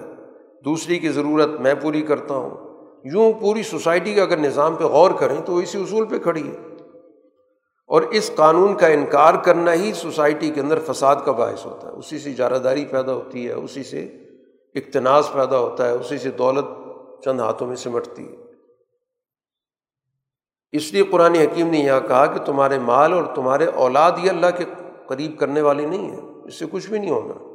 [0.65, 2.74] دوسری کی ضرورت میں پوری کرتا ہوں۔
[3.05, 6.57] یوں پوری سوسائٹی کا اگر نظام پہ غور کریں تو اسی اصول پہ کھڑی ہے۔
[7.87, 11.93] اور اس قانون کا انکار کرنا ہی سوسائٹی کے اندر فساد کا باعث ہوتا ہے۔
[11.93, 14.05] اسی سے اجارہ داری پیدا ہوتی ہے، اسی سے
[14.75, 16.65] اقتناز پیدا ہوتا ہے، اسی سے دولت
[17.25, 18.37] چند ہاتھوں میں سمٹتی ہے۔
[20.73, 24.47] اس لیے قرآن حکیم نے یہاں کہا کہ تمہارے مال اور تمہارے اولاد یہ اللہ
[24.57, 24.65] کے
[25.07, 27.55] قریب کرنے والی نہیں ہے اس سے کچھ بھی نہیں ہونا۔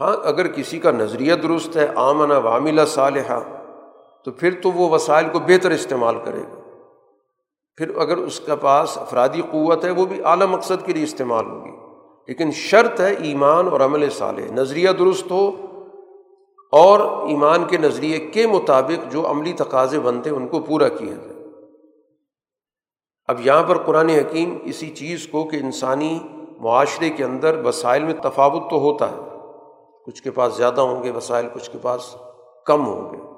[0.00, 3.40] ہاں اگر کسی کا نظریہ درست ہے آمن واملہ صالحہ
[4.24, 6.60] تو پھر تو وہ وسائل کو بہتر استعمال کرے گا۔
[7.76, 11.46] پھر اگر اس کے پاس افرادی قوت ہے، وہ بھی اعلیٰ مقصد کے لیے استعمال
[11.46, 11.70] ہوگی۔
[12.28, 15.50] لیکن شرط ہے ایمان اور عمل صالح۔ نظریہ درست ہو
[16.72, 21.46] اور ایمان کے نظریے کے مطابق جو عملی تقاضے بنتے ان کو پورا کیا جائے۔
[23.26, 26.18] اب یہاں پر قرآن حکیم اسی چیز کو کہ انسانی
[26.60, 29.16] معاشرے کے اندر وسائل میں تفاوت تو ہوتا ہے۔
[30.06, 32.16] کچھ کے پاس زیادہ ہوں گے، وسائل کچھ کے پاس
[32.66, 33.29] کم ہوں گے۔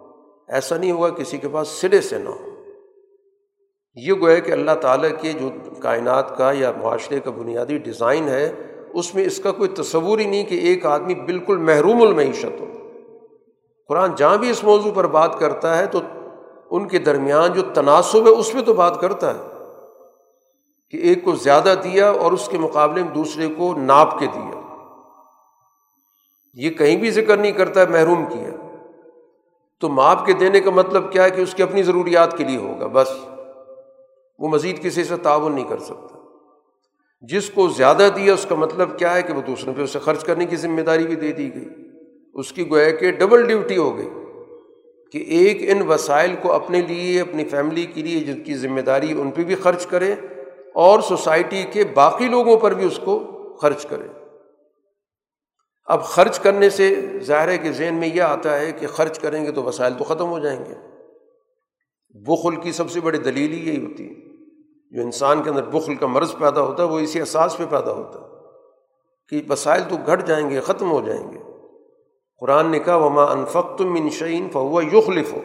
[0.53, 2.48] ایسا نہیں ہوگا کسی کے پاس سرے سے نہ ہو۔
[3.94, 5.50] یہ گویا کہ اللہ تعالیٰ کے جو
[5.80, 8.53] کائنات کا یا معاشرے کا بنیادی ڈیزائن ہے،
[8.94, 12.66] اس میں اس کا کوئی تصور ہی نہیں کہ ایک آدمی بالکل محروم المعیشت ہو۔
[13.88, 16.00] قرآن جہاں بھی اس موضوع پر بات کرتا ہے تو
[16.70, 19.40] ان کے درمیان جو تناسب ہے، اس پہ تو بات کرتا ہے۔
[20.90, 24.61] کہ ایک کو زیادہ دیا اور اس کے مقابلے میں دوسرے کو ناپ کے دیا۔
[26.55, 28.71] یہ کہیں بھی ذکر نہیں کرتا ہے محروم کیا۔
[29.83, 32.57] تو ماپ کے دینے کا مطلب کیا ہے کہ اس کی اپنی ضروریات کے لیے
[32.57, 33.09] ہوگا؟ بس۔
[34.39, 36.18] وہ مزید کسی سے تعاون نہیں کر سکتا۔
[37.22, 40.24] جس کو زیادہ دیا، اس کا مطلب کیا ہے کہ وہ دوسروں پہ اسے خرچ
[40.24, 41.68] کرنے کی ذمہ داری بھی دے دی گئی۔
[42.35, 44.09] اس کی گویا کہ ڈبل ڈیوٹی ہو گئی
[45.12, 49.20] کہ ایک ان وسائل کو اپنے لیے، اپنی فیملی کے لیے، جن کی ذمہ داری
[49.20, 50.14] ان پہ بھی خرچ کرے
[50.74, 53.18] اور سوسائٹی کے باقی لوگوں پر بھی اس کو
[53.61, 54.21] خرچ کرے۔
[55.93, 59.53] اب خرچ کرنے سے ظاہر کے ذہن میں یہ آتا ہے کہ خرچ کریں گے
[59.53, 60.74] تو وسائل تو ختم ہو جائیں گے۔
[62.11, 64.14] بخل کی سب سے بڑی دلیل ہی یہی ہوتی ہے۔
[64.90, 67.93] جو انسان کے اندر بخل کا مرض پیدا ہوتا ہے، وہ اسی احساس پہ پیدا
[67.93, 68.24] ہوتا ہے
[69.28, 71.38] کہ وسائل تو گھٹ جائیں گے، ختم ہو جائیں گے۔
[72.40, 75.40] قرآن نے کہا، وما انفق تم انشعین فہو یخلف ہو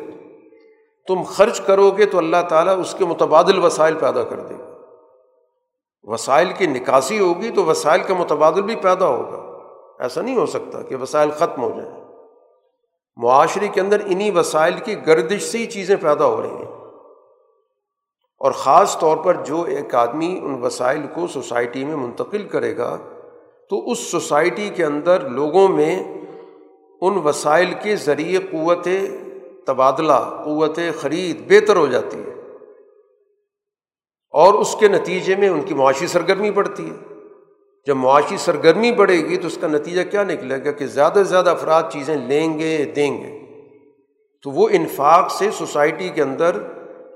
[1.07, 4.77] تم خرچ کرو گے تو اللہ تعالیٰ اس کے متبادل وسائل پیدا کر دے گا۔
[6.03, 9.46] وسائل کی نکاسی ہوگی تو وسائل کا متبادل بھی پیدا ہوگا۔
[9.99, 12.03] ایسا نہیں ہو سکتا کہ وسائل ختم ہو جائیں۔
[13.15, 16.77] معاشرے کے اندر انہیں وسائل کی گردش سے ہی چیزیں پیدا ہو رہی ہیں۔
[18.39, 22.97] اور خاص طور پر جو ایک آدمی ان وسائل کو سوسائٹی میں منتقل کرے گا،
[23.69, 26.03] تو اس سوسائٹی کے اندر لوگوں میں
[27.01, 28.87] ان وسائل کے ذریعے قوت
[29.65, 32.33] تبادلہ، قوت خرید بہتر ہو جاتی ہے۔
[34.31, 37.16] اور اس کے نتیجے میں ان کی معاشی سرگرمی بڑھتی ہے۔
[37.87, 41.23] جب معاشی سرگرمی بڑھے گی تو اس کا نتیجہ کیا نکلے گا کہ زیادہ سے
[41.23, 43.39] زیادہ افراد چیزیں لیں گے، دیں گے۔
[44.43, 46.63] تو وہ انفاق سے سوسائٹی کے اندر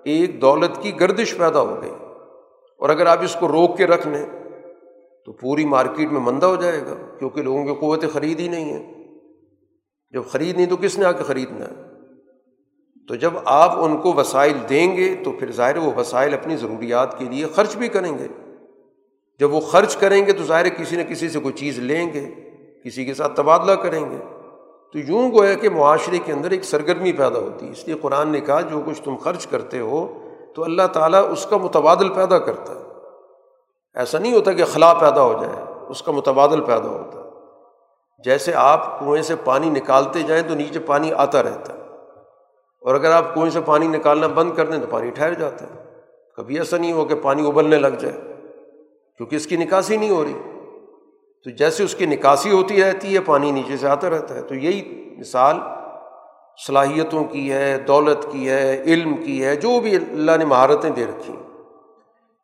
[0.04, 1.92] ایک دولت کی گردش پیدا ہو گئی۔
[2.80, 4.26] اور اگر آپ اس کو روک کے رکھ لیں
[5.26, 8.74] تو پوری مارکیٹ میں مندہ ہو جائے گا، کیونکہ لوگوں کی قوت خرید ہی نہیں
[8.74, 8.94] ہے۔
[10.12, 11.84] جب خرید نہیں تو کس نے آ کے خریدنا ہے؟
[13.08, 17.20] تو جب آپ ان کو وسائل دیں گے تو پھر ظاہر وہ وسائل اپنی ضروریات
[17.20, 18.28] کے لیے خرچ بھی کریں گے۔
[19.42, 22.30] جب وہ خرچ کریں گے تو ظاہر کسی نہ کسی سے کوئی چیز لیں گے،
[22.86, 24.18] کسی کے ساتھ تبادلہ کریں گے۔
[24.94, 28.30] تو یوں گویا کہ معاشرے کے اندر ایک سرگرمی پیدا ہوتی ہے۔ اس لیے قرآن
[28.30, 30.14] نے کہا، جو کچھ تم خرچ کرتے ہو
[30.56, 32.84] تو اللہ تعالیٰ اس کا متبادل پیدا کرتا ہے۔
[33.94, 37.30] ایسا نہیں ہوتا کہ خلا پیدا ہو جائے، اس کا متبادل پیدا ہوتا ہے۔
[38.24, 41.80] جیسے آپ کنویں سے پانی نکالتے جائیں تو نیچے پانی آتا رہتا ہے۔
[42.82, 45.84] اور اگر آپ کنویں سے پانی نکالنا بند کر دیں تو پانی ٹھہر جاتا ہے۔
[46.38, 48.31] کبھی ایسا نہیں ہو کہ پانی ابلنے لگ جائے۔
[49.22, 50.34] کیونکہ اس کی نکاسی نہیں ہو رہی۔
[51.44, 54.56] تو جیسے اس کی نکاسی ہوتی رہتی ہے، پانی نیچے سے آتا رہتا ہے۔ تو
[54.56, 55.58] یہی مثال
[56.68, 61.06] صلاحیتوں کی ہے، دولت کی ہے، علم کی ہے، جو بھی اللہ نے مہارتیں دے
[61.06, 61.44] رکھی ہیں۔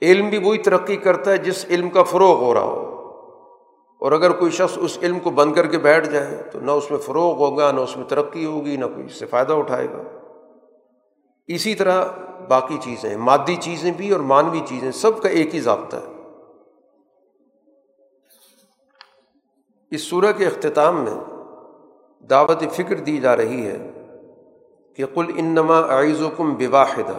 [0.01, 2.93] علم بھی وہی ترقی کرتا ہے جس علم کا فروغ ہو رہا ہو۔
[3.99, 6.91] اور اگر کوئی شخص اس علم کو بند کر کے بیٹھ جائے، تو نہ اس
[6.91, 10.01] میں فروغ ہوگا، نہ اس میں ترقی ہوگی، نہ کوئی اس سے فائدہ اٹھائے گا۔
[11.47, 12.05] اسی طرح
[12.47, 16.16] باقی چیزیں، مادی چیزیں بھی اور مانوی چیزیں، سب کا ایک ہی ضابطہ ہے۔
[19.91, 21.13] اس صورح کے اختتام میں
[22.29, 23.77] دعوت فکر دی جا رہی ہے
[24.93, 27.17] کہ کل انما اعیز و کم بواحدہ،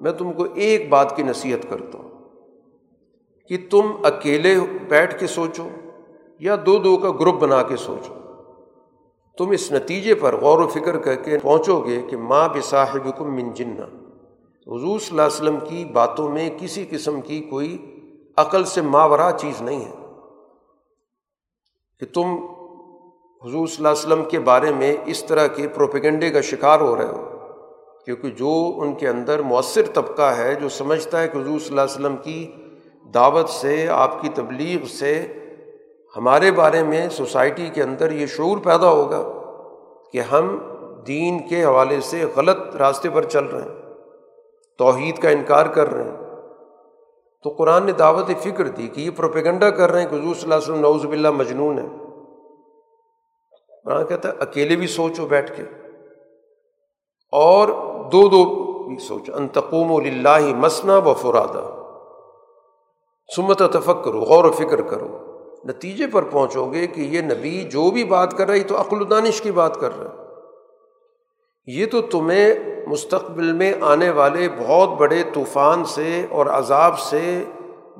[0.00, 2.10] میں تم کو ایک بات کی نصیحت کرتا ہوں
[3.48, 4.56] کہ تم اکیلے
[4.88, 5.68] بیٹھ کے سوچو
[6.38, 8.14] یا دو دو کا گروپ بنا کے سوچو۔
[9.38, 13.34] تم اس نتیجے پر غور و فکر کر کے پہنچو گے کہ ماں بصاحب کم
[13.34, 13.86] من جنا
[14.66, 17.96] حضور صلی اللہ علیہ وسلم کی باتوں میں کسی قسم کی کوئی
[18.36, 20.01] عقل سے ماورا چیز نہیں ہے۔
[22.02, 22.36] کہ تم
[23.44, 26.96] حضور صلی اللہ علیہ وسلم کے بارے میں اس طرح کے پروپیگنڈے کا شکار ہو
[26.96, 27.38] رہے ہو۔
[28.04, 31.80] کیونکہ جو ان کے اندر مؤثر طبقہ ہے، جو سمجھتا ہے کہ حضور صلی اللہ
[31.80, 32.52] علیہ وسلم کی
[33.14, 35.26] دعوت سے، آپ کی تبلیغ سے
[36.16, 39.22] ہمارے بارے میں سوسائٹی کے اندر یہ شعور پیدا ہوگا
[40.12, 40.58] کہ ہم
[41.06, 43.94] دین کے حوالے سے غلط راستے پر چل رہے ہیں،
[44.78, 46.21] توحید کا انکار کر رہے ہیں۔
[47.42, 50.42] تو قرآن نے دعوت فکر دی کہ یہ پروپیگنڈا کر رہے ہیں کہ حضور صلی
[50.42, 51.86] اللہ علیہ وسلم نعوذ باللہ مجنون ہے
[53.84, 55.62] قرآن کہتا ہے، اکیلے بھی سوچو بیٹھ کے۔
[57.32, 57.68] اور
[58.04, 58.44] دو دو
[58.88, 61.78] بھی سوچو۔ انتقوم و لاہ مسنا و فرادہ۔
[63.36, 65.18] سمت اتفق کرو غور و فکر کرو۔
[65.64, 69.00] نتیجے پر پہنچو گے کہ یہ نبی جو بھی بات کر رہا ہے تو عقل
[69.00, 70.22] و دانش کی بات کر رہا ہے۔
[71.66, 77.44] یہ تو تمہیں مستقبل میں آنے والے بہت بڑے طوفان سے اور عذاب سے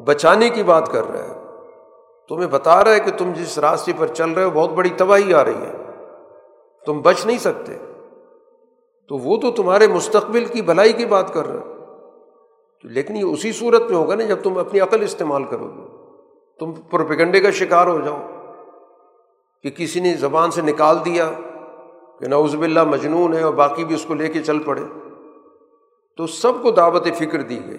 [0.05, 1.43] بچانے کی بات کر رہا ہے
[2.29, 5.35] تمہیں بتا رہا ہے کہ تم جس راستے پر چل رہے ہو، بہت بڑی تباہی
[5.35, 5.73] آ رہی ہے۔
[6.87, 7.73] تم بچ نہیں سکتے۔
[9.09, 11.75] تو وہ تو تمہارے مستقبل کی بھلائی کی بات کر رہا ہے
[12.83, 16.13] تو لیکن یہ اسی صورت میں ہوگا نا جب تم اپنی عقل استعمال کرو گے۔
[16.59, 18.19] تم پروپیگنڈے کا شکار ہو جاؤ
[19.63, 21.31] کہ کسی نے زبان سے نکال دیا۔
[22.23, 24.83] کہ نعوذ باللہ مجنون ہے اور باقی بھی اس کو لے کے چل پڑے۔
[26.17, 27.79] تو سب کو دعوت فکر دی گئی۔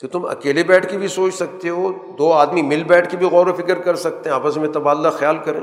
[0.00, 3.26] کہ تم اکیلے بیٹھ کے بھی سوچ سکتے ہو، دو آدمی مل بیٹھ کے بھی
[3.26, 5.60] غور و فکر کر سکتے ہیں، آپس میں تبادلہ خیال کریں۔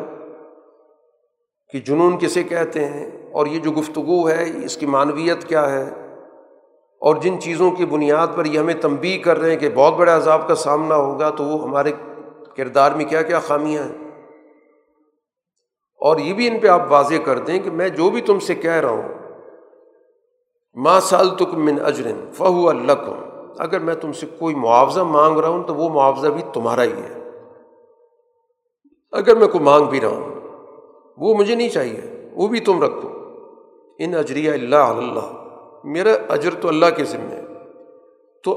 [1.74, 5.84] کہ جنون کسے کہتے ہیں؟ اور یہ جو گفتگو ہے، اس کی معنویت کیا ہے؟
[7.02, 10.12] اور جن چیزوں کی بنیاد پر یہ ہمیں تنبی کر رہے ہیں کہ بہت بڑے
[10.12, 11.92] عذاب کا سامنا ہوگا، تو وہ ہمارے
[12.58, 14.11] کردار میں کیا کیا خامیاں ہیں؟
[16.02, 18.56] اور یہ بھی ان پہ آپ واضح کر دیں کہ میں جو بھی تم سے
[18.56, 19.10] کہہ رہا ہوں
[20.76, 23.14] ماں سال تک من اجرن فہو اللہ کو
[23.60, 26.92] اگر میں تم سے کوئی معاوضہ مانگ رہا ہوں تو وہ معاوضہ بھی تمہارا ہی
[26.92, 27.22] ہے۔
[29.12, 30.30] اگر میں کوئی مانگ بھی رہا ہوں،
[31.18, 33.10] وہ مجھے نہیں چاہیے، وہ بھی تم رکھو۔
[34.00, 35.32] ان اجریہ اللہ اللہ
[35.84, 37.46] میرا اجر تو اللہ کے ذمے ہے۔
[38.44, 38.52] تو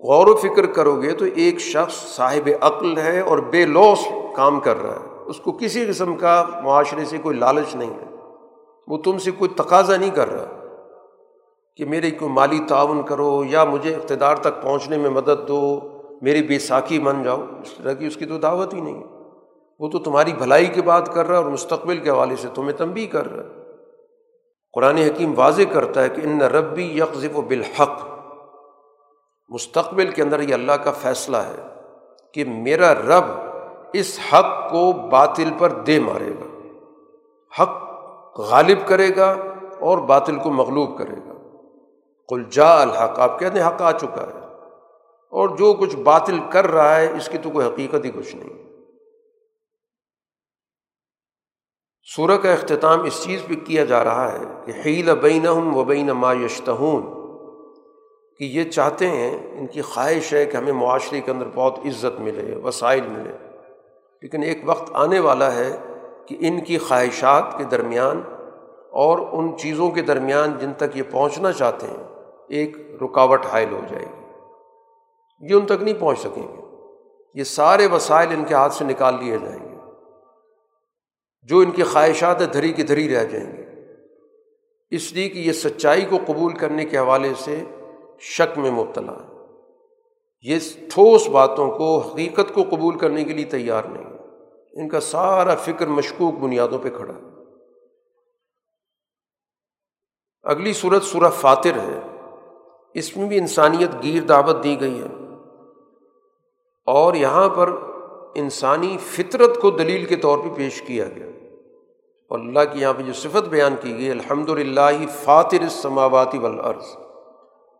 [0.00, 4.60] غور و فکر کرو گے تو ایک شخص صاحب عقل ہے اور بے لوس کام
[4.60, 8.04] کر رہا ہے۔ اس کو کسی قسم کا معاشرے سے کوئی لالچ نہیں ہے۔
[8.86, 10.64] وہ تم سے کوئی تقاضا نہیں کر رہا
[11.76, 15.80] کہ میرے کوئی مالی تعاون کرو یا مجھے اقتدار تک پہنچنے میں مدد دو،
[16.22, 19.04] میری بے ساکھی بن جاؤ۔ اس طرح کی اس کی تو دعوت ہی نہیں ہے۔
[19.78, 22.72] وہ تو تمہاری بھلائی کی بات کر رہا ہے اور مستقبل کے حوالے سے تمہیں
[22.72, 23.58] تنبی کر رہا ہے۔
[24.72, 28.06] قرآن حکیم واضح کرتا ہے کہ ان ربی یکزف و بالحق۔
[29.48, 31.62] مستقبل کے اندر یہ اللہ کا فیصلہ ہے
[32.34, 33.47] کہ میرا رب
[33.92, 36.58] اس حق کو باطل پر دے مارے گا۔
[37.62, 37.88] حق
[38.38, 39.36] غالب کرے گا
[39.80, 41.32] اور باطل کو مغلوب کرے گا۔
[42.28, 44.38] کل جا الحق، آپ کہتے ہیں حق آ چکا ہے۔
[45.30, 48.68] اور جو کچھ باطل کر رہا ہے، اس کی تو کوئی حقیقت ہی کچھ نہیں۔
[52.16, 56.06] سورہ کا اختتام اس چیز پہ کیا جا رہا ہے کہ حیل بین و بین
[56.06, 57.18] ما یشتہون۔
[58.38, 62.20] کہ یہ چاہتے ہیں، ان کی خواہش ہے کہ ہمیں معاشرے کے اندر بہت عزت
[62.20, 63.47] ملے، وسائل ملے۔
[64.22, 65.76] لیکن ایک وقت آنے والا ہے
[66.26, 68.22] کہ ان کی خواہشات کے درمیان
[68.90, 72.04] اور ان چیزوں کے درمیان جن تک یہ پہنچنا چاہتے ہیں،
[72.48, 74.24] ایک رکاوٹ حائل ہو جائے گی۔
[75.40, 76.62] یہ ان تک نہیں پہنچ سکیں گے۔
[77.34, 79.76] یہ سارے وسائل ان کے ہاتھ سے نکال لیے جائیں گے۔
[81.42, 83.64] جو ان کی خواہشات دھری کی دھری رہ جائیں گے۔
[84.90, 87.64] اس لیے کہ یہ سچائی کو قبول کرنے کے حوالے سے
[88.20, 89.27] شک میں مبتلا ہے۔
[90.42, 90.58] یہ
[90.90, 94.04] ٹھوس باتوں کو، حقیقت کو قبول کرنے کے لیے تیار نہیں
[94.72, 97.20] ان کا سارا فکر مشکوک بنیادوں پہ کھڑا ہے۔
[100.42, 102.00] اگلی صورت سورہ فاتر ہے۔
[102.94, 105.06] اس میں بھی انسانیت گیر دعوت دی گئی ہے۔
[106.86, 107.70] اور یہاں پر
[108.34, 111.26] انسانی فطرت کو دلیل کے طور پہ پیش کیا گیا۔
[112.28, 116.84] اور اللہ کی یہاں پہ جو صفت بیان کی گئی الحمد للہ فاتر السماواتی والارض۔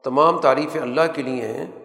[0.04, 1.77] تمام تعریفیں اللہ کے لیے ہیں۔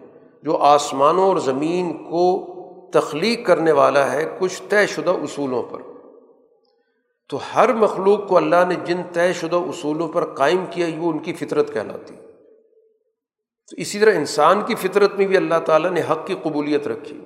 [0.44, 2.50] جو آسمانوں اور زمین کو
[2.92, 5.78] تخلیق کرنے والا ہے کچھ طے شدہ اصولوں پر۔
[7.28, 11.18] تو ہر مخلوق کو اللہ نے جن طے شدہ اصولوں پر قائم کیا وہ ان
[11.18, 12.14] کی فطرت کہلاتی۔
[13.70, 17.20] تو اسی طرح انسان کی فطرت میں بھی اللہ تعالیٰ نے حق کی قبولیت رکھی۔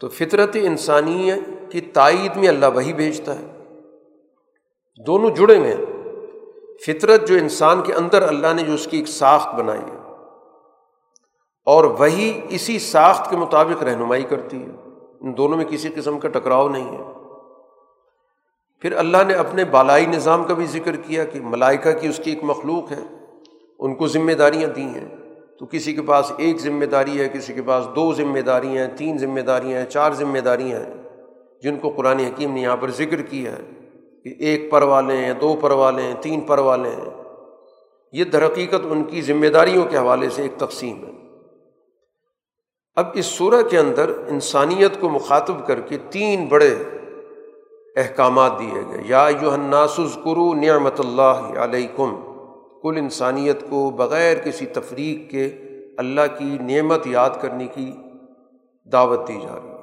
[0.00, 1.30] تو فطرت انسانی
[1.70, 3.46] کی تائید میں اللہ وہی بھیجتا ہے۔
[5.06, 5.84] دونوں جڑے ہوئے ہیں۔
[6.86, 10.01] فطرت جو انسان کے اندر اللہ نے جو اس کی ایک ساخت بنائی ہے۔
[11.64, 14.70] اور وہی اسی ساخت کے مطابق رہنمائی کرتی ہے۔
[15.20, 17.02] ان دونوں میں کسی قسم کا ٹکراؤ نہیں ہے۔
[18.80, 22.30] پھر اللہ نے اپنے بالائی نظام کا بھی ذکر کیا کہ ملائکہ کی اس کی
[22.30, 23.24] ایک مخلوق ہے۔
[23.78, 25.08] ان کو ذمہ داریاں دی ہیں۔
[25.58, 28.96] تو کسی کے پاس ایک ذمہ داری ہے، کسی کے پاس دو ذمہ داریاں ہیں،
[28.96, 30.94] تین ذمہ داریاں ہیں، چار ذمہ داریاں ہیں۔
[31.62, 33.88] جن کو قرآن حکیم نے یہاں پر ذکر کیا ہے
[34.24, 37.24] کہ ایک پر والے ہیں، دو پر والے ہیں، تین پر والے ہیں۔
[38.12, 41.21] یہ درحقیقت ان کی ذمہ داریوں کے حوالے سے ایک تقسیم ہے۔
[42.96, 46.74] اب اس صورح کے اندر انسانیت کو مخاطب کر کے تین بڑے
[47.96, 52.16] احکامات دیے گئے۔ یا یو الناسز کرو نعمت اللہ علیکم۔
[52.82, 55.50] کل انسانیت کو بغیر کسی تفریق کے
[55.98, 57.92] اللہ کی نعمت یاد کرنے کی
[58.92, 59.76] دعوت دی جا رہی ہے۔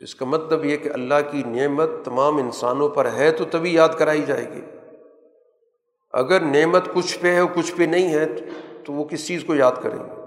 [0.00, 3.88] اس کا مطلب یہ کہ اللہ کی نعمت تمام انسانوں پر ہے تو تبھی یاد
[3.98, 4.60] کرائی جائے گی۔
[6.12, 8.26] اگر نعمت کچھ پہ ہے کچھ پہ نہیں ہے
[8.84, 10.21] تو وہ کس چیز کو یاد کریں گے؟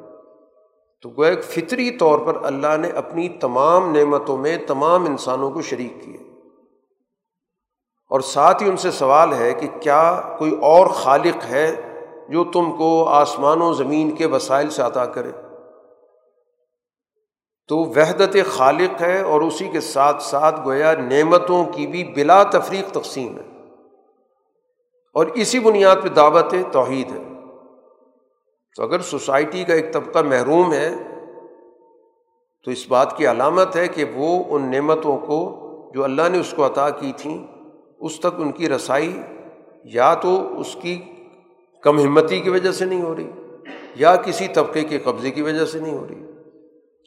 [1.01, 5.61] تو وہ ایک فطری طور پر اللہ نے اپنی تمام نعمتوں میں تمام انسانوں کو
[5.61, 6.17] شریک کیے
[8.09, 11.75] اور ساتھ ہی ان سے سوال ہے کہ کیا کوئی اور خالق ہے
[12.29, 15.31] جو تم کو آسمان و زمین کے وسائل سے عطا کرے؟
[17.67, 22.91] تو وحدت خالق ہے اور اسی کے ساتھ ساتھ گویا نعمتوں کی بھی بلا تفریق
[22.91, 23.43] تقسیم ہے۔
[25.13, 27.34] اور اسی بنیاد پہ دعوت توحید ہے۔
[28.75, 30.89] تو اگر سوسائٹی کا ایک طبقہ محروم ہے،
[32.63, 35.61] تو اس بات کی علامت ہے کہ وہ ان نعمتوں کو
[35.93, 37.47] جو اللہ نے اس کو عطا کی تھیں،
[37.99, 39.21] اس تک ان کی رسائی
[39.83, 41.01] یا تو اس کی
[41.83, 43.31] کم ہمتی کی وجہ سے نہیں ہو رہی،
[43.95, 46.25] یا کسی طبقے کے قبضے کی وجہ سے نہیں ہو رہی۔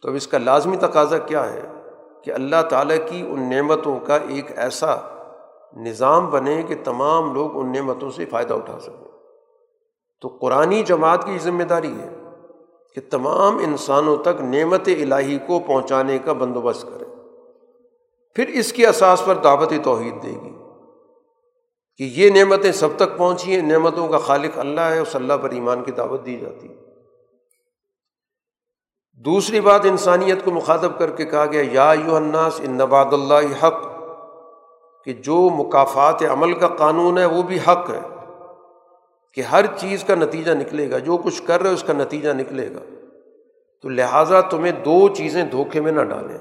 [0.02, 1.62] تو اب اس کا لازمی تقاضا کیا ہے
[2.24, 4.96] کہ اللہ تعالیٰ کی ان نعمتوں کا ایک ایسا
[5.76, 9.07] نظام بنے کہ تمام لوگ ان نعمتوں سے فائدہ اٹھا سکیں۔
[10.20, 12.08] تو قرآن جماعت کی ذمہ داری ہے
[12.94, 17.04] کہ تمام انسانوں تک نعمت الہی کو پہنچانے کا بندوبست کرے۔
[18.34, 20.52] پھر اس کی اساس پر دعوت توحید دے گی
[21.96, 25.50] کہ یہ نعمتیں سب تک پہنچی ہیں، نعمتوں کا خالق اللہ ہے، اس اللہ پر
[25.50, 26.74] ایمان کی دعوت دی جاتی۔ ہے
[29.24, 33.64] دوسری بات انسانیت کو مخاطب کر کے کہا گیا، یا یو الناس، ان نباد اللہ
[33.64, 33.74] حق،
[35.04, 38.17] کہ جو مقافات عمل کا قانون ہے وہ بھی حق ہے۔
[39.38, 42.68] کہ ہر چیز کا نتیجہ نکلے گا، جو کچھ کر رہے اس کا نتیجہ نکلے
[42.74, 42.78] گا۔
[43.82, 46.38] تو لہٰذا تمہیں دو چیزیں دھوکے میں نہ ڈالیں۔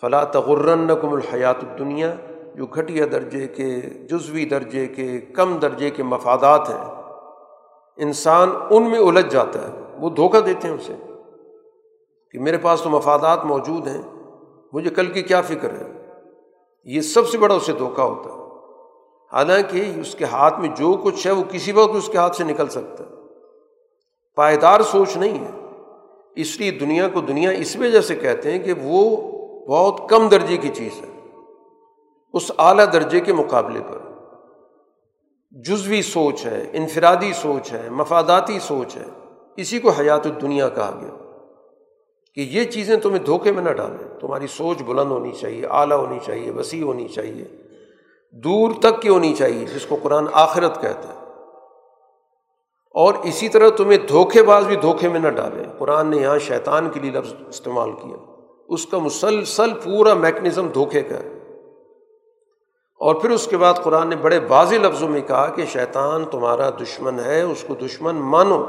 [0.00, 2.14] فلاں تغرن نقم الحیات الدنیا
[2.54, 7.02] جو گھٹیا درجے کے، جزوی درجے کے، کم درجے کے مفادات ہیں۔
[7.96, 10.94] انسان ان میں الجھ جاتا ہے، وہ دھوکہ دیتے ہیں اسے۔
[12.30, 14.02] کہ میرے پاس تو مفادات موجود ہیں،
[14.72, 16.06] مجھے کل کی کیا فکر ہے؟
[16.84, 18.37] یہ سب سے بڑا اسے دھوکہ ہوتا ہے۔
[19.32, 22.44] حالانکہ اس کے ہاتھ میں جو کچھ ہے وہ کسی وقت اس کے ہاتھ سے
[22.44, 23.10] نکل سکتا ہے۔
[24.36, 25.50] پائیدار سوچ نہیں ہے۔
[26.36, 29.16] اس لیے دنیا کو دنیا اس وجہ سے کہتے ہیں کہ وہ
[29.66, 31.30] بہت کم درجے کی چیز ہے۔
[32.32, 33.98] اس اعلیٰ درجے کے مقابلے پر۔
[35.50, 39.04] جزوی سوچ ہے، انفرادی سوچ ہے، مفاداتی سوچ ہے۔
[39.56, 41.32] اسی کو حیات الدنیا کہا گیا۔
[42.34, 46.18] کہ یہ چیزیں تمہیں دھوکے میں نہ ڈالیں۔ تمہاری سوچ بلند ہونی چاہیے، اعلیٰ ہونی
[46.26, 47.44] چاہیے، وسیع ہونی چاہیے۔
[48.32, 51.18] دور تک کی ہونی چاہیے، جس کو قرآن آخرت کہتا ہے۔
[52.94, 56.90] اور اسی طرح تمہیں دھوکے باز بھی دھوکے میں نہ ڈالیں۔ قرآن نے یہاں شیطان
[56.90, 58.16] کے لیے لفظ استعمال کیا۔
[58.68, 61.38] اس کا مسلسل پورا میکنزم دھوکے کا ہے۔
[63.00, 66.70] اور پھر اس کے بعد قرآن نے بڑے واضح لفظوں میں کہا کہ شیطان تمہارا
[66.70, 68.64] دشمن ہے، اس کو دشمن مانو۔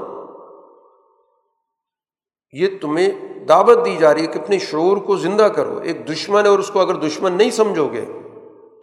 [2.52, 6.44] یہ تمہیں دعوت دی جا رہی ہے کہ اپنے شعور کو زندہ کرو۔ ایک دشمن
[6.44, 8.06] ہے اور اس کو اگر دشمن نہیں سمجھو گے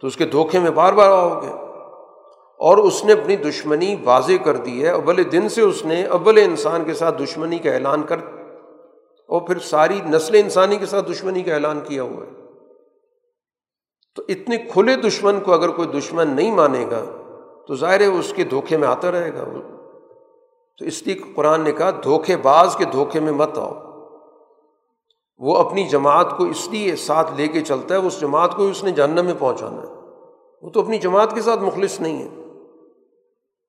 [0.01, 1.51] تو اس کے دھوکے میں بار بار آؤ گے۔
[2.59, 6.37] اور اس نے اپنی دشمنی واضح کر دی ہے۔ اول دن سے اس نے اول
[6.37, 8.17] انسان کے ساتھ دشمنی کا اعلان کر
[9.27, 12.31] اور پھر ساری نسل انسانی کے ساتھ دشمنی کا اعلان کیا ہوا ہے۔
[14.15, 17.05] تو اتنے کھلے دشمن کو اگر کوئی دشمن نہیں مانے گا
[17.67, 19.43] تو ظاہر ہے اس کے دھوکے میں آتا رہے گا۔
[20.77, 23.86] تو اس لیے قرآن نے کہا، دھوکے باز کے دھوکے میں مت آؤ۔
[25.37, 28.83] وہ اپنی جماعت کو اس لیے ساتھ لے کے چلتا ہے اس جماعت کو اس
[28.83, 29.93] نے جاننا میں پہنچانا ہے۔
[30.61, 32.27] وہ تو اپنی جماعت کے ساتھ مخلص نہیں ہے۔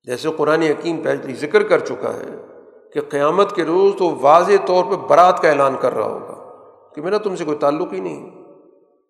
[0.05, 2.37] جیسے قرآن حکیم پہلے ذکر کر چکا ہے
[2.93, 6.53] کہ قیامت کے روز تو واضح طور پہ برات کا اعلان کر رہا ہوگا
[6.95, 8.31] کہ میرا تم سے کوئی تعلق ہی نہیں۔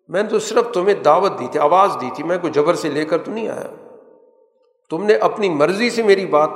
[0.07, 2.89] میں نے تو صرف تمہیں دعوت دی تھی، آواز دی تھی، میں کوئی جبر سے
[2.89, 3.97] لے کر تو نہیں آیا۔
[4.89, 6.49] تم نے اپنی مرضی سے میری بات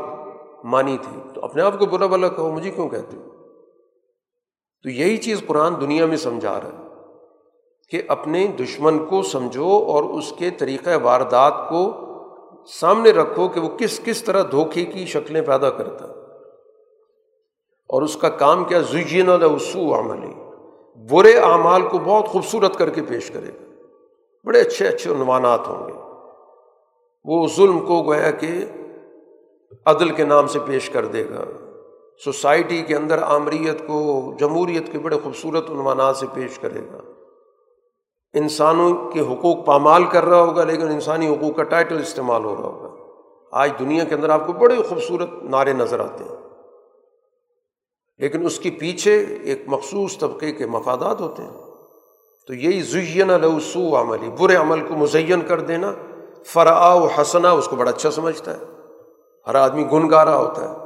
[0.63, 3.32] مانی تھی۔ تو اپنے آپ کو برا بلا کہو، مجھے کیوں کہتے ہو؟
[4.83, 6.87] تو یہی چیز قرآن دنیا میں سمجھا رہا ہے
[7.89, 11.93] کہ اپنے دشمن کو سمجھو اور اس کے طریقۂ واردات کو
[12.79, 16.05] سامنے رکھو کہ وہ کس کس طرح دھوکے کی شکلیں پیدا کرتا
[17.89, 20.33] اور اس کا کام کیا؟ زین السو عملی
[21.09, 23.65] برے اعمال کو بہت خوبصورت کر کے پیش کرے گا۔
[24.43, 25.93] بڑے اچھے اچھے عنوانات ہوں گے۔
[27.23, 28.47] وہ ظلم کو گویا کہ
[29.85, 31.62] عدل کے نام سے پیش کر دے گا۔
[32.23, 36.97] سوسائٹی کے اندر آمریت کو، جمہوریت کے بڑے خوبصورت عنوانات سے پیش کرے گا۔
[38.33, 42.63] انسانوں کے حقوق پامال کر رہا ہوگا، لیکن انسانی حقوق کا ٹائٹل استعمال ہو رہا
[42.63, 42.89] ہوگا۔
[43.51, 46.35] آج دنیا کے اندر آپ کو بڑے خوبصورت نعرے نظر آتے ہیں۔
[48.17, 51.51] لیکن اس کے پیچھے ایک مخصوص طبقے کے مفادات ہوتے ہیں۔
[52.47, 55.93] تو یہی زین السو عملی، برے عمل کو مزین کر دینا
[56.45, 58.63] فرا و حسنا اس کو بڑا اچھا سمجھتا ہے۔
[59.47, 60.82] ہر آدمی گن گا رہا ہوتا ہے۔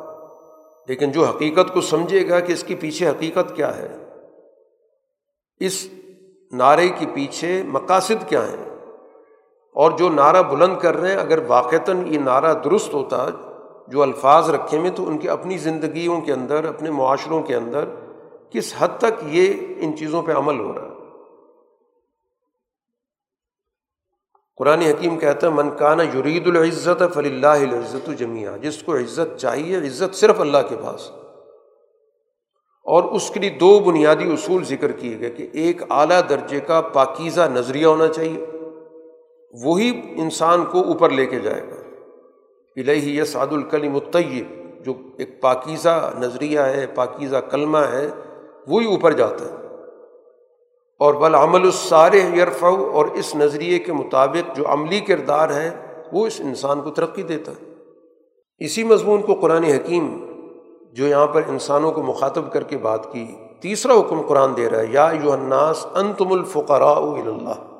[0.87, 3.87] لیکن جو حقیقت کو سمجھے گا کہ اس کے پیچھے حقیقت کیا ہے،
[5.61, 5.87] اس
[6.51, 8.65] نعرے کے پیچھے مقاصد کیا ہیں؟
[9.75, 13.25] اور جو نعرہ بلند کر رہے ہیں، اگر واقعتاً یہ نعرہ درست ہوتا،
[13.87, 17.85] جو الفاظ رکھے ہوئے تو ان کی اپنی زندگیوں کے اندر، اپنے معاشروں کے اندر
[18.49, 20.96] کس حد تک یہ ان چیزوں پہ عمل ہو رہا ہے؟
[24.57, 29.77] قرآن حکیم کہتا ہے منکانہ یرید العزت فلی اللہ العزت جمیا جس کو عزت چاہیے،
[29.77, 31.11] عزت صرف اللہ کے پاس۔
[32.83, 36.81] اور اس کے لیے دو بنیادی اصول ذکر کیے گئے کہ ایک اعلیٰ درجے کا
[36.81, 38.45] پاکیزہ نظریہ ہونا چاہیے،
[39.63, 41.75] وہی انسان کو اوپر لے کے جائے گا۔
[42.75, 44.43] الہی یس سعد الکلی
[44.79, 48.09] جو ایک پاکیزہ نظریہ ہے، پاکیزہ کلمہ ہے،
[48.67, 49.66] وہی اوپر جاتا ہے۔
[50.99, 56.27] اور بل عمل السارے یرف اور اس نظریے کے مطابق جو عملی کردار ہے، وہ
[56.27, 57.73] اس انسان کو ترقی دیتا ہے۔
[58.57, 60.25] اسی مضمون کو قرآن حکیم
[60.93, 63.27] جو یہاں پر انسانوں کو مخاطب کر کے بات کی،
[63.61, 67.77] تیسرا حکم قرآن دے رہا ہے، یا یو الناس ان تم الفقراء اللہ۔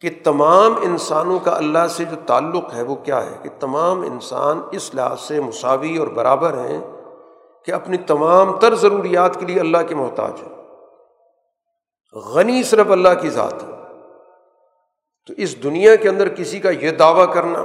[0.00, 4.60] کہ تمام انسانوں کا اللہ سے جو تعلق ہے، وہ کیا ہے؟ کہ تمام انسان
[4.72, 6.80] اس لحاظ سے مساوی اور برابر ہیں
[7.64, 10.59] کہ اپنی تمام تر ضروریات کے لیے اللہ کے محتاج ہیں۔
[12.14, 13.68] غنی صرف اللہ کی ذات ہے۔
[15.26, 17.64] تو اس دنیا کے اندر کسی کا یہ دعویٰ کرنا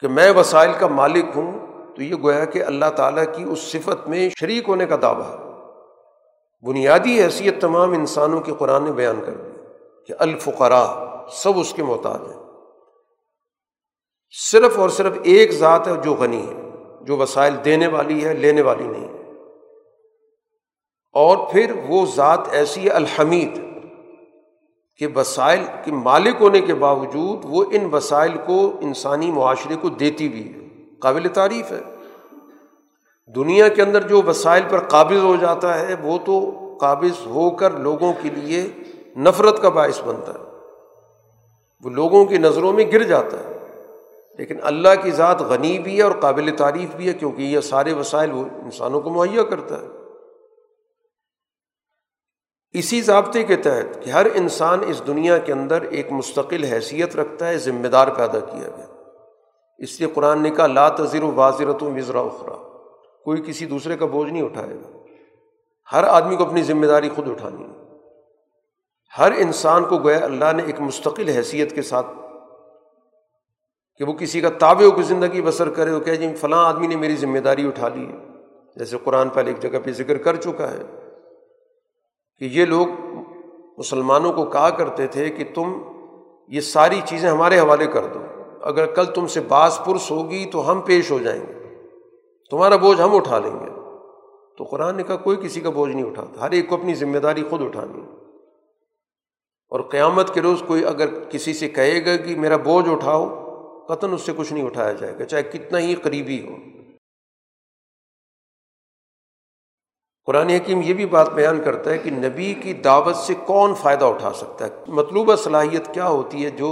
[0.00, 1.52] کہ میں وسائل کا مالک ہوں،
[1.96, 5.52] تو یہ گویا کہ اللہ تعالیٰ کی اس صفت میں شریک ہونے کا دعویٰ ہے۔
[6.66, 9.50] بنیادی حیثیت تمام انسانوں کے قرآن نے بیان کر دی
[10.06, 12.42] کہ الفقرا سب اس کے محتاج ہیں۔
[14.50, 18.62] صرف اور صرف ایک ذات ہے جو غنی ہے، جو وسائل دینے والی ہے، لینے
[18.62, 19.21] والی نہیں۔
[21.12, 23.60] اور پھر وہ ذات ایسی ہے الحمید
[24.96, 30.28] کہ وسائل کے مالک ہونے کے باوجود وہ ان وسائل کو انسانی معاشرے کو دیتی
[30.28, 31.80] بھی ہے، قابل تعریف ہے۔
[33.34, 36.50] دنیا کے اندر جو وسائل پر قابض ہو جاتا ہے، وہ تو
[36.80, 38.66] قابض ہو کر لوگوں کے لیے
[39.16, 40.44] نفرت کا باعث بنتا ہے۔
[41.84, 43.58] وہ لوگوں کی نظروں میں گر جاتا ہے۔
[44.38, 47.92] لیکن اللہ کی ذات غنی بھی ہے اور قابل تعریف بھی ہے، کیونکہ یہ سارے
[47.92, 50.01] وسائل وہ انسانوں کو مہیا کرتا ہے۔
[52.72, 57.48] اسی ضابطے کے تحت کہ ہر انسان اس دنیا کے اندر ایک مستقل حیثیت رکھتا
[57.48, 58.86] ہے، ذمہ دار پیدا کیا گیا۔
[59.78, 62.56] اس لیے قرآن نے کہا، لا تذر و واضرت و وزرا اخرا
[63.24, 64.98] کوئی کسی دوسرے کا بوجھ نہیں اٹھائے گا۔
[65.92, 67.98] ہر آدمی کو اپنی ذمہ داری خود اٹھانی ہے۔
[69.18, 72.06] ہر انسان کو گویا اللہ نے ایک مستقل حیثیت کے ساتھ
[73.98, 76.86] کہ وہ کسی کا تابع ہو کی زندگی بسر کرے، وہ کہ جی فلاں آدمی
[76.86, 78.16] نے میری ذمہ داری اٹھا لی ہے۔
[78.76, 81.01] جیسے قرآن پہلے ایک جگہ پہ ذکر کر چکا ہے۔
[82.38, 82.86] کہ یہ لوگ
[83.78, 85.72] مسلمانوں کو کہا کرتے تھے کہ تم
[86.48, 88.18] یہ ساری چیزیں ہمارے حوالے کر دو۔
[88.62, 91.86] اگر کل تم سے باس پرس ہوگی تو ہم پیش ہو جائیں گے۔
[92.50, 93.66] تمہارا بوجھ ہم اٹھا لیں گے۔
[94.58, 97.18] تو قرآن نے کہا کوئی کسی کا بوجھ نہیں اٹھاتا، ہر ایک کو اپنی ذمہ
[97.18, 98.06] داری خود اٹھانی۔ ہے
[99.70, 103.28] اور قیامت کے روز کوئی اگر کسی سے کہے گا کہ میرا بوجھ اٹھاؤ،
[103.88, 106.71] قطن اس سے کچھ نہیں اٹھایا جائے گا، چاہے کتنا ہی قریبی ہو۔
[110.26, 114.04] قرآن حکیم یہ بھی بات بیان کرتا ہے کہ نبی کی دعوت سے کون فائدہ
[114.04, 116.70] اٹھا سکتا ہے؟ مطلوبہ صلاحیت کیا ہوتی ہے جو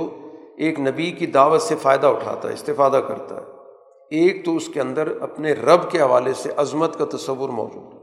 [0.57, 3.59] ایک نبی کی دعوت سے فائدہ اٹھاتا ہے، استفادہ کرتا ہے؟
[4.11, 7.99] ایک تو اس کے اندر اپنے رب کے حوالے سے عظمت کا تصور موجود ہو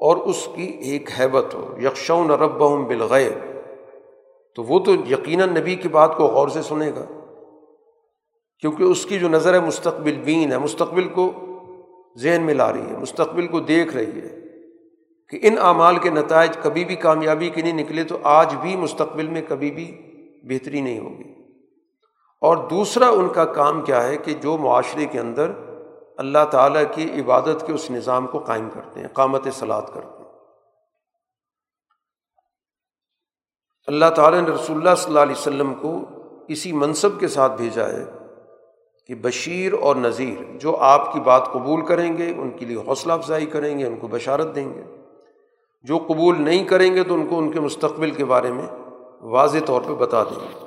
[0.00, 3.32] اور اس کی ایک حیبت ہو یکشون رب بالغیر
[4.56, 7.04] تو وہ تو یقیناً نبی کی بات کو غور سے سنے گا،
[8.62, 11.30] کیونکہ اس کی جو نظر ہے مستقبل بین ہے، مستقبل کو
[12.16, 14.40] ذہن میں لا رہی ہے، مستقبل کو دیکھ رہی ہے
[15.28, 19.26] کہ ان اعمال کے نتائج کبھی بھی کامیابی کے نہیں نکلے تو آج بھی مستقبل
[19.26, 20.02] میں کبھی بھی
[20.44, 21.32] بہتری نہیں ہوگی۔
[22.40, 25.50] اور دوسرا ان کا کام کیا ہے کہ جو معاشرے کے اندر
[26.16, 30.16] اللہ تعالیٰ کی عبادت کے اس نظام کو قائم کرتے ہیں قامت سلاد کرتے ہیں۔
[33.86, 36.00] اللہ تعالیٰ نے رسول اللہ صلی اللہ علیہ وسلم کو
[36.48, 38.04] اسی منصب کے ساتھ بھیجا ہے
[39.06, 43.12] کہ بشیر اور نذیر جو آپ کی بات قبول کریں گے، ان کے لیے حوصلہ
[43.12, 44.82] افزائی کریں گے، ان کو بشارت دیں گے۔
[45.82, 48.66] جو قبول نہیں کریں گے تو ان کو ان کے مستقبل کے بارے میں
[49.20, 50.66] واضح طور پہ بتا دیں گے۔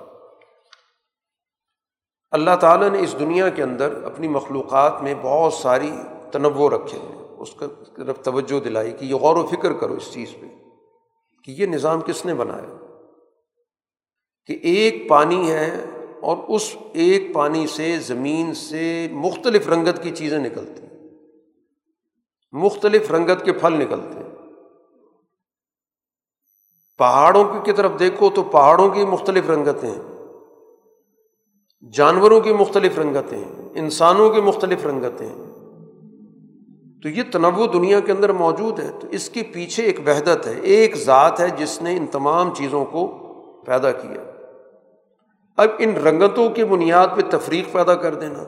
[2.31, 5.91] اللہ تعالیٰ نے اس دنیا کے اندر اپنی مخلوقات میں بہت ساری
[6.31, 7.65] تنوع رکھے ہیں۔ اس کا
[7.95, 10.45] طرف توجہ دلائی کہ یہ غور و فکر کرو اس چیز پہ
[11.43, 12.77] کہ یہ نظام کس نے بنایا؟
[14.45, 15.85] کہ ایک پانی ہے
[16.21, 21.09] اور اس ایک پانی سے زمین سے مختلف رنگت کی چیزیں نکلتی ہیں۔
[22.51, 24.29] مختلف رنگت کے پھل نکلتے ہیں۔
[26.97, 29.93] پہاڑوں کی طرف دیکھو تو پہاڑوں کی مختلف رنگتیں
[31.93, 33.43] جانوروں کی مختلف رنگتیں
[33.75, 35.29] انسانوں کی مختلف رنگتیں
[37.03, 40.59] تو یہ تنوع دنیا کے اندر موجود ہے۔ تو اس کے پیچھے ایک وحدت ہے۔
[40.59, 43.07] ایک ذات ہے جس نے ان تمام چیزوں کو
[43.65, 44.28] پیدا کیا۔
[45.59, 48.43] اب ان رنگتوں کی بنیاد پہ تفریق پیدا کر دینا،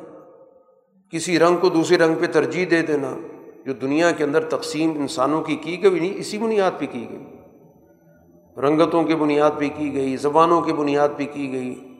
[1.11, 3.17] کسی رنگ کو دوسرے رنگ پہ ترجیح دے دینا،
[3.65, 7.25] جو دنیا کے اندر تقسیم انسانوں کی کی گئی نہیں، اسی بنیاد پہ کی گئی۔
[8.61, 11.97] رنگتوں کی بنیاد پہ کی گئی، زبانوں کی بنیاد پہ کی گئی۔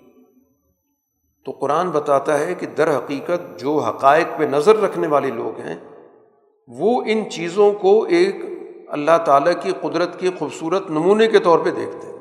[1.46, 5.78] تو قرآن بتاتا ہے کہ در حقیقت جو حقائق پہ نظر رکھنے والے لوگ ہیں،
[6.68, 8.36] وہ ان چیزوں کو ایک
[8.88, 12.12] اللہ تعالیٰ کی قدرت کے خوبصورت نمونے کے طور پہ دیکھتے ہیں۔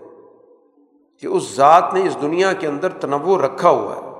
[1.20, 4.10] کہ اس ذات نے اس دنیا کے اندر تنوع رکھا ہوا ہے۔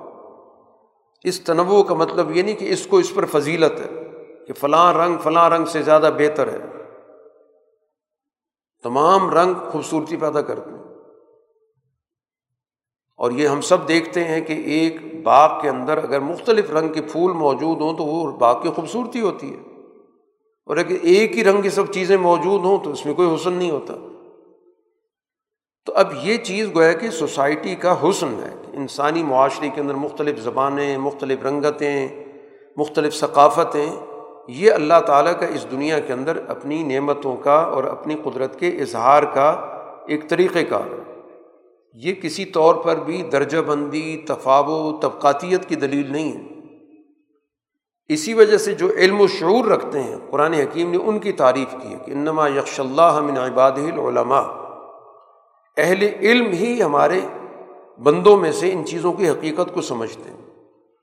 [1.23, 4.07] اس تنوع کا مطلب یہ نہیں کہ اس کو اس پر فضیلت ہے
[4.47, 6.59] کہ فلاں رنگ فلاں رنگ سے زیادہ بہتر ہے۔
[8.83, 10.81] تمام رنگ خوبصورتی پیدا کرتے ہیں۔
[13.17, 17.01] اور یہ ہم سب دیکھتے ہیں کہ ایک باغ کے اندر اگر مختلف رنگ کے
[17.01, 19.61] پھول موجود ہوں تو وہ باغ کی خوبصورتی ہوتی ہے۔
[20.65, 23.53] اور اگر ایک ہی رنگ کی سب چیزیں موجود ہوں تو اس میں کوئی حسن
[23.53, 23.93] نہیں ہوتا۔
[25.85, 30.39] تو اب یہ چیز گویا کہ سوسائٹی کا حسن ہے۔ انسانی معاشرے کے اندر مختلف
[30.39, 32.23] زبانیں، مختلف رنگتیں،
[32.77, 33.95] مختلف ثقافتیں،
[34.47, 38.67] یہ اللہ تعالیٰ کا اس دنیا کے اندر اپنی نعمتوں کا اور اپنی قدرت کے
[38.67, 39.49] اظہار کا
[40.07, 41.19] ایک طریقۂ کار ہے۔
[41.93, 46.43] یہ کسی طور پر بھی درجہ بندی تفاو طبقاتیت کی دلیل نہیں ہے۔
[48.07, 51.75] اسی وجہ سے جو علم و شعور رکھتے ہیں، قرآن حکیم نے ان کی تعریف
[51.81, 54.60] کی ہے کہ انما یکش اللہ من عباد العلماء۔
[55.77, 57.19] اہل علم ہی ہمارے
[58.03, 60.41] بندوں میں سے ان چیزوں کی حقیقت کو سمجھتے ہیں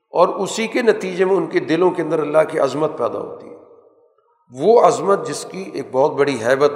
[0.09, 3.49] اور اسی کے نتیجے میں ان کے دلوں کے اندر اللہ کی عظمت پیدا ہوتی
[3.49, 3.55] ہے۔
[4.51, 6.73] وہ عظمت جس کی ایک بہت بڑی حیبت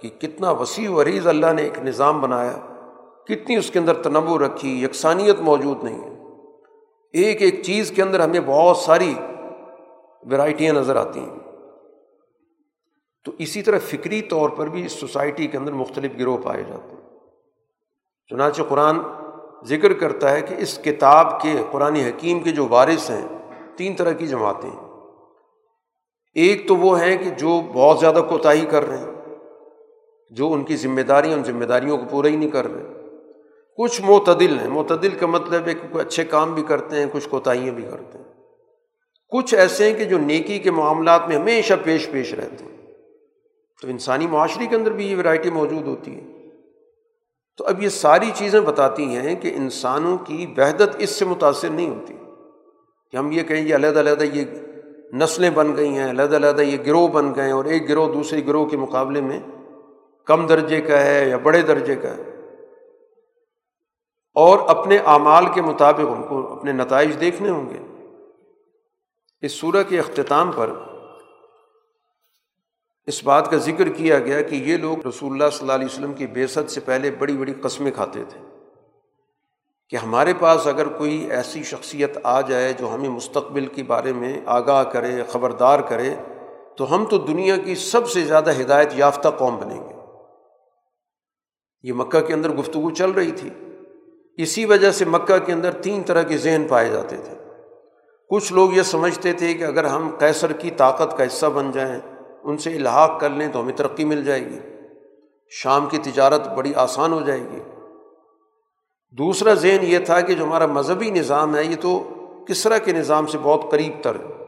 [0.00, 2.56] کہ کتنا وسیع و عریض اللہ نے ایک نظام بنایا،
[3.24, 6.16] کتنی اس کے اندر تنوع رکھی، یکسانیت موجود نہیں ہے۔
[7.12, 9.14] ایک ایک چیز کے اندر ہمیں بہت ساری
[10.30, 11.36] ورائٹیاں نظر آتی ہیں۔
[13.24, 16.88] تو اسی طرح فکری طور پر بھی اس سوسائٹی کے اندر مختلف گروہ پائے جاتے
[16.88, 16.95] ہیں۔
[18.30, 18.98] چنانچہ قرآن
[19.64, 23.28] ذکر کرتا ہے کہ اس کتاب کے قرآن حکیم کے جو وارث ہیں،
[23.76, 24.70] تین طرح کی جماعتیں
[26.34, 29.36] ایک تو وہ ہیں کہ جو بہت زیادہ کوتاہی کر رہے ہیں،
[30.30, 32.82] جو ان کی ذمہ داریاں ان ذمہ داریوں کو پورا ہی نہیں کر رہے۔
[33.76, 37.28] کچھ معتدل ہیں، معتدل کا مطلب ہے کہ کوئی اچھے کام بھی کرتے ہیں، کچھ
[37.28, 38.24] کوتاہیاں بھی کرتے ہیں۔
[39.28, 42.76] کچھ ایسے ہیں کہ جو نیکی کے معاملات میں ہمیشہ پیش پیش رہتے ہیں۔
[43.82, 46.35] تو انسانی معاشرے کے اندر بھی یہ ورائٹی موجود ہوتی ہے۔
[47.56, 51.90] تو اب یہ ساری چیزیں بتاتی ہیں کہ انسانوں کی وحدت اس سے متاثر نہیں
[51.90, 52.14] ہوتی۔
[53.10, 54.44] کہ ہم یہ کہیں کہ علیحدہ علیحدہ یہ
[55.12, 58.46] نسلیں بن گئی ہیں، علیحدہ علیحدہ یہ گروہ بن گئے ہیں اور ایک گروہ دوسرے
[58.46, 59.40] گروہ کے مقابلے میں
[60.24, 62.22] کم درجے کا ہے یا بڑے درجے کا ہے۔
[64.34, 68.10] اور اپنے اعمال کے مطابق ان کو اپنے نتائج دیکھنے ہوں گے۔
[69.40, 70.70] اس سورہ کے اختتام پر
[73.06, 76.12] اس بات کا ذکر کیا گیا کہ یہ لوگ رسول اللہ صلی اللہ علیہ وسلم
[76.12, 78.40] کی بیست سے پہلے بڑی بڑی قسمیں کھاتے تھے۔
[79.88, 84.40] کہ ہمارے پاس اگر کوئی ایسی شخصیت آ جائے جو ہمیں مستقبل کے بارے میں
[84.46, 86.14] آگاہ کرے، خبردار کرے،
[86.76, 89.94] تو ہم تو دنیا کی سب سے زیادہ ہدایت یافتہ قوم بنیں گے۔
[91.82, 93.50] یہ مکہ کے اندر گفتگو چل رہی تھی۔
[94.36, 97.34] اسی وجہ سے مکہ کے اندر تین طرح کے ذہن پائے جاتے تھے۔
[98.30, 102.15] کچھ لوگ یہ سمجھتے تھے کہ اگر ہم کیسر کی طاقت کا حصہ بن جائیں
[102.46, 104.58] ان سے الحاق کر لیں تو ہمیں ترقی مل جائے گی۔
[105.50, 107.60] شام کی تجارت بڑی آسان ہو جائے گی۔
[109.10, 112.08] دوسرا ذہن یہ تھا کہ جو ہمارا مذہبی نظام ہے، یہ تو
[112.48, 114.44] کس طرح کے نظام سے بہت قریب تر ہے،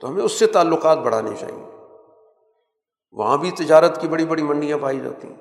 [0.00, 1.64] تو ہمیں اس سے تعلقات بڑھانے چاہیے۔
[3.12, 5.36] وہاں بھی تجارت کی بڑی بڑی منڈیاں پائی جاتی ہیں۔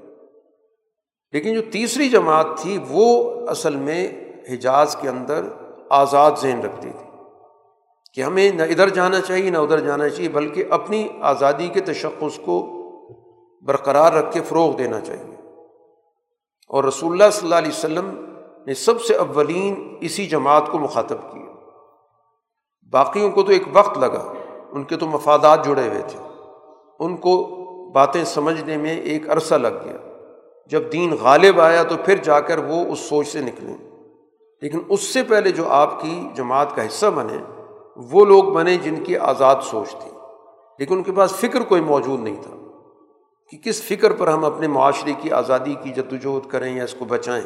[1.32, 5.46] لیکن جو تیسری جماعت تھی، وہ اصل میں حجاز کے اندر
[5.90, 7.11] آزاد ذہن رکھتی تھی۔
[8.14, 12.40] کہ ہمیں نہ ادھر جانا چاہیے، نہ ادھر جانا چاہیے، بلکہ اپنی آزادی کے تشخص
[12.46, 12.78] کو
[13.62, 15.36] برقرار رکھ کے فروغ دینا چاہیے۔
[16.68, 18.26] اور رسول اللہ صلی اللہ علیہ وسلم
[18.66, 21.54] نے سب سے اولین اسی جماعت کو مخاطب کیا۔
[22.92, 24.34] باقیوں کو تو ایک وقت لگا،
[24.72, 26.20] ان کے تو مفادات جڑے ہوئے تھے۔
[27.00, 27.58] ان کو
[27.92, 29.98] باتیں سمجھنے میں ایک عرصہ لگ گیا۔
[30.66, 33.78] جب دین غالب آیا تو پھر جا کر وہ اس سوچ سے نکلیں
[34.62, 37.61] لیکن اس سے پہلے جو آپ کی جماعت کا حصہ بنے
[37.96, 40.12] وہ لوگ بنے جن کی آزاد سوچ تھی۔
[40.80, 42.56] لیکن ان کے پاس فکر کوئی موجود نہیں تھا
[43.50, 46.96] کہ کس فکر پر ہم اپنے معاشرے کی آزادی کی جد وجہد کریں یا اس
[47.00, 47.46] کو بچائیں۔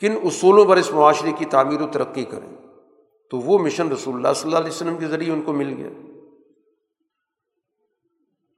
[0.00, 2.66] کن اصولوں پر اس معاشرے کی تعمیر و ترقی کریں۔
[3.30, 5.88] تو وہ مشن رسول اللہ صلی اللہ علیہ وسلم کے ذریعے ان کو مل گیا۔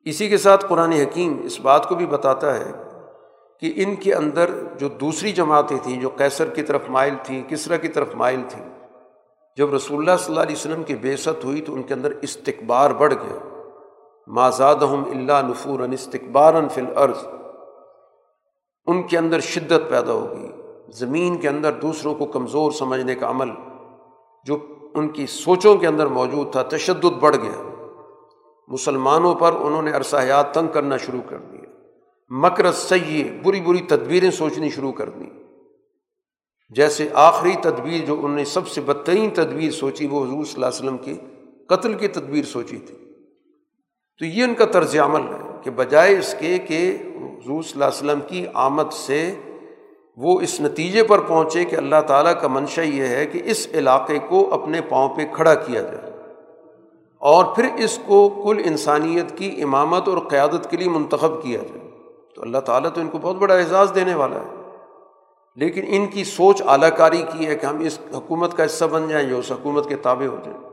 [0.04, 2.72] اسی کے ساتھ قرآن حکیم اس بات کو بھی بتاتا ہے
[3.60, 7.76] کہ ان کے اندر جو دوسری جماعتیں تھیں، جو کیسر کی طرف مائل تھیں کسرا
[7.76, 8.77] کی طرف مائل تھیں
[9.58, 12.90] جب رسول اللہ صلی اللہ علیہ وسلم کی بے ہوئی تو ان کے اندر استقبار
[12.90, 13.38] بڑھ گیا۔
[14.26, 17.26] مازاد اللہ نفور استقبار فل عرض
[18.86, 20.48] ان کے اندر شدت پیدا ہوگی
[20.92, 23.48] زمین کے اندر دوسروں کو کمزور سمجھنے کا عمل
[24.44, 24.58] جو
[24.94, 27.74] ان کی سوچوں کے اندر موجود تھا، تشدد بڑھ گیا۔
[28.68, 31.70] مسلمانوں پر انہوں نے عرصہ حیات تنگ کرنا شروع کر دیا۔
[32.28, 35.47] مکر سیے بری بری تدبیریں سوچنی شروع کر دیں۔
[36.68, 40.66] جیسے آخری تدبیر جو انہوں نے سب سے بدترین تدبیر سوچی، وہ حضور صلی اللہ
[40.66, 41.14] علیہ وسلم کی
[41.66, 42.96] قتل کی تدبیر سوچی تھی۔
[44.18, 47.84] تو یہ ان کا طرز عمل ہے کہ بجائے اس کے کہ حضور صلی اللہ
[47.84, 49.34] علیہ وسلم کی آمد سے
[50.16, 54.18] وہ اس نتیجے پر پہنچے کہ اللہ تعالیٰ کا منشا یہ ہے کہ اس علاقے
[54.28, 56.10] کو اپنے پاؤں پہ کھڑا کیا جائے۔
[57.18, 61.90] اور پھر اس کو کل انسانیت کی امامت اور قیادت کے لیے منتخب کیا جائے۔
[62.34, 64.57] تو اللہ تعالیٰ تو ان کو بہت بڑا اعزاز دینے والا ہے۔
[65.58, 69.08] لیکن ان کی سوچ اعلیٰ کاری کی ہے کہ ہم اس حکومت کا حصہ بن
[69.08, 70.70] جائیں یا اس حکومت کے تابع ہو جائیں۔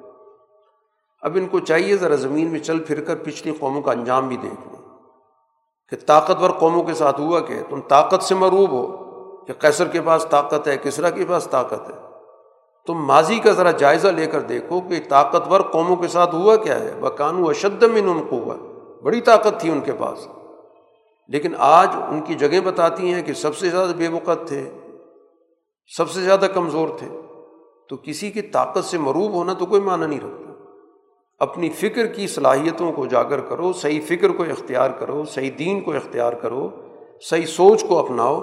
[1.21, 4.37] اب ان کو چاہیے ذرا زمین میں چل پھر کر پچھلی قوموں کا انجام بھی
[4.37, 4.85] دیکھ لیں۔
[5.89, 8.97] کہ طاقتور قوموں کے ساتھ ہوا کہ تم طاقت سے مروب ہو،
[9.45, 11.95] کہ قیصر کے پاس طاقت ہے، کسرا کے پاس طاقت ہے۔
[12.87, 16.79] تم ماضی کا ذرا جائزہ لے کر دیکھو کہ طاقتور قوموں کے ساتھ ہوا کیا
[16.79, 18.55] ہے۔ وہ قانو اشد من ان کو ہوا
[19.03, 20.27] بڑی طاقت تھی ان کے پاس۔
[21.27, 24.69] لیکن آج ان کی جگہیں بتاتی ہیں کہ سب سے زیادہ بے وقت تھے،
[25.97, 27.07] سب سے زیادہ کمزور تھے۔
[27.89, 30.51] تو کسی کی طاقت سے مروب ہونا تو کوئی معنی نہیں رکھتا۔
[31.39, 35.93] اپنی فکر کی صلاحیتوں کو اجاگر کرو، صحیح فکر کو اختیار کرو، صحیح دین کو
[35.93, 36.69] اختیار کرو،
[37.21, 38.41] صحیح سوچ کو اپناؤ،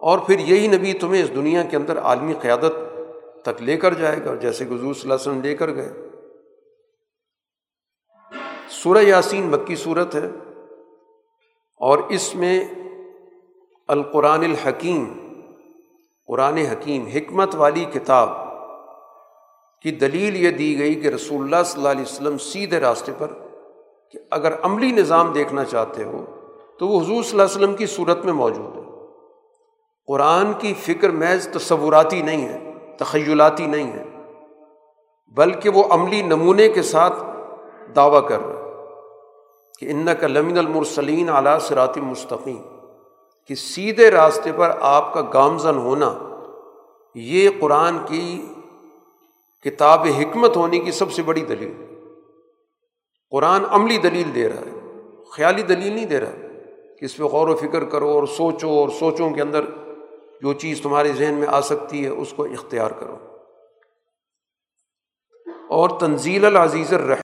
[0.00, 2.72] اور پھر یہی نبی تمہیں اس دنیا کے اندر عالمی قیادت
[3.42, 5.92] تک لے کر جائے گا، جیسے کہ حضور صلی اللہ علیہ وسلم لے کر گئے۔
[8.68, 10.28] سورہ یاسین مکی صورت ہے۔
[11.80, 12.64] اور اس میں
[13.88, 15.12] القرآن الحکیم،
[16.26, 18.28] قرآن حکیم، حکمت والی کتاب
[19.82, 23.28] کی دلیل یہ دی گئی کہ رسول اللہ صلی اللہ علیہ وسلم سیدھے راستے پر
[24.10, 26.24] کہ اگر عملی نظام دیکھنا چاہتے ہو
[26.78, 28.82] تو وہ حضور صلی اللہ علیہ وسلم کی صورت میں موجود ہے۔
[30.06, 34.04] قرآن کی فکر محض تصوراتی نہیں ہے، تخیلاتی نہیں ہے،
[35.36, 37.22] بلکہ وہ عملی نمونے کے ساتھ
[37.96, 38.63] دعویٰ کر رہا ہے۔
[39.78, 42.62] کہ ان کا لمن المرسلین اعلیٰ سرات مستقیم،
[43.46, 46.18] کہ سیدھے راستے پر آپ کا گامزن ہونا،
[47.14, 48.46] یہ قرآن کی
[49.62, 51.72] کتاب حکمت ہونے کی سب سے بڑی دلیل۔
[53.30, 56.32] قرآن عملی دلیل دے رہا ہے، خیالی دلیل نہیں دے رہا
[57.00, 59.64] کہ اس پہ غور و فکر کرو اور سوچو اور سوچوں کے اندر
[60.42, 63.16] جو چیز تمہارے ذہن میں آ سکتی ہے اس کو اختیار کرو۔
[65.68, 67.23] اور تنزیل العزیز الرحیم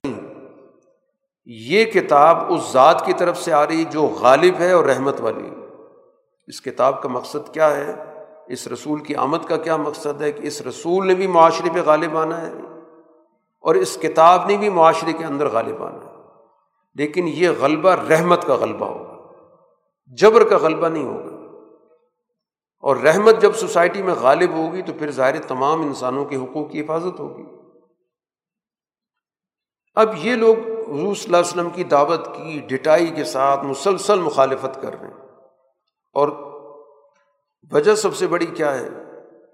[1.45, 5.49] یہ کتاب اس ذات کی طرف سے آ رہی جو غالب ہے اور رحمت والی۔
[6.47, 7.93] اس کتاب کا مقصد کیا ہے؟
[8.47, 11.81] اس رسول کی آمد کا کیا مقصد ہے کہ اس رسول نے بھی معاشرے پہ
[11.81, 12.53] غالب آنا ہے
[13.59, 16.11] اور اس کتاب نے بھی معاشرے کے اندر غالب آنا ہے۔
[16.95, 19.29] لیکن یہ غلبہ رحمت کا غلبہ ہوگا۔
[20.05, 21.41] جبر کا غلبہ نہیں ہوگا۔
[22.79, 26.81] اور رحمت جب سوسائٹی میں غالب ہوگی تو پھر ظاہر تمام انسانوں کے حقوق کی
[26.81, 27.43] حفاظت ہوگی۔
[29.95, 30.55] اب یہ لوگ
[30.91, 35.07] حضور صلی اللہ علیہ وسلم کی دعوت کی، ڈٹائی کے ساتھ مسلسل مخالفت کر رہے
[35.07, 35.13] ہیں۔
[36.13, 36.27] اور
[37.71, 38.89] وجہ سب سے بڑی کیا ہے؟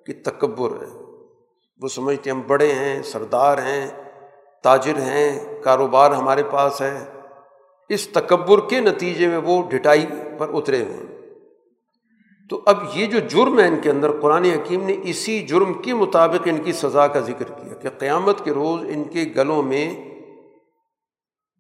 [0.05, 1.03] کہ تکبر ہے۔
[1.81, 3.88] وہ سمجھتے ہم بڑے ہیں، سردار ہیں،
[4.64, 7.05] تاجر ہیں، کاروبار ہمارے پاس ہے۔
[7.89, 10.05] اس تکبر کے نتیجے میں وہ ڈٹائی
[10.38, 11.18] پر اترے ہوئے ہیں۔
[12.49, 15.93] تو اب یہ جو جرم ہے ان کے اندر، قرآن حکیم نے اسی جرم کے
[15.93, 20.07] مطابق ان کی سزا کا ذکر کیا کہ قیامت کے روز ان کے گلوں میں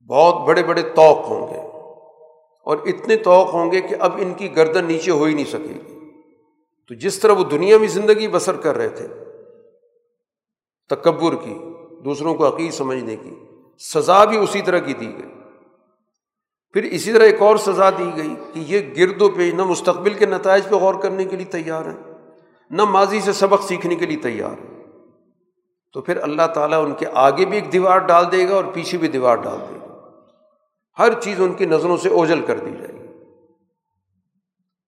[0.09, 1.59] بہت بڑے بڑے توق ہوں گے
[2.63, 5.73] اور اتنے توق ہوں گے کہ اب ان کی گردن نیچے ہو ہی نہیں سکے
[5.73, 5.97] گی۔
[6.87, 9.07] تو جس طرح وہ دنیا میں زندگی بسر کر رہے تھے،
[10.89, 11.59] تکبر کی،
[12.05, 13.35] دوسروں کو عقید سمجھنے کی،
[13.79, 15.31] سزا بھی اسی طرح کی دی گئی۔
[16.73, 20.13] پھر اسی طرح ایک اور سزا دی گئی کہ یہ گرد و پیش، نہ مستقبل
[20.13, 22.13] کے نتائج پہ غور کرنے کے لیے تیار ہیں،
[22.69, 24.83] نہ ماضی سے سبق سیکھنے کے لیے تیار ہیں۔
[25.93, 28.97] تو پھر اللہ تعالیٰ ان کے آگے بھی ایک دیوار ڈال دے گا اور پیچھے
[28.97, 29.86] بھی دیوار ڈال دے گا۔
[30.99, 33.07] ہر چیز ان کی نظروں سے اوجل کر دی جائے گی۔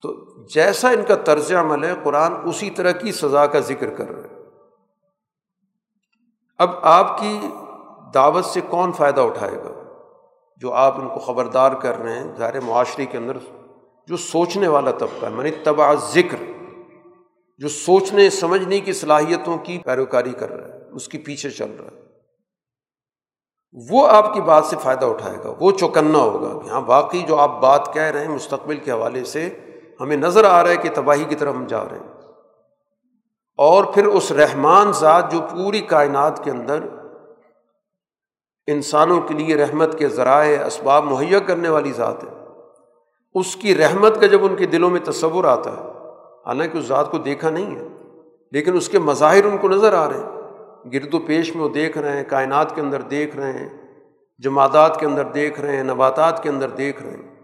[0.02, 4.10] تو جیسا ان کا طرز عمل ہے، قرآن اسی طرح کی سزا کا ذکر کر
[4.10, 4.30] رہے
[6.58, 7.40] اب آپ کی
[8.14, 9.84] دعوت سے کون فائدہ اٹھائے گا؟
[10.58, 13.38] جو آپ ان کو خبردار کر رہے ہیں، ظاہر معاشرے کے اندر
[14.08, 16.38] جو سوچنے والا طبقہ ہے، منی تباہ ذکر
[17.58, 21.98] جو سوچنے، سمجھنے کی صلاحیتوں کی پیروکاری کر رہا ہے، اس کے پیچھے چل رہا
[21.98, 22.09] ہے۔
[23.74, 27.36] وہ آپ کی بات سے فائدہ اٹھائے گا، وہ چوکنا ہوگا کہ ہاں باقی جو
[27.36, 29.60] آپ بات کہہ رہے ہیں مستقبل کے حوالے سے
[30.02, 32.14] ہمیں نظر آ رہا ہے کہ تباہی کی طرف ہم جا رہے ہیں۔
[33.58, 36.80] اور پھر اس رحمان ذات جو پوری کائنات کے اندر
[38.68, 42.30] انسانوں کے لیے رحمت کے ذرائع، اسباب مہیا کرنے والی ذات ہے۔
[43.36, 45.84] اس کی رحمت کا جب ان کے دلوں میں تصور آتا ہے،
[46.46, 47.88] حالانکہ اس ذات کو دیکھا نہیں ہے،
[48.52, 50.39] لیکن اس کے مظاہر ان کو نظر آ رہے ہیں۔
[50.94, 53.70] گرد و پیش میں وہ دیکھ رہے ہیں، کائنات کے اندر دیکھ رہے ہیں،
[54.38, 57.36] جمادات کے اندر دیکھ رہے ہیں، نباتات کے اندر دیکھ رہے ہیں۔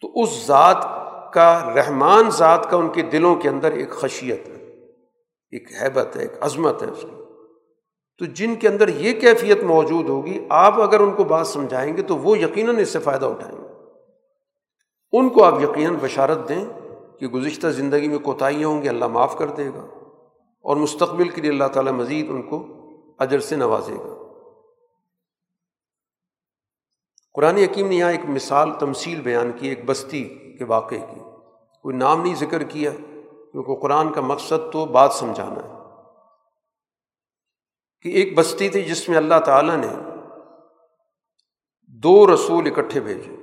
[0.00, 0.86] تو اس ذات
[1.32, 4.54] کا، رحمان ذات کا ان کے دلوں کے اندر ایک خشیت ہے،
[5.50, 7.16] ایک حیبت ہے، ایک عظمت ہے اس کی۔
[8.18, 12.02] تو جن کے اندر یہ کیفیت موجود ہوگی، آپ اگر ان کو بات سمجھائیں گے
[12.02, 13.66] تو وہ یقیناً اس سے فائدہ اٹھائیں گے۔
[15.12, 16.64] ان کو آپ یقیناً بشارت دیں
[17.18, 19.99] کہ گزشتہ زندگی میں کوتاہیاں ہوں گی، اللہ معاف کر دے گا۔
[20.60, 22.66] اور مستقبل کے لیے اللہ تعالیٰ مزید ان کو
[23.18, 24.16] اجر سے نوازے گا۔
[27.32, 30.24] قرآن حکیم نے یہاں ایک مثال تمثیل بیان کی، ایک بستی
[30.58, 31.20] کے واقعے کی۔
[31.82, 32.90] کوئی نام نہیں ذکر کیا،
[33.52, 35.80] کیونکہ قرآن کا مقصد تو بات سمجھانا ہے۔
[38.02, 39.88] کہ ایک بستی تھی جس میں اللہ تعالیٰ نے
[41.82, 43.36] دو رسول اکٹھے بھیجے۔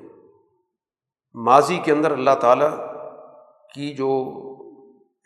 [1.33, 2.69] ماضی کے اندر اللہ تعالیٰ
[3.73, 4.23] کی جو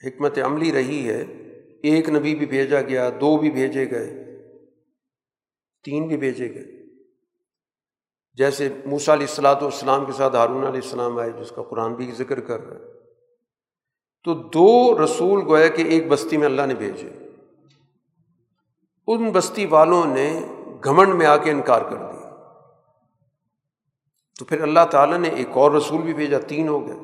[0.08, 1.41] حکمت عملی رہی ہے
[1.84, 4.32] ایک نبی بھی بھیجا گیا، دو بھی بھیجے گئے،
[5.84, 6.82] تین بھی بھیجے گئے۔
[8.34, 12.12] جیسے موسا علیہ السلاۃ والسلام کے ساتھ ہارون علیہ السلام آئے، جس کا قرآن بھی
[12.12, 12.92] ذکر کر رہا ہے۔
[14.24, 17.10] تو دو رسول گویا کہ ایک بستی میں اللہ نے بھیجے۔
[19.08, 20.42] ان بستی والوں نے
[20.84, 22.56] گھمنڈ میں آ کے انکار کر دیا۔
[24.40, 26.96] تو پھر اللہ تعالیٰ نے ایک اور رسول بھی بھیجا، تین ہو گئے۔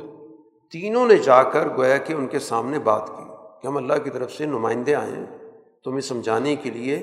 [0.71, 3.26] تینوں نے جا کر گویا کہ ان کے سامنے بات کی۔
[3.61, 5.25] کہ ہم اللہ کی طرف سے نمائندے آئے ہیں
[5.83, 6.97] تمہیں سمجھانے کے لیے،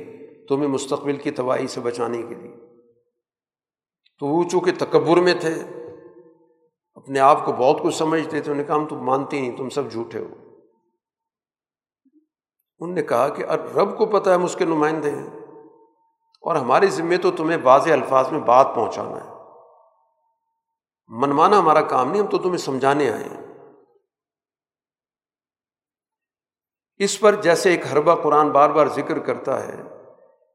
[0.48, 2.52] تمہیں مستقبل کی تباہی سے بچانے کے لیے۔
[4.20, 5.54] تو وہ چونکہ تکبر میں تھے،
[6.96, 9.68] اپنے آپ کو بہت کچھ سمجھتے تھے، انہوں نے کہا، ہم تم مانتے نہیں، تم
[9.68, 10.34] سب جھوٹے ہو۔
[12.80, 13.42] انہوں نے کہا کہ
[13.76, 15.26] رب کو پتہ ہے ہم اس کے نمائندے ہیں،
[16.42, 19.30] اور ہمارے ذمے تو تمہیں واضح الفاظ میں بات پہنچانا ہے۔
[21.08, 23.43] منوانا ہمارا کام نہیں، ہم تو تمہیں سمجھانے آئے ہیں۔
[26.98, 29.82] اس پر جیسے ایک حربہ قرآن بار بار ذکر کرتا ہے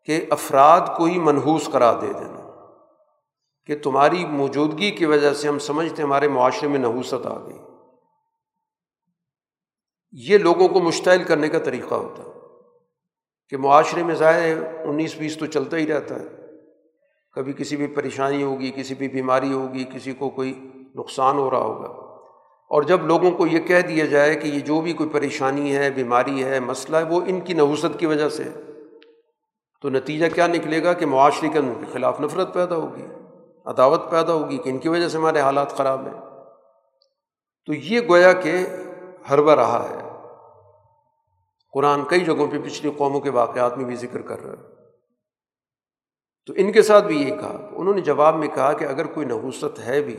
[0.03, 2.65] کہ افراد کو ہی منحوس کرا دے دینا،
[3.65, 7.57] کہ تمہاری موجودگی کی وجہ سے ہم سمجھتے ہمارے معاشرے میں نحوست آ گئی۔
[10.11, 12.31] یہ لوگوں کو مشتعل کرنے کا طریقہ ہوتا ہے
[13.49, 16.25] کہ معاشرے میں ظاہر انیس بیس تو چلتا ہی رہتا ہے۔
[17.35, 21.57] کبھی کسی بھی پریشانی ہوگی، کسی بھی بیماری ہوگی، کسی کو کوئی نقصان ہو رہا
[21.57, 22.08] ہوگا۔
[22.69, 25.89] اور جب لوگوں کو یہ کہہ دیا جائے کہ یہ جو بھی کوئی پریشانی ہے،
[25.89, 28.71] بیماری ہے، مسئلہ ہے، وہ ان کی نوسط کی وجہ سے ہے۔
[29.81, 31.59] تو نتیجہ کیا نکلے گا کہ معاشرے کے
[31.93, 33.05] خلاف نفرت پیدا ہوگی،
[33.65, 36.21] عداوت پیدا ہوگی کہ ان کی وجہ سے ہمارے حالات خراب ہیں۔
[37.65, 38.65] تو یہ گویا کہ
[39.29, 40.09] ہربا رہا ہے۔
[41.73, 44.73] قرآن کئی جگہوں پہ پچھلی قوموں کے واقعات میں بھی ذکر کر رہا ہے۔
[46.45, 49.25] تو ان کے ساتھ بھی یہ کہا۔ انہوں نے جواب میں کہا کہ اگر کوئی
[49.25, 50.17] نحوست ہے بھی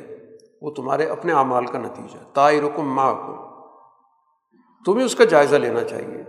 [0.60, 3.36] وہ تمہارے اپنے اعمال کا نتیجہ تائر رکم ماں کو
[4.84, 6.22] تمہیں اس کا جائزہ لینا چاہیے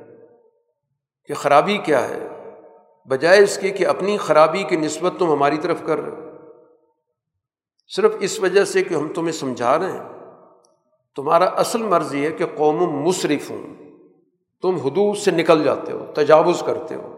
[1.27, 2.27] کہ خرابی کیا ہے،
[3.05, 6.21] بجائے اس کے کہ اپنی خرابی کی نسبت تم ہماری طرف کر رہے
[7.95, 10.03] صرف اس وجہ سے کہ ہم تمہیں سمجھا رہے ہیں۔
[11.15, 13.75] تمہارا اصل مرض یہ ہے کہ قوم مصرف ہوں
[14.61, 17.17] تم حدود سے نکل جاتے ہو، تجاوز کرتے ہو۔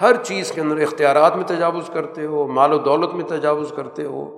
[0.00, 4.04] ہر چیز کے اندر اختیارات میں تجاوز کرتے ہو، مال و دولت میں تجاوز کرتے
[4.04, 4.37] ہو۔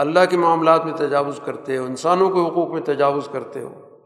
[0.00, 3.98] اللہ کے معاملات میں تجاوز کرتے ہو، انسانوں کے حقوق میں تجاوز کرتے ہو،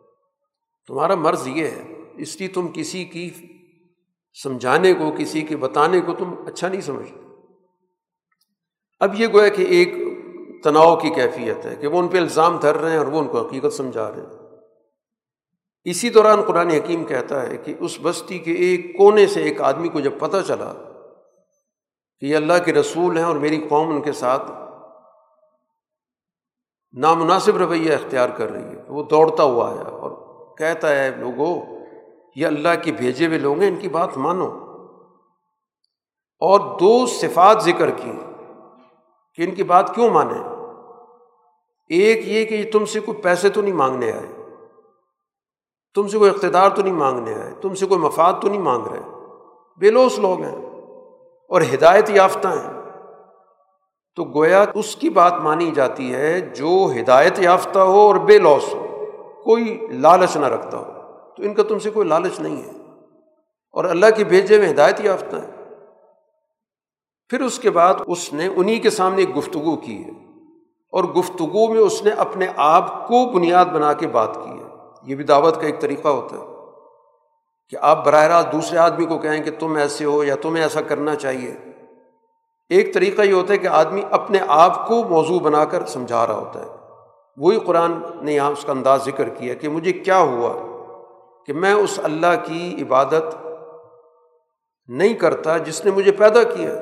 [0.86, 3.30] تمہارا مرض یہ ہے، اس لیے تم کسی کی
[4.42, 7.20] سمجھانے کو، کسی کے بتانے کو تم اچھا نہیں سمجھتے۔
[9.00, 9.94] اب یہ گویا کہ ایک
[10.64, 13.28] تناؤ کی کیفیت ہے کہ وہ ان پہ الزام دھر رہے ہیں اور وہ ان
[13.28, 14.30] کو حقیقت سمجھا رہے ہیں۔
[15.84, 19.88] اسی دوران قرآن حکیم کہتا ہے کہ اس بستی کے ایک کونے سے ایک آدمی
[19.88, 20.72] کو جب پتہ چلا
[22.20, 24.50] کہ یہ اللہ کے رسول ہیں اور میری قوم ان کے ساتھ
[26.96, 30.10] نامناسب رویہ اختیار کر رہی ہے، وہ دوڑتا ہوا آیا اور
[30.56, 31.60] کہتا ہے لوگوں
[32.36, 34.46] یہ اللہ کے بھیجے ہوئے لوگ ہیں، ان کی بات مانو۔
[36.40, 38.12] اور دو صفات ذکر کی
[39.34, 40.44] کہ ان کی بات کیوں مانیں
[41.88, 44.26] ایک یہ کہ تم سے کوئی پیسے تو نہیں مانگنے آئے،
[45.94, 48.86] تم سے کوئی اقتدار تو نہیں مانگنے آئے، تم سے کوئی مفاد تو نہیں مانگ
[48.86, 49.00] رہے۔
[49.78, 50.56] بے لوس لوگ ہیں
[51.48, 52.83] اور ہدایت یافتہ ہیں۔
[54.16, 58.74] تو گویا اس کی بات مانی جاتی ہے، جو ہدایت یافتہ ہو اور بے لوس
[58.74, 59.06] ہو،
[59.44, 60.84] کوئی لالچ نہ رکھتا ہو۔
[61.36, 62.70] تو ان کا تم سے کوئی لالچ نہیں ہے۔
[63.72, 65.50] اور اللہ کے بھیجے میں ہدایت یافتہ ہے
[67.28, 70.10] پھر اس کے بعد اس نے انہیں کے سامنے ایک گفتگو کی ہے۔
[70.92, 74.64] اور گفتگو میں اس نے اپنے آپ کو بنیاد بنا کے بات کی ہے۔
[75.02, 76.42] یہ بھی دعوت کا ایک طریقہ ہوتا ہے
[77.68, 80.80] کہ آپ براہ راست دوسرے آدمی کو کہیں کہ تم ایسے ہو یا تمہیں ایسا
[80.80, 81.73] کرنا چاہیے۔
[82.68, 86.34] ایک طریقہ یہ ہوتا ہے کہ آدمی اپنے آپ کو موضوع بنا کر سمجھا رہا
[86.34, 86.66] ہوتا ہے۔
[87.36, 87.92] وہی قرآن
[88.22, 90.74] نے یہاں اس کا انداز ذکر کیا کہ مجھے کیا ہوا
[91.46, 93.46] کہ میں اس اللہ کی عبادت
[94.86, 96.74] نہیں کرتا جس نے مجھے پیدا کیا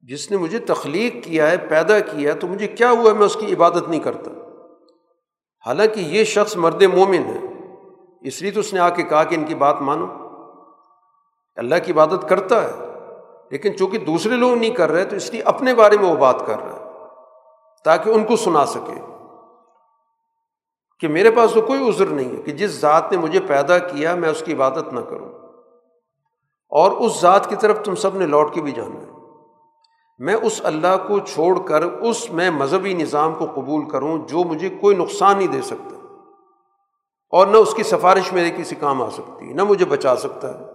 [0.00, 3.36] جس نے مجھے تخلیق کیا ہے، پیدا کیا تو مجھے کیا ہوا ہے میں اس
[3.40, 4.30] کی عبادت نہیں کرتا؟
[5.66, 7.40] حالانکہ یہ شخص مرد مومن ہے،
[8.22, 10.06] اس لیے تو اس نے آ کے کہا کہ ان کی بات مانو۔
[11.56, 12.91] اللہ کی عبادت کرتا ہے۔
[13.52, 16.46] لیکن چونکہ دوسرے لوگ نہیں کر رہے تو اس لیے اپنے بارے میں وہ بات
[16.46, 16.84] کر رہا ہے
[17.84, 19.00] تاکہ ان کو سنا سکے
[21.00, 24.14] کہ میرے پاس تو کوئی عذر نہیں ہے کہ جس ذات نے مجھے پیدا کیا
[24.14, 25.28] میں اس کی عبادت نہ کروں۔
[26.68, 29.10] اور اس ذات کی طرف تم سب نے لوٹ کے بھی جانا ہے۔
[30.18, 34.68] میں اس اللہ کو چھوڑ کر اس میں مذہبی نظام کو قبول کروں جو مجھے
[34.68, 35.96] کوئی نقصان نہیں دے سکتا۔
[37.30, 40.71] اور نہ اس کی سفارش میرے کسی کام آ سکتی، نہ مجھے بچا سکتا ہے۔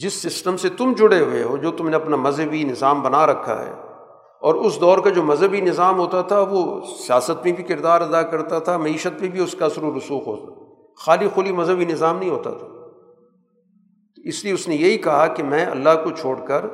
[0.00, 3.66] جس سسٹم سے تم جڑے ہوئے ہو، جو تم نے اپنا مذہبی نظام بنا رکھا
[3.66, 3.72] ہے۔
[4.40, 8.22] اور اس دور کا جو مذہبی نظام ہوتا تھا، وہ سیاست میں بھی کردار ادا
[8.22, 12.18] کرتا تھا، معیشت میں بھی اس کا اثر و رسوخ ہوتا خالی خلی مذہبی نظام
[12.18, 12.66] نہیں ہوتا تھا۔
[14.24, 16.66] اس لیے اس نے یہی کہا کہ میں اللہ کو چھوڑ کر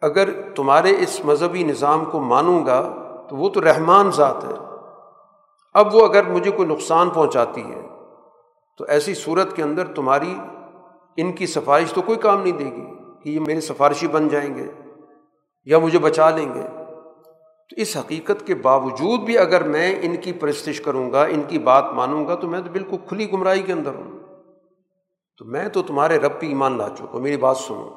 [0.00, 2.92] اگر تمہارے اس مذہبی نظام کو مانوں گا،
[3.30, 4.66] تو وہ تو رحمان ذات ہے۔
[5.74, 7.88] اب وہ اگر مجھے کوئی نقصان پہنچاتی ہے،
[8.78, 10.38] تو ایسی صورت کے اندر تمہاری
[11.16, 12.84] ان کی سفارش تو کوئی کام نہیں دے گی
[13.22, 14.66] کہ یہ میرے سفارشی بن جائیں گے
[15.64, 16.62] یا مجھے بچا لیں گے۔
[17.70, 21.58] تو اس حقیقت کے باوجود بھی اگر میں ان کی پرستش کروں گا، ان کی
[21.58, 24.18] بات مانوں گا، تو میں تو بالکل کھلی گمراہی کے اندر ہوں۔
[25.38, 27.90] تو میں تو تمہارے رب پہ ایمان لا چکا میری بات سنو۔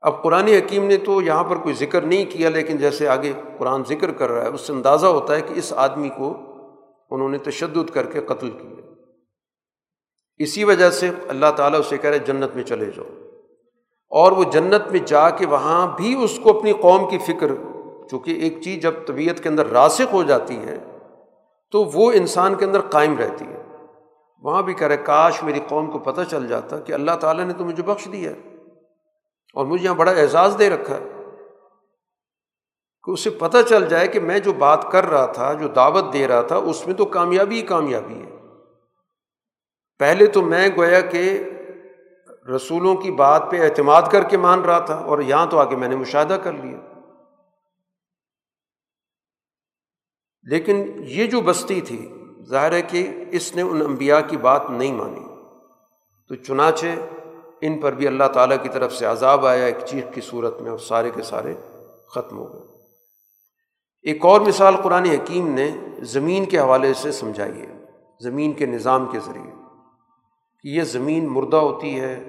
[0.00, 3.82] اب قرآن حکیم نے تو یہاں پر کوئی ذکر نہیں کیا، لیکن جیسے آگے قرآن
[3.88, 6.36] ذکر کر رہا ہے، اس سے اندازہ ہوتا ہے کہ اس آدمی کو
[7.10, 8.81] انہوں نے تشدد کر کے قتل کیا۔
[10.38, 13.06] اسی وجہ سے اللہ تعالیٰ اسے کہہ رہے جنت میں چلے جاؤ۔
[14.10, 17.48] اور وہ جنت میں جا کے وہاں بھی اس کو اپنی قوم کی فکر،
[18.10, 20.78] چونکہ ایک چیز جب طبیعت کے اندر راسک ہو جاتی ہے،
[21.70, 23.62] تو وہ انسان کے اندر قائم رہتی ہے۔
[24.42, 27.52] وہاں بھی کہہ رہے کاش میری قوم کو پتہ چل جاتا کہ اللہ تعالیٰ نے
[27.52, 28.36] تو مجھے بخش دیا ہے۔
[29.54, 31.08] اور مجھے یہاں بڑا اعزاز دے رکھا ہے
[33.04, 36.28] کہ اسے پتہ چل جائے کہ میں جو بات کر رہا تھا، جو دعوت دے
[36.28, 38.31] رہا تھا، اس میں تو کامیابی ہی کامیابی ہے۔
[40.02, 41.44] پہلے تو میں گویا کہ
[42.56, 45.76] رسولوں کی بات پہ اعتماد کر کے مان رہا تھا اور یہاں تو آ کے
[45.76, 46.78] میں نے مشاہدہ کر لیا۔
[50.42, 52.12] لیکن یہ جو بستی تھی،
[52.48, 55.20] ظاہر ہے کہ اس نے ان انبیاء کی بات نہیں مانی۔
[56.28, 56.86] تو چنانچہ
[57.60, 60.70] ان پر بھی اللہ تعالیٰ کی طرف سے عذاب آیا، ایک چیخ کی صورت میں
[60.70, 61.54] اور سارے کے سارے
[62.14, 62.76] ختم ہو گئے۔
[64.02, 65.70] ایک اور مثال قرآن حکیم نے
[66.00, 67.84] زمین کے حوالے سے سمجھائی ہے،
[68.20, 69.61] زمین کے نظام کے ذریعے۔
[70.64, 72.28] یہ زمین مردہ ہوتی ہے،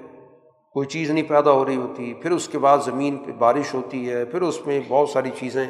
[0.72, 4.10] کوئی چیز نہیں پیدا ہو رہی ہوتی، پھر اس کے بعد زمین پہ بارش ہوتی
[4.10, 5.66] ہے، پھر اس میں بہت ساری چیزیں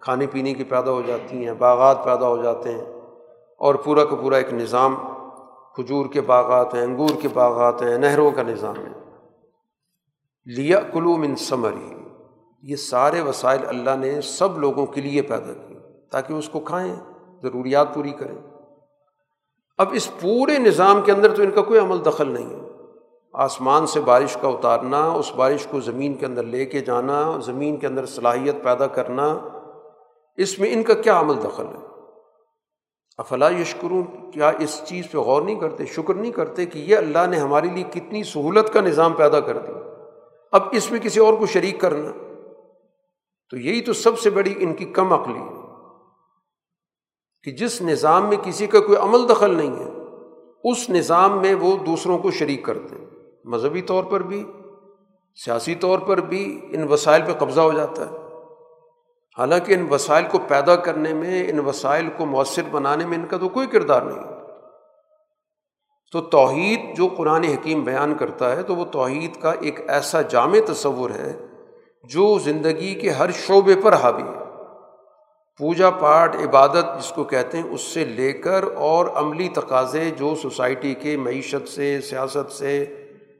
[0.00, 2.84] کھانے پینے کی پیدا ہو جاتی ہیں، باغات پیدا ہو جاتے ہیں
[3.56, 4.94] اور پورا کا پورا ایک نظام
[5.74, 8.92] کھجور کے باغات ہیں، انگور کے باغات ہیں، نہروں کا نظام ہے۔
[10.56, 11.94] لیا کلو من ثمری،
[12.62, 15.78] یہ سارے وسائل اللہ نے سب لوگوں کے لیے پیدا کیے
[16.10, 16.94] تاکہ اس کو کھائیں،
[17.42, 18.51] ضروریات پوری کریں۔
[19.78, 22.68] اب اس پورے نظام کے اندر تو ان کا کوئی عمل دخل نہیں ہے۔
[23.32, 27.76] آسمان سے بارش کا اتارنا، اس بارش کو زمین کے اندر لے کے جانا، زمین
[27.76, 29.38] کے اندر صلاحیت پیدا کرنا،
[30.36, 31.86] اس میں ان کا کیا عمل دخل ہے؟
[33.18, 37.26] افلا یشکرون؟ کیا اس چیز پہ غور نہیں کرتے، شکر نہیں کرتے کہ یہ اللہ
[37.26, 39.94] نے ہمارے لیے کتنی سہولت کا نظام پیدا کر دیا۔
[40.52, 42.10] اب اس میں کسی اور کو شریک کرنا۔
[43.50, 45.61] تو یہی تو سب سے بڑی ان کی کم عقلی ہے۔
[47.44, 49.90] کہ جس نظام میں کسی کا کوئی عمل دخل نہیں ہے،
[50.70, 53.06] اس نظام میں وہ دوسروں کو شریک کرتے ہیں۔
[53.44, 54.44] مذہبی طور پر بھی،
[55.44, 58.16] سیاسی طور پر بھی ان وسائل پہ قبضہ ہو جاتا ہے۔
[59.38, 63.36] حالانکہ ان وسائل کو پیدا کرنے میں، ان وسائل کو مؤثر بنانے میں ان کا
[63.36, 64.20] تو کوئی کردار نہیں۔
[66.12, 70.58] تو توحید جو قرآن حکیم بیان کرتا ہے، تو وہ توحید کا ایک ایسا جامع
[70.66, 71.46] تصور ہے
[72.04, 74.41] جو زندگی کے ہر شعبے پر حاوی ہے۔
[75.62, 80.34] پوجا پاٹ عبادت جس کو کہتے ہیں، اس سے لے کر اور عملی تقاضے جو
[80.34, 82.84] سوسائٹی کے، معیشت سے، سیاست سے،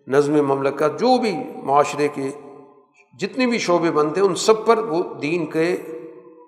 [0.06, 2.30] نظم مملکت، جو بھی معاشرے کے
[3.18, 5.72] جتنے بھی شعبے بنتے ہیں، ان سب پر وہ دین کے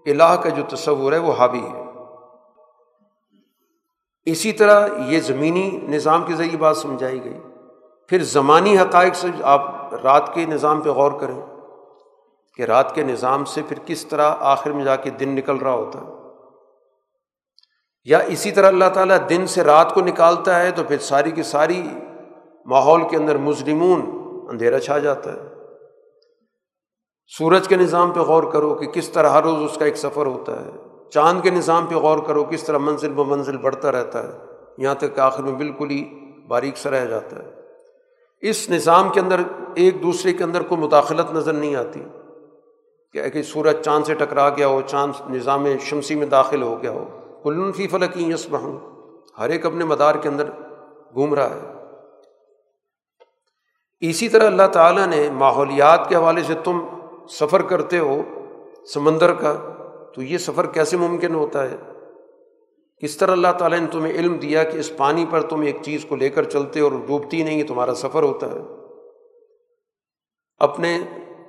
[0.06, 1.84] الہ کا جو تصور ہے، وہ حاوی ہے۔
[4.24, 7.38] اسی طرح یہ زمینی نظام کے ذریعے بات سمجھائی گئی۔
[8.08, 11.53] پھر زمانی حقائق سے آپ رات کے نظام پہ غور کریں۔
[12.56, 15.72] کہ رات کے نظام سے پھر کس طرح آخر میں جا کے دن نکل رہا
[15.72, 16.06] ہوتا ہے؟
[18.04, 21.42] یا اسی طرح اللہ تعالیٰ دن سے رات کو نکالتا ہے تو پھر ساری کی
[21.42, 21.82] ساری
[22.66, 24.00] ماحول کے اندر مجرمون
[24.50, 25.38] اندھیرا چھا جاتا ہے۔
[27.38, 30.26] سورج کے نظام پہ غور کرو کہ کس طرح ہر روز اس کا ایک سفر
[30.26, 30.70] ہوتا ہے۔
[31.10, 34.38] چاند کے نظام پہ غور کرو کس طرح منزل ب منزل بڑھتا رہتا ہے۔
[34.78, 36.04] یہاں تک کہ آخر میں بالکل ہی
[36.48, 37.50] باریک سا رہ جاتا ہے۔
[38.40, 39.40] اس نظام کے اندر
[39.74, 42.04] ایک دوسرے کے اندر کوئی مداخلت نظر نہیں آتی۔
[43.14, 46.90] کہ کہ سورج چاند سے ٹکرا گیا ہو، چاند نظام شمسی میں داخل ہو گیا
[46.90, 47.04] ہو،
[47.42, 48.46] کلن فی فلکی یس
[49.38, 50.50] ہر ایک اپنے مدار کے اندر
[51.14, 51.72] گھوم رہا ہے۔
[54.00, 56.80] اسی طرح اللہ تعالیٰ نے ماحولیات کے حوالے سے تم
[57.28, 58.22] سفر کرتے ہو
[58.94, 59.54] سمندر کا،
[60.14, 61.76] تو یہ سفر کیسے ممکن ہوتا ہے؟
[63.02, 66.04] کس طرح اللہ تعالیٰ نے تمہیں علم دیا کہ اس پانی پر تم ایک چیز
[66.08, 68.60] کو لے کر چلتے اور ڈوبتی نہیں تمہارا سفر ہوتا ہے۔
[70.58, 70.98] اپنے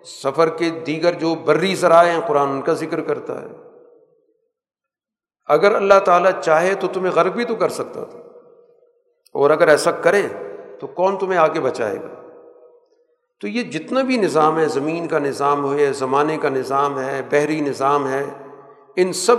[0.06, 3.48] سفر کے دیگر جو بری ذرائع ہیں قرآن ان کا ذکر کرتا ہے۔
[5.46, 8.20] اگر اللہ تعالیٰ چاہے تو تمہیں غرب بھی تو کر سکتا تھا۔
[9.34, 10.22] اور اگر ایسا کرے
[10.80, 12.22] تو کون تمہیں آگے بچائے گا؟
[13.42, 17.22] تو یہ جتنا بھی نظام ہے، زمین کا نظام ہو ہے، زمانے کا نظام ہے،
[17.30, 18.26] بحری نظام ہے،
[18.96, 19.36] ان سب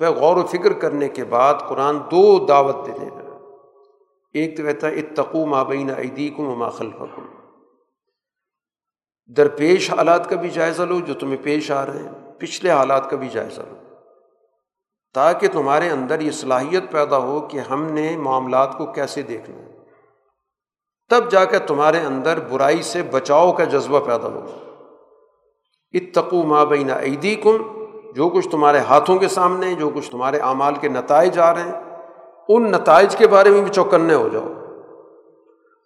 [0.00, 3.06] پہ غور و فکر کرنے کے بعد قرآن دو دعوت دے دے
[4.34, 7.37] ایک تو کہتا ہے اتقو مابین عیدیکم و خلفکم۔
[9.36, 13.16] درپیش حالات کا بھی جائزہ لو جو تمہیں پیش آ رہے ہیں، پچھلے حالات کا
[13.16, 13.74] بھی جائزہ لو۔
[15.14, 19.78] تاکہ تمہارے اندر یہ صلاحیت پیدا ہو کہ ہم نے معاملات کو کیسے دیکھنا ہے
[21.08, 24.74] تب جا کر تمہارے اندر برائی سے بچاؤ کا جذبہ پیدا ہوگا۔
[25.92, 30.88] اتقو مابین عیدی کم جو کچھ تمہارے ہاتھوں کے سامنے، جو کچھ تمہارے اعمال کے
[30.88, 31.96] نتائج آ رہے ہیں،
[32.48, 34.54] ان نتائج کے بارے میں بھی چوکنے ہو جاؤ۔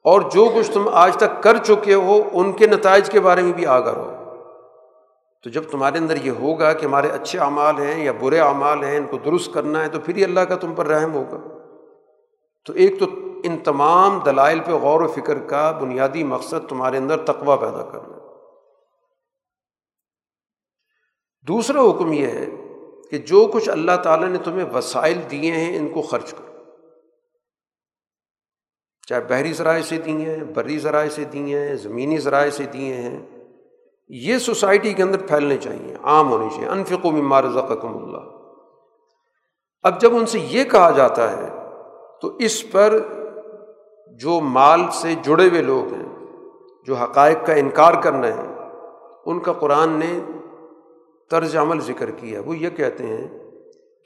[0.05, 3.53] اور جو کچھ تم آج تک کر چکے ہو، ان کے نتائج کے بارے میں
[3.53, 4.13] بھی آگاہ ہو
[5.43, 8.97] تو جب تمہارے اندر یہ ہوگا کہ ہمارے اچھے اعمال ہیں یا برے اعمال ہیں،
[8.97, 11.37] ان کو درست کرنا ہے، تو پھر ہی اللہ کا تم پر رحم ہوگا۔
[12.67, 13.07] تو ایک تو
[13.45, 18.19] ان تمام دلائل پہ غور و فکر کا بنیادی مقصد تمہارے اندر تقوا پیدا کرنا۔
[21.49, 22.47] دوسرا حکم یہ ہے
[23.11, 26.52] کہ جو کچھ اللہ تعالیٰ نے تمہیں وسائل دیے ہیں، ان کو خرچ کرو۔
[29.09, 32.95] چاہے بحری ذرائع سے دیے ہیں بری ذرائع سے دیے ہیں، زمینی ذرائع سے دیے
[32.95, 33.27] ہیں،
[34.09, 38.39] یہ سوسائٹی کے اندر پھیلنے چاہیے، عام ہونے چاہیے۔ انفق و ممار ذکم اللہ۔
[39.83, 41.49] اب جب ان سے یہ کہا جاتا ہے،
[42.23, 42.99] تو اس پر
[44.19, 46.27] جو مال سے جڑے ہوئے لوگ ہیں،
[46.87, 48.43] جو حقائق کا انکار کرنا ہے
[49.27, 50.21] ان کا قرآن نے
[51.31, 53.39] طرز عمل ذکر کیا۔ وہ یہ کہتے ہیں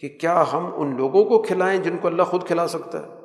[0.00, 3.15] کہ کیا ہم ان لوگوں کو کھلائیں جن کو اللہ خود کھلا سکتا ہے؟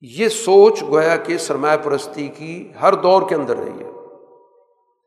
[0.00, 3.90] یہ سوچ گویا کہ سرمایہ پرستی کی ہر دور کے اندر رہی ہے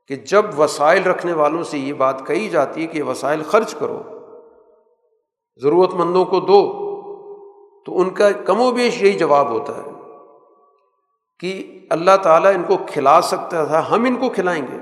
[0.08, 4.02] کہ جب وسائل رکھنے والوں سے یہ بات کہی جاتی ہے کہ وسائل خرچ کرو
[5.64, 6.82] ضرورت مندوں کو دو،
[7.86, 9.92] تو ان کا کم و بیش یہی جواب ہوتا ہے
[11.40, 14.78] کہ اللہ تعالیٰ ان کو کھلا سکتا تھا، ہم ان کو کھلائیں گے۔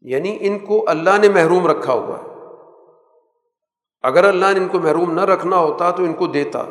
[0.00, 2.28] یعنی ان کو اللہ نے محروم رکھا ہوا ہے۔
[4.02, 6.62] اگر اللہ نے ان کو محروم نہ رکھنا ہوتا تو ان کو دیتا۔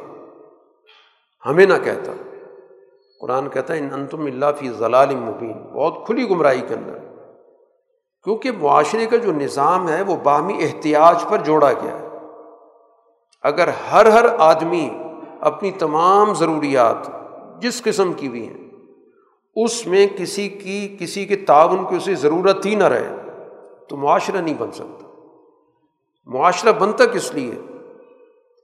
[1.45, 2.11] ہمیں نہ کہتا۔
[3.21, 6.97] قرآن کہتا ہے ان انتم اللہ فی ضلال مبین۔ بہت کھلی گمراہی کے اندر۔
[8.23, 12.07] کیونکہ معاشرے کا جو نظام ہے، وہ باہمی احتیاج پر جوڑا گیا ہے۔
[13.41, 14.89] اگر ہر ہر آدمی
[15.39, 17.09] اپنی تمام ضروریات
[17.61, 18.69] جس قسم کی بھی ہیں،
[19.55, 23.15] اس میں کسی کی، کسی کے تعاون کی اسے ضرورت ہی نہ رہے،
[23.87, 25.07] تو معاشرہ نہیں بن سکتا۔
[26.25, 27.51] معاشرہ بنتا کس لیے؟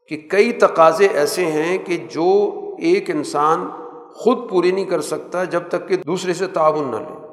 [0.07, 3.69] کہ کئی تقاضے ایسے ہیں کہ جو ایک انسان
[4.11, 7.23] خود پوری نہیں کر سکتا جب تک کہ دوسرے سے تعاون نہ لے۔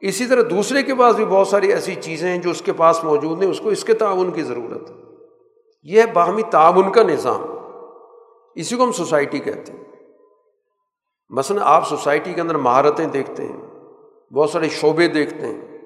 [0.00, 3.04] اسی طرح دوسرے کے پاس بھی بہت ساری ایسی چیزیں ہیں جو اس کے پاس
[3.04, 4.94] موجود ہیں اس کو اس کے تعاون کی ضرورت ہے۔
[5.82, 7.42] یہ باہمی تعاون کا نظام۔
[8.54, 9.84] اسی کو ہم سوسائٹی کہتے ہیں۔
[11.28, 13.56] مثلاً آپ سوسائٹی کے اندر مہارتیں دیکھتے ہیں،
[14.32, 15.78] بہت سارے شعبے دیکھتے ہیں۔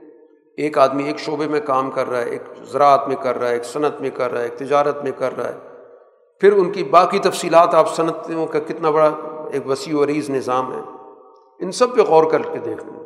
[0.57, 3.53] ایک آدمی ایک شعبے میں کام کر رہا ہے، ایک زراعت میں کر رہا ہے،
[3.53, 5.70] ایک صنعت میں کر رہا ہے، ایک تجارت میں کر رہا ہے۔
[6.41, 9.11] پھر ان کی باقی تفصیلات آپ صنعتوں کا کتنا بڑا
[9.53, 10.81] ایک وسیع و عریض نظام ہے،
[11.65, 13.01] ان سب پہ غور کر کے دیکھ لیں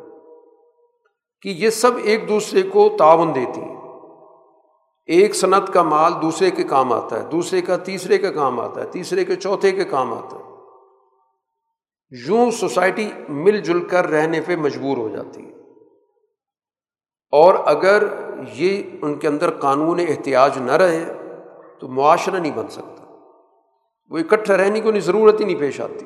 [1.41, 3.81] کہ یہ سب ایک دوسرے کو تعاون دیتی ہیں۔
[5.05, 8.81] ایک صنعت کا مال دوسرے کے کام آتا ہے، دوسرے کا تیسرے کا کام آتا
[8.81, 10.43] ہے، تیسرے کے چوتھے کے کام آتا ہے۔
[12.27, 15.51] یوں سوسائٹی مل جل کر رہنے پہ مجبور ہو جاتی ہے۔
[17.31, 18.03] اور اگر
[18.53, 21.13] یہ ان کے اندر قانون احتیاج نہ رہے
[21.79, 22.94] تو معاشرہ نہیں بن سکتا۔
[24.09, 26.05] وہ اکٹھا رہنے کی انہیں ضرورت ہی نہیں پیش آتی۔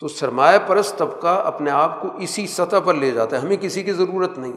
[0.00, 3.82] تو سرمایہ پرست طبقہ اپنے آپ کو اسی سطح پر لے جاتا ہے، ہمیں کسی
[3.82, 4.52] کی ضرورت نہیں۔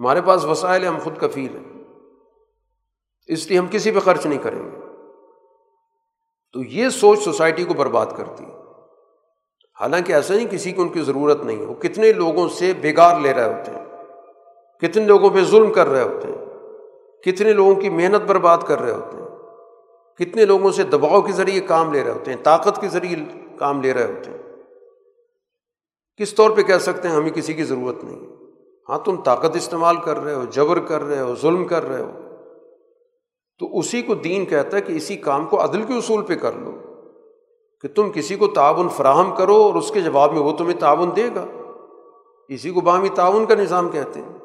[0.00, 1.84] ہمارے پاس وسائل ہم خود کفیل ہیں۔
[3.26, 4.80] اس لیے ہم کسی پہ خرچ نہیں کریں گے۔
[6.52, 8.56] تو یہ سوچ سوسائٹی کو برباد کرتی ہے۔
[9.80, 13.20] حالانکہ ایسا نہیں کسی کو ان کی ضرورت نہیں ہے۔ وہ کتنے لوگوں سے بےگار
[13.20, 13.84] لے رہے ہوتے ہیں،
[14.80, 16.44] کتنے لوگوں پہ ظلم کر رہے ہوتے ہیں،
[17.22, 19.25] کتنے لوگوں کی محنت برباد کر رہے ہوتے ہیں۔
[20.18, 23.16] کتنے لوگوں سے دباؤ کے ذریعے کام لے رہے ہوتے ہیں، طاقت کے ذریعے
[23.58, 24.38] کام لے رہے ہوتے ہیں۔
[26.16, 28.20] کس طور پہ کہہ سکتے ہیں ہمیں کسی کی ضرورت نہیں؟
[28.88, 32.10] ہاں تم طاقت استعمال کر رہے ہو، جبر کر رہے ہو، ظلم کر رہے ہو۔
[33.58, 36.52] تو اسی کو دین کہتا ہے کہ اسی کام کو عدل کے اصول پہ کر
[36.52, 36.72] لو،
[37.80, 41.10] کہ تم کسی کو تعاون فراہم کرو اور اس کے جواب میں وہ تمہیں تعاون
[41.16, 41.44] دے گا۔
[42.48, 44.38] اسی کو باہمی تعاون کا نظام کہتے ہیں۔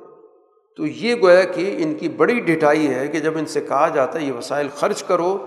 [0.78, 4.20] تو یہ گویا کہ ان کی بڑی ڈٹائی ہے کہ جب ان سے کہا جاتا
[4.20, 5.38] ہے یہ وسائل خرچ کرو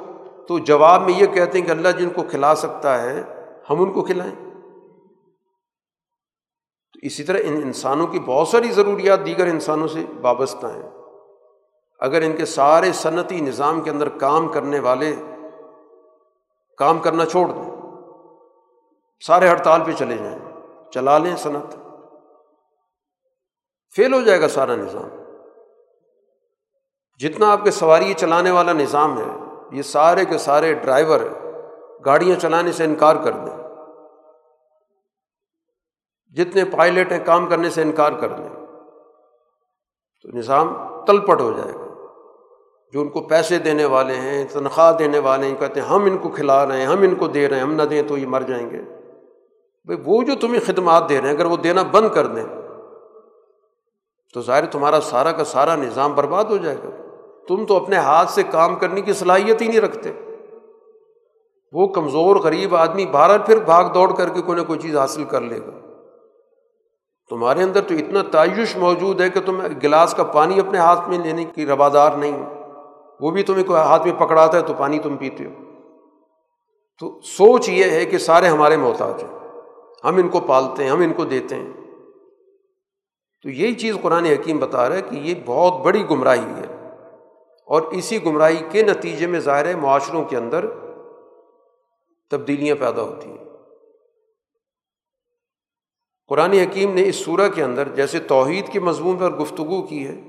[0.49, 3.23] تو جواب میں یہ کہتے ہیں کہ اللہ جن کو کھلا سکتا ہے،
[3.71, 4.35] ہم ان کو کھلائیں۔
[6.93, 10.91] تو اسی طرح ان انسانوں کی بہت ساری ضروریات دیگر انسانوں سے وابستہ ہیں۔
[11.99, 15.17] اگر ان کے سارے صنعتی نظام کے اندر کام کرنے والے
[16.79, 17.71] کام کرنا چھوڑ دیں،
[19.27, 20.39] سارے ہڑتال پہ چلے جائیں،
[20.91, 21.77] چلا لیں صنعت،
[23.97, 25.09] فیل ہو جائے گا سارا نظام۔
[27.19, 29.44] جتنا آپ کے سواری چلانے والا نظام ہے
[29.75, 31.21] یہ سارے کے سارے ڈرائیور
[32.07, 33.65] گاڑیاں چلانے سے انکار کر دیں۔
[36.35, 38.49] جتنے پائلٹ ہیں کام کرنے سے انکار کر دیں۔
[40.23, 40.75] تو نظام
[41.07, 41.85] تلپٹ ہو جائے گا۔
[42.93, 46.19] جو ان کو پیسے دینے والے ہیں، تنخواہ دینے والے ہیں کہتے ہیں، ہم ان
[46.19, 48.27] کو کھلا رہے ہیں، ہم ان کو دے رہے ہیں، ہم نہ دیں تو یہ
[48.27, 48.79] مر جائیں گے۔
[49.85, 52.45] بھائی، وہ جو تمہیں خدمات دے رہے ہیں، اگر وہ دینا بند کر دیں،
[54.35, 57.04] تو ظاہر تمہارا سارا کا سارا نظام برباد ہو جائے گا۔
[57.49, 60.13] تم تو اپنے ہاتھ سے کام کرنے کی صلاحیت ہی نہیں رکھتے۔
[61.73, 65.25] وہ کمزور غریب آدمی باہر پھر بھاگ دوڑ کر کے کوئی نہ کوئی چیز حاصل
[65.25, 65.81] کر لے گا۔
[67.31, 71.19] تمہارے اندر تو اتنا تعیش موجود ہے کہ تم گلاس کا پانی اپنے ہاتھ میں
[71.19, 72.47] لینے کی روادار نہیں۔
[73.21, 75.51] وہ بھی تمہیں کوئی ہاتھ میں پکڑاتا ہے تو پانی تم پیتے ہو۔
[77.01, 79.39] تو سوچ یہ ہے کہ سارے ہمارے محتاج ہیں۔
[80.05, 81.73] ہم ان کو پالتے ہیں، ہم ان کو دیتے ہیں۔
[83.43, 86.64] تو یہی چیز قرآن حکیم بتا رہا ہے کہ یہ بہت بڑی گمراہی ہے۔
[87.65, 90.67] اور اسی گمراہی کے نتیجے میں ظاہر معاشروں کے اندر
[92.31, 93.45] تبدیلیاں پیدا ہوتی ہیں۔
[96.29, 100.21] قرآن حکیم نے اس صورح کے اندر جیسے توحید کے مضمون پر گفتگو کی ہے،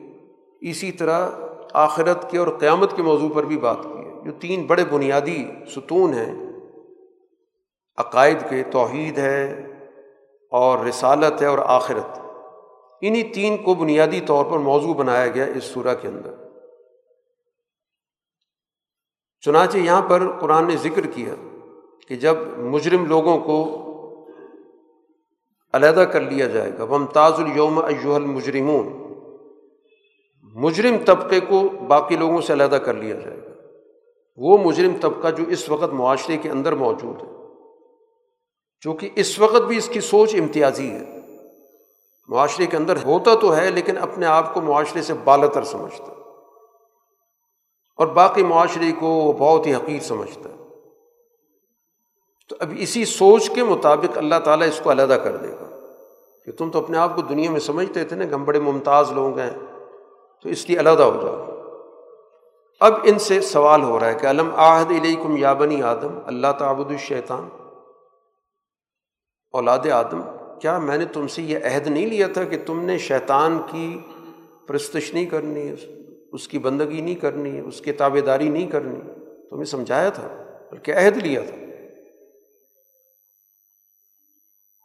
[0.62, 1.30] اسی طرح
[1.74, 5.46] آخرت کے اور قیامت کے موضوع پر بھی بات کی ہے۔ جو تین بڑے بنیادی
[5.76, 6.36] ستون ہیں،
[7.98, 9.66] عقائد کے، توحید ہے
[10.52, 12.20] اور رسالت ہے اور آخرت۔
[13.02, 16.45] انہیں تین کو بنیادی طور پر موضوع بنایا گیا اس صورح کے اندر۔
[19.46, 21.34] چنانچہ یہاں پر قرآن نے ذکر کیا
[22.08, 23.82] کہ جب مجرم لوگوں کو
[25.74, 29.14] علیحدہ کر لیا جائے گا ممتاز الوم ایوہ المجرمون۔
[30.56, 33.50] مجرم طبقے کو باقی لوگوں سے علیحدہ کر لیا جائے گا۔
[34.38, 37.34] وہ مجرم طبقہ جو اس وقت معاشرے کے اندر موجود ہے۔
[38.82, 41.20] چونکہ اس وقت بھی اس کی سوچ امتیازی ہے۔
[42.28, 46.15] معاشرے کے اندر ہوتا تو ہے، لیکن اپنے آپ کو معاشرے سے بالا تر سمجھتا۔
[47.96, 50.56] اور باقی معاشرے کو وہ بہت ہی حقیر سمجھتا ہے۔
[52.50, 55.80] تو اب اسی سوچ کے مطابق اللہ تعالیٰ اس کو علیحدہ کر دے گا
[56.46, 59.12] کہ تم تو اپنے آپ کو دنیا میں سمجھتے تھے نا کہ ہم بڑے ممتاز
[59.12, 59.50] لوگ ہیں،
[60.44, 61.46] تو اس کی علیحدہ ہو جاؤ۔
[62.80, 66.48] اب ان سے سوال ہو رہا ہے کہ علم آہد علیکم یا بنی آدم؟ اللہ
[66.60, 67.50] تعبد الشیطان۔
[69.52, 70.22] اولاد آدم،
[70.62, 74.00] کیا میں نے تم سے یہ عہد نہیں لیا تھا کہ تم نے شیطان کی
[74.68, 75.76] پرستش نہیں کرنی ہے؟
[76.36, 79.00] اس کی بندگی نہیں کرنی، اس کی تابے داری نہیں کرنی۔
[79.50, 80.28] تمہیں سمجھایا تھا،
[80.72, 81.56] بلکہ عہد لیا تھا۔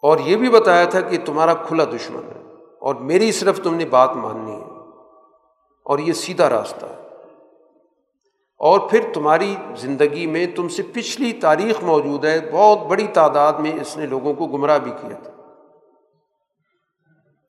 [0.02, 2.42] اور یہ بھی بتایا تھا کہ تمہارا کھلا دشمن ہے
[2.80, 4.64] اور میری صرف تم نے بات ماننی ہے۔
[5.84, 7.06] اور یہ سیدھا راستہ ہے۔
[8.58, 13.72] اور پھر تمہاری زندگی میں تم سے پچھلی تاریخ موجود ہے۔ بہت بڑی تعداد میں
[13.80, 15.32] اس نے لوگوں کو گمراہ بھی کیا تھا۔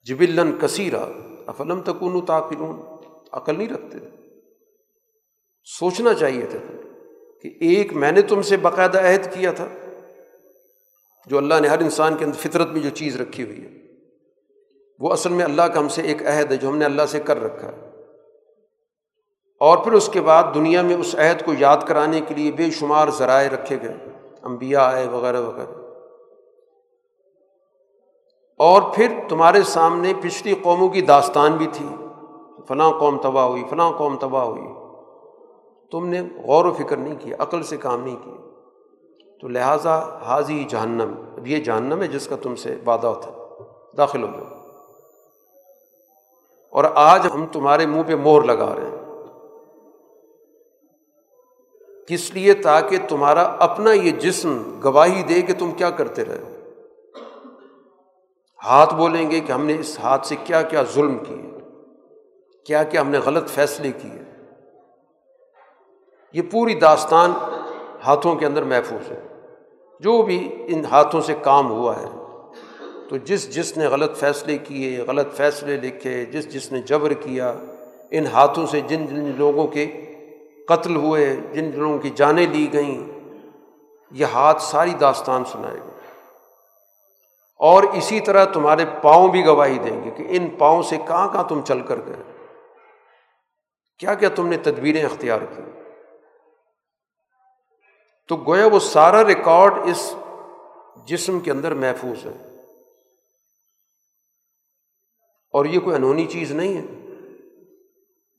[0.03, 1.05] جبلن کثیرہ
[1.47, 2.90] افلم تکون تاکلون؟
[3.31, 3.97] عقل نہیں رکھتے۔
[5.63, 6.59] سوچنا چاہیے تھا
[7.41, 9.67] کہ ایک میں نے تم سے باقاعدہ عہد کیا تھا،
[11.25, 13.69] جو اللہ نے ہر انسان کے اندر فطرت میں جو چیز رکھی ہوئی ہے،
[14.99, 17.19] وہ اصل میں اللہ کا ہم سے ایک عہد ہے جو ہم نے اللہ سے
[17.19, 17.91] کر رکھا ہے۔
[19.59, 22.71] اور پھر اس کے بعد دنیا میں اس عہد کو یاد کرانے کے لیے بے
[22.71, 23.95] شمار ذرائع رکھے گئے،
[24.41, 25.81] انبیاء آئے وغیرہ وغیرہ۔
[28.57, 31.85] اور پھر تمہارے سامنے پچھلی قوموں کی داستان بھی تھی۔
[32.71, 34.63] فلاں قوم تباہ ہوئی، فلاں قوم تباہ ہوئی۔
[35.91, 38.49] تم نے غور و فکر نہیں کیا عقل سے کام نہیں کیا
[39.41, 43.31] تو لہٰذا حاضی جہنم اب یہ جہنم ہے جس کا تم سے وعدہ تھا
[43.97, 44.61] داخل ہو جاؤ۔
[46.71, 49.23] اور آج ہم تمہارے منہ پہ مور لگا رہے ہیں۔
[52.07, 56.73] کس لیے؟ تاکہ تمہارا اپنا یہ جسم گواہی دے کہ تم کیا کرتے رہے
[58.65, 61.50] ہاتھ بولیں گے کہ ہم نے اس ہاتھ سے کیا کیا ظلم کیے۔
[62.65, 64.21] کیا کیا ہم نے غلط فیصلے کیے۔
[66.33, 67.33] یہ پوری داستان
[68.05, 69.19] ہاتھوں کے اندر محفوظ ہے۔
[69.99, 72.05] جو بھی ان ہاتھوں سے کام ہوا ہے،
[73.09, 77.53] تو جس جس نے غلط فیصلے کیے، غلط فیصلے لکھے، جس جس نے جبر کیا،
[78.11, 79.87] ان ہاتھوں سے جن جن لوگوں کے
[80.67, 83.19] قتل ہوئے، جن لوگوں کی جانیں لی گئیں،
[84.11, 85.89] یہ ہاتھ ساری داستان سنائے گا
[87.57, 91.43] اور اسی طرح تمہارے پاؤں بھی گواہی دیں گے کہ ان پاؤں سے کہاں کہاں
[91.43, 92.30] تم چل کر گئے۔
[94.01, 95.61] کیا کیا تم نے تدبیریں اختیار کی؟
[98.27, 100.15] تو گویا وہ سارا ریکارڈ اس
[101.05, 102.55] جسم کے اندر محفوظ ہے۔
[105.53, 107.15] اور یہ کوئی انہونی چیز نہیں ہے۔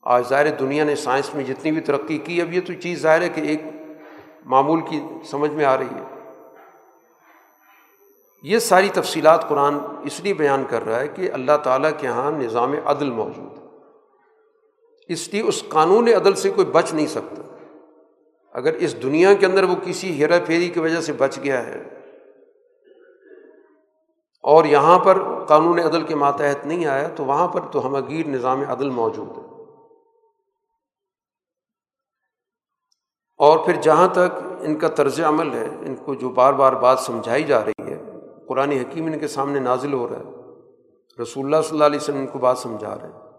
[0.01, 3.21] آج ظاہر دنیا نے سائنس میں جتنی بھی ترقی کی، اب یہ تو چیز ظاہر
[3.21, 3.61] ہے کہ ایک
[4.45, 6.29] معمول کی سمجھ میں آ رہی ہے۔
[8.43, 12.31] یہ ساری تفصیلات قرآن اس لیے بیان کر رہا ہے کہ اللہ تعالیٰ کے یہاں
[12.31, 13.62] نظام عدل موجود ہے۔
[15.07, 17.41] اس لیے اس قانون عدل سے کوئی بچ نہیں سکتا۔
[18.53, 21.81] اگر اس دنیا کے اندر وہ کسی ہیرا پھیری کی وجہ سے بچ گیا ہے
[24.43, 28.61] اور یہاں پر قانون عدل کے ماتحت نہیں آیا، تو وہاں پر تو ہمگیر نظام
[28.69, 29.43] عدل موجود ہے۔
[33.37, 36.99] اور پھر جہاں تک ان کا طرز عمل ہے، ان کو جو بار بار بات
[36.99, 38.01] سمجھائی جا رہی ہے،
[38.47, 40.31] قرآن حکیم ان کے سامنے نازل ہو رہا ہے۔
[41.21, 43.32] رسول اللہ صلی اللہ علیہ وسلم ان کو بات سمجھا رہے ہیں۔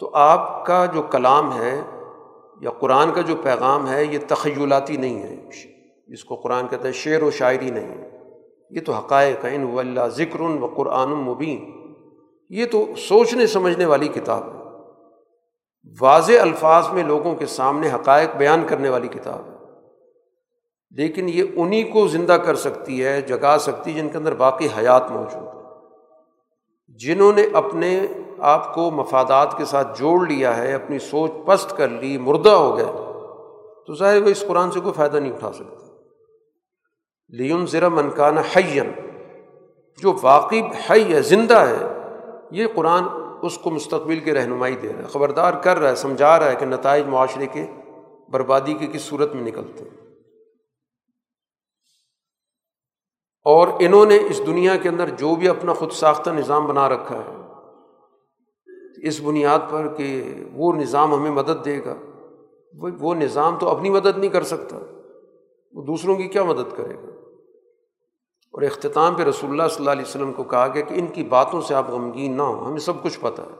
[0.00, 1.82] تو آپ کا جو کلام ہے
[2.60, 5.36] یا قرآن کا جو پیغام ہے، یہ تخیلاتی نہیں ہے
[6.08, 8.18] جس کو قرآن کہتا ہے شعر و شاعری نہیں ہے۔
[8.70, 11.70] یہ تو حقائق ان و اللہ ذکر و قرآن مبین۔
[12.50, 14.60] یہ تو سوچنے، سمجھنے والی کتاب ہے۔
[16.00, 19.54] واضح الفاظ میں لوگوں کے سامنے حقائق بیان کرنے والی کتاب ہے۔
[20.90, 25.10] لیکن یہ انہیں کو زندہ کر سکتی ہے، جگا سکتی جن کے اندر باقی حیات
[25.10, 25.60] موجود ہے
[26.88, 28.06] جنہوں نے اپنے
[28.40, 32.76] آپ کو مفادات کے ساتھ جوڑ لیا ہے، اپنی سوچ پست کر لی، مردہ ہو
[32.76, 32.86] گئے،
[33.86, 35.80] تو ظاہر وہ اس قرآن سے کوئی فائدہ نہیں اٹھا سکتے
[37.28, 38.92] لیون ذرا منکان حین
[39.98, 41.86] جو واقعی حی ہے، زندہ ہے،
[42.50, 43.04] یہ قرآن
[43.42, 46.56] اس کو مستقبل کی رہنمائی دے رہا ہے۔ خبردار کر رہا ہے، سمجھا رہا ہے
[46.56, 47.66] کہ نتائج معاشرے کے
[48.28, 50.00] بربادی کی کس صورت میں نکلتے ہیں۔
[53.44, 57.16] اور انہوں نے اس دنیا کے اندر جو بھی اپنا خود ساختہ نظام بنا رکھا
[57.16, 57.39] ہے
[59.02, 61.96] اس بنیاد پر کہ وہ نظام ہمیں مدد دے گا۔
[63.00, 64.78] وہ نظام تو اپنی مدد نہیں کر سکتا،
[65.72, 67.08] وہ دوسروں کی کیا مدد کرے گا؟
[68.52, 71.22] اور اختتام پہ رسول اللہ صلی اللہ علیہ وسلم کو کہا گیا کہ ان کی
[71.22, 73.56] باتوں سے آپ غمگین نہ ہوں، ہمیں سب کچھ پتہ ہے۔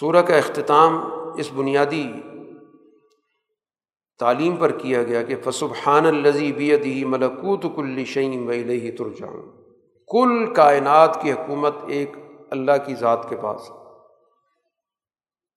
[0.00, 1.00] سورہ کا اختتام
[1.36, 2.12] اس بنیادی
[4.18, 9.65] تعلیم پر کیا گیا کہ فسبحان الزی بیدی ملکوت کل شعیم ولی ترجان
[10.10, 12.16] کل کائنات کی حکومت ایک
[12.50, 13.60] اللہ کی ذات کے پاس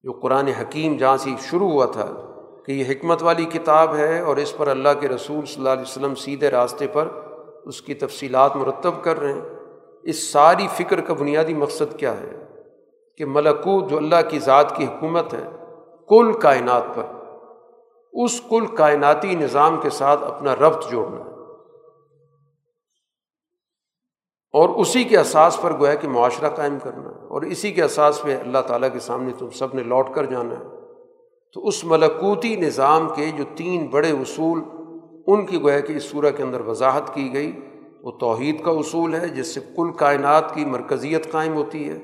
[0.03, 2.05] جو قرآن حکیم جہاں سے شروع ہوا تھا
[2.65, 5.81] کہ یہ حکمت والی کتاب ہے اور اس پر اللہ کے رسول صلی اللہ علیہ
[5.81, 7.07] وسلم سیدھے راستے پر
[7.65, 9.41] اس کی تفصیلات مرتب کر رہے ہیں۔
[10.03, 12.45] اس ساری فکر کا بنیادی مقصد کیا ہے؟
[13.17, 15.49] کہ ملکوت جو اللہ کی ذات کی حکومت ہے،
[16.07, 17.03] کل کائنات پر،
[18.13, 21.38] اس کل کائناتی نظام کے ساتھ اپنا ربط جوڑنا ہے۔
[24.53, 28.21] اور اسی کے اساس پر گویا کہ معاشرہ قائم کرنا ہے اور اسی کے اساس
[28.23, 30.63] پہ اللہ تعالیٰ کے سامنے تم سب نے لوٹ کر جانا ہے۔
[31.53, 34.59] تو اس ملکوتی نظام کے جو تین بڑے اصول،
[35.27, 37.51] ان کی گویا کہ اس صورح کے اندر وضاحت کی گئی۔
[38.01, 41.99] وہ توحید کا اصول ہے، جس سے کل کائنات کی مرکزیت قائم ہوتی ہے۔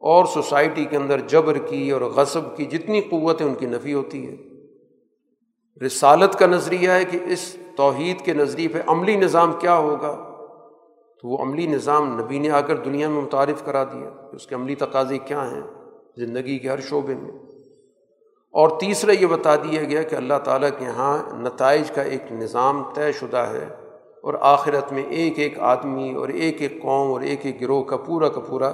[0.00, 3.94] اور سوسائٹی کے اندر جبر کی اور غصب کی جتنی قوت ہے ان کی نفی
[3.94, 4.36] ہوتی ہے
[5.86, 10.27] رسالت کا نظریہ ہے کہ اس توحید کے نظریے پہ عملی نظام کیا ہوگا۔
[11.22, 14.46] تو وہ عملی نظام نبی نے آ کر دنیا میں متعارف کرا دیا کہ اس
[14.46, 15.60] کے عملی تقاضے کیا ہیں
[16.16, 17.32] زندگی کے ہر شعبے میں۔
[18.52, 22.82] اور تیسرا یہ بتا دیا گیا کہ اللہ تعالیٰ کے یہاں نتائج کا ایک نظام
[22.94, 23.66] طے شدہ ہے
[24.22, 27.96] اور آخرت میں ایک ایک آدمی اور ایک ایک قوم اور ایک ایک گروہ کا
[27.96, 28.72] پورا کا پورا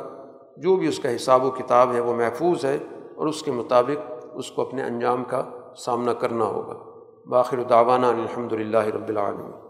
[0.56, 2.78] جو بھی اس کا حساب و کتاب ہے وہ محفوظ ہے
[3.14, 5.42] اور اس کے مطابق اس کو اپنے انجام کا
[5.76, 9.63] سامنا کرنا ہوگا۔ باخر داوانہ الحمد للہ رب العالمین۔